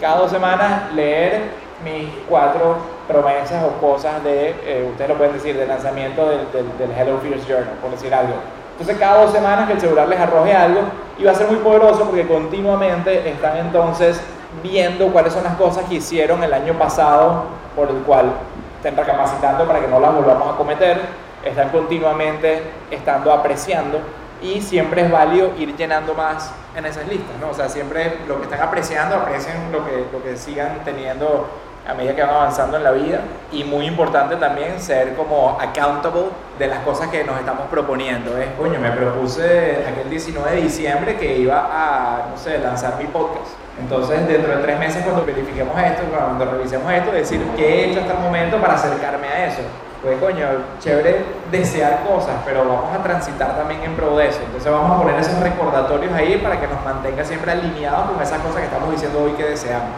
Cada 0.00 0.18
dos 0.18 0.30
semanas 0.30 0.92
leer 0.94 1.42
mis 1.84 2.08
cuatro 2.28 2.76
promesas 3.06 3.62
o 3.64 3.80
cosas 3.80 4.22
de, 4.24 4.50
eh, 4.64 4.88
ustedes 4.90 5.10
lo 5.10 5.16
pueden 5.16 5.34
decir, 5.34 5.56
de 5.56 5.66
lanzamiento 5.66 6.28
del, 6.28 6.50
del, 6.52 6.78
del 6.78 6.90
Hello 6.98 7.18
Fears 7.18 7.46
Journal, 7.46 7.74
por 7.80 7.90
decir 7.90 8.12
algo. 8.14 8.34
Entonces 8.72 8.98
cada 8.98 9.22
dos 9.22 9.32
semanas 9.32 9.66
que 9.68 9.74
el 9.74 9.80
celular 9.80 10.08
les 10.08 10.18
arroje 10.18 10.52
algo 10.52 10.80
y 11.16 11.24
va 11.24 11.30
a 11.30 11.34
ser 11.34 11.46
muy 11.46 11.58
poderoso 11.58 12.04
porque 12.04 12.26
continuamente 12.26 13.28
están 13.28 13.56
entonces 13.58 14.20
viendo 14.62 15.08
cuáles 15.08 15.32
son 15.32 15.44
las 15.44 15.54
cosas 15.54 15.84
que 15.84 15.96
hicieron 15.96 16.42
el 16.42 16.52
año 16.52 16.74
pasado 16.74 17.44
por 17.76 17.88
el 17.88 17.98
cual 17.98 18.32
estén 18.76 18.96
recapacitando 18.96 19.64
para 19.64 19.80
que 19.80 19.86
no 19.86 20.00
las 20.00 20.14
volvamos 20.14 20.54
a 20.54 20.56
cometer, 20.56 21.00
están 21.44 21.68
continuamente 21.68 22.62
estando 22.90 23.32
apreciando 23.32 24.00
y 24.44 24.60
siempre 24.60 25.02
es 25.02 25.10
válido 25.10 25.52
ir 25.58 25.74
llenando 25.74 26.14
más 26.14 26.52
en 26.76 26.84
esas 26.84 27.08
listas, 27.08 27.34
¿no? 27.40 27.48
O 27.48 27.54
sea, 27.54 27.68
siempre 27.68 28.18
lo 28.28 28.36
que 28.36 28.44
están 28.44 28.60
apreciando, 28.60 29.16
aprecien 29.16 29.72
lo 29.72 29.84
que, 29.86 30.06
lo 30.12 30.22
que 30.22 30.36
sigan 30.36 30.84
teniendo 30.84 31.48
a 31.88 31.94
medida 31.94 32.14
que 32.14 32.22
van 32.22 32.30
avanzando 32.30 32.76
en 32.76 32.84
la 32.84 32.92
vida 32.92 33.20
y 33.52 33.64
muy 33.64 33.86
importante 33.86 34.36
también 34.36 34.80
ser 34.80 35.14
como 35.14 35.58
accountable 35.60 36.24
de 36.58 36.66
las 36.66 36.80
cosas 36.80 37.08
que 37.08 37.24
nos 37.24 37.38
estamos 37.38 37.68
proponiendo. 37.68 38.36
Es, 38.38 38.48
coño, 38.58 38.78
me 38.80 38.90
propuse 38.90 39.84
aquel 39.86 40.10
19 40.10 40.56
de 40.56 40.62
diciembre 40.62 41.16
que 41.16 41.38
iba 41.38 41.68
a, 41.70 42.28
no 42.30 42.36
sé, 42.36 42.58
lanzar 42.58 42.98
mi 42.98 43.06
podcast. 43.06 43.63
Entonces, 43.80 44.26
dentro 44.28 44.56
de 44.56 44.62
tres 44.62 44.78
meses, 44.78 45.02
cuando 45.02 45.24
verifiquemos 45.24 45.76
esto, 45.82 46.02
cuando 46.14 46.44
revisemos 46.44 46.92
esto, 46.92 47.10
decir 47.12 47.42
qué 47.56 47.66
he 47.68 47.90
hecho 47.90 48.00
hasta 48.00 48.12
el 48.14 48.20
momento 48.20 48.58
para 48.58 48.74
acercarme 48.74 49.26
a 49.28 49.46
eso. 49.46 49.62
Pues, 50.02 50.18
coño, 50.20 50.46
chévere 50.80 51.24
desear 51.50 52.02
cosas, 52.06 52.34
pero 52.44 52.60
vamos 52.64 52.94
a 52.94 53.02
transitar 53.02 53.56
también 53.56 53.82
en 53.82 53.94
pro 53.94 54.16
de 54.16 54.28
eso. 54.28 54.40
Entonces, 54.44 54.70
vamos 54.70 54.92
a 54.98 55.02
poner 55.02 55.18
esos 55.18 55.38
recordatorios 55.40 56.12
ahí 56.12 56.36
para 56.36 56.60
que 56.60 56.66
nos 56.66 56.82
mantenga 56.84 57.24
siempre 57.24 57.52
alineados 57.52 58.10
con 58.10 58.22
esas 58.22 58.38
cosas 58.40 58.58
que 58.58 58.64
estamos 58.66 58.90
diciendo 58.92 59.22
hoy 59.24 59.32
que 59.32 59.44
deseamos. 59.44 59.88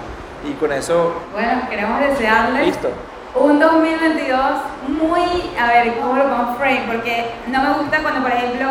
Y 0.49 0.53
con 0.55 0.72
eso, 0.72 1.12
Bueno, 1.33 1.62
queremos 1.68 2.01
desearles 2.01 2.66
listo. 2.66 2.89
un 3.35 3.59
2022 3.59 4.41
muy, 4.89 5.51
a 5.61 5.66
ver, 5.66 5.95
¿cómo 5.99 6.14
lo 6.16 6.55
frame? 6.57 6.85
Porque 6.87 7.33
no 7.49 7.62
me 7.62 7.72
gusta 7.79 7.99
cuando, 8.01 8.22
por 8.22 8.31
ejemplo, 8.31 8.66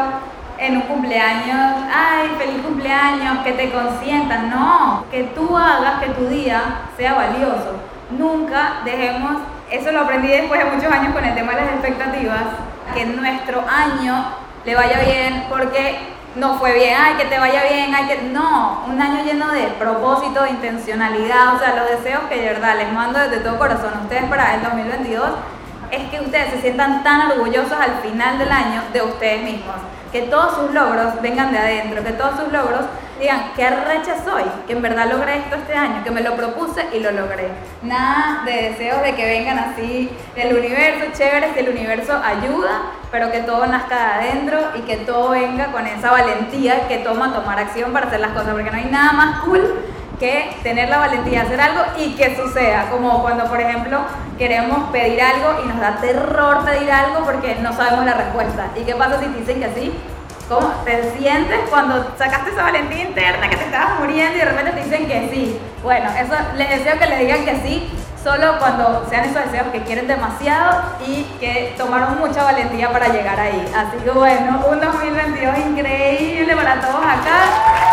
en 0.58 0.78
un 0.78 0.84
cumpleaños, 0.84 1.84
ay, 1.94 2.30
feliz 2.38 2.62
cumpleaños, 2.62 3.40
que 3.44 3.52
te 3.54 3.72
consientan. 3.72 4.50
No, 4.50 5.06
que 5.12 5.24
tú 5.36 5.58
hagas 5.58 6.02
que 6.02 6.10
tu 6.10 6.28
día 6.28 6.62
sea 6.98 7.14
valioso. 7.14 7.76
Nunca 8.12 8.82
dejemos, 8.86 9.38
eso 9.70 9.92
lo 9.92 10.02
aprendí 10.02 10.28
después 10.28 10.64
de 10.64 10.72
muchos 10.72 10.92
años 10.92 11.14
con 11.14 11.24
el 11.24 11.36
tema 11.36 11.54
de 11.54 11.62
las 11.62 11.72
expectativas, 11.72 12.44
que 12.94 13.06
nuestro 13.06 13.64
año 13.68 14.26
le 14.64 14.76
vaya 14.76 15.00
bien 15.00 15.46
porque 15.50 16.16
no 16.36 16.56
fue 16.56 16.74
bien, 16.74 16.96
ay, 17.00 17.14
que 17.16 17.26
te 17.26 17.40
vaya 17.40 17.64
bien, 17.64 17.96
ay, 17.96 18.06
que 18.08 18.22
no, 18.24 18.84
un 18.88 19.02
año 19.02 19.24
lleno 19.24 19.52
de 19.52 19.68
propósito, 19.80 20.44
de 20.44 20.50
intencionalidad, 20.50 21.56
o 21.56 21.60
sea, 21.60 21.76
los 21.76 21.90
deseos 21.90 22.24
que 22.30 22.36
de 22.36 22.50
verdad 22.50 22.76
les 22.78 22.92
mando 22.92 23.20
desde 23.20 23.38
todo 23.38 23.58
corazón 23.58 23.94
a 23.98 24.02
ustedes 24.02 24.26
para 24.26 24.56
el 24.56 24.64
2022 24.64 25.30
es 25.92 26.10
que 26.10 26.20
ustedes 26.20 26.52
se 26.52 26.62
sientan 26.62 27.04
tan 27.04 27.32
orgullosos 27.32 27.80
al 27.80 28.02
final 28.02 28.38
del 28.38 28.52
año 28.52 28.82
de 28.92 29.02
ustedes 29.02 29.44
mismos, 29.44 29.76
que 30.16 30.22
todos 30.22 30.56
sus 30.56 30.74
logros 30.74 31.22
vengan 31.22 31.52
de 31.52 31.58
adentro, 31.58 32.02
que 32.02 32.14
todos 32.14 32.40
sus 32.40 32.50
logros 32.50 32.86
digan, 33.20 33.52
qué 33.54 33.66
arrecha 33.66 34.16
soy, 34.24 34.44
que 34.66 34.72
en 34.72 34.82
verdad 34.82 35.12
logré 35.12 35.40
esto 35.40 35.58
este 35.58 35.74
año, 35.74 36.06
que 36.06 36.12
me 36.12 36.22
lo 36.22 36.38
propuse 36.38 36.86
y 36.94 37.02
lo 37.02 37.12
logré. 37.12 37.50
Nada 37.82 38.44
de 38.46 38.70
deseos 38.70 39.02
de 39.04 39.14
que 39.14 39.26
vengan 39.26 39.60
así 39.60 40.10
del 40.34 40.56
universo, 40.56 41.12
chévere, 41.12 41.52
que 41.52 41.60
el 41.60 41.70
universo 41.70 42.14
ayuda, 42.24 42.84
pero 43.12 43.30
que 43.30 43.40
todo 43.40 43.66
nazca 43.68 43.98
de 43.98 44.30
adentro 44.30 44.58
y 44.76 44.84
que 44.84 44.96
todo 44.96 45.32
venga 45.32 45.74
con 45.74 45.86
esa 45.86 46.12
valentía 46.12 46.88
que 46.88 47.00
toma 47.00 47.34
tomar 47.34 47.60
acción 47.60 47.92
para 47.92 48.08
hacer 48.08 48.22
las 48.22 48.32
cosas, 48.32 48.54
porque 48.54 48.72
no 48.72 48.78
hay 48.78 48.86
nada 48.86 49.12
más 49.12 49.40
cool 49.44 49.84
que 50.20 50.56
tener 50.64 50.90
la 50.90 50.98
valentía 50.98 51.42
de 51.42 51.46
hacer 51.48 51.62
algo 51.62 51.82
y 51.98 52.16
que 52.16 52.36
suceda, 52.36 52.90
como 52.90 53.22
cuando 53.22 53.46
por 53.46 53.60
ejemplo 53.60 54.00
queremos 54.38 54.90
pedir 54.92 55.22
algo 55.22 55.64
y 55.64 55.68
nos 55.68 55.80
da 55.80 55.98
terror 55.98 56.66
pedir 56.66 56.92
algo 56.92 57.24
porque 57.26 57.56
no 57.62 57.74
sabemos 57.74 58.06
la 58.06 58.14
respuesta. 58.14 58.68
¿Y 58.76 58.84
qué 58.84 58.96
pasa 58.96 59.20
si 59.20 59.28
te 59.28 59.40
dicen 59.40 59.60
que 59.60 59.80
sí? 59.80 59.94
¿Cómo 60.48 60.68
te 60.86 61.12
sientes 61.18 61.60
cuando 61.70 62.14
sacaste 62.18 62.52
esa 62.52 62.64
valentía 62.64 63.04
interna 63.04 63.50
que 63.50 63.58
te 63.58 63.64
estabas 63.66 64.00
muriendo 64.00 64.36
y 64.36 64.40
de 64.40 64.46
repente 64.46 64.72
te 64.72 64.84
dicen 64.84 65.08
que 65.08 65.30
sí? 65.32 65.60
Bueno, 65.84 66.10
eso 66.20 66.34
les 66.56 66.70
deseo 66.70 67.00
que 67.00 67.08
le 67.08 67.18
digan 67.18 67.46
que 67.46 67.56
sí 67.58 67.92
solo 68.26 68.58
cuando 68.58 69.06
sean 69.08 69.26
esos 69.26 69.46
deseos 69.46 69.68
que 69.72 69.84
quieren 69.84 70.08
demasiado 70.08 70.82
y 71.06 71.24
que 71.40 71.76
tomaron 71.78 72.18
mucha 72.18 72.44
valentía 72.44 72.92
para 72.92 73.10
llegar 73.10 73.40
ahí. 73.40 73.72
Así 73.76 74.04
que 74.04 74.10
bueno, 74.10 74.64
un 74.68 74.80
2022 74.82 75.58
increíble 75.60 76.56
para 76.56 76.82
todos 76.82 77.04
acá. 77.06 77.86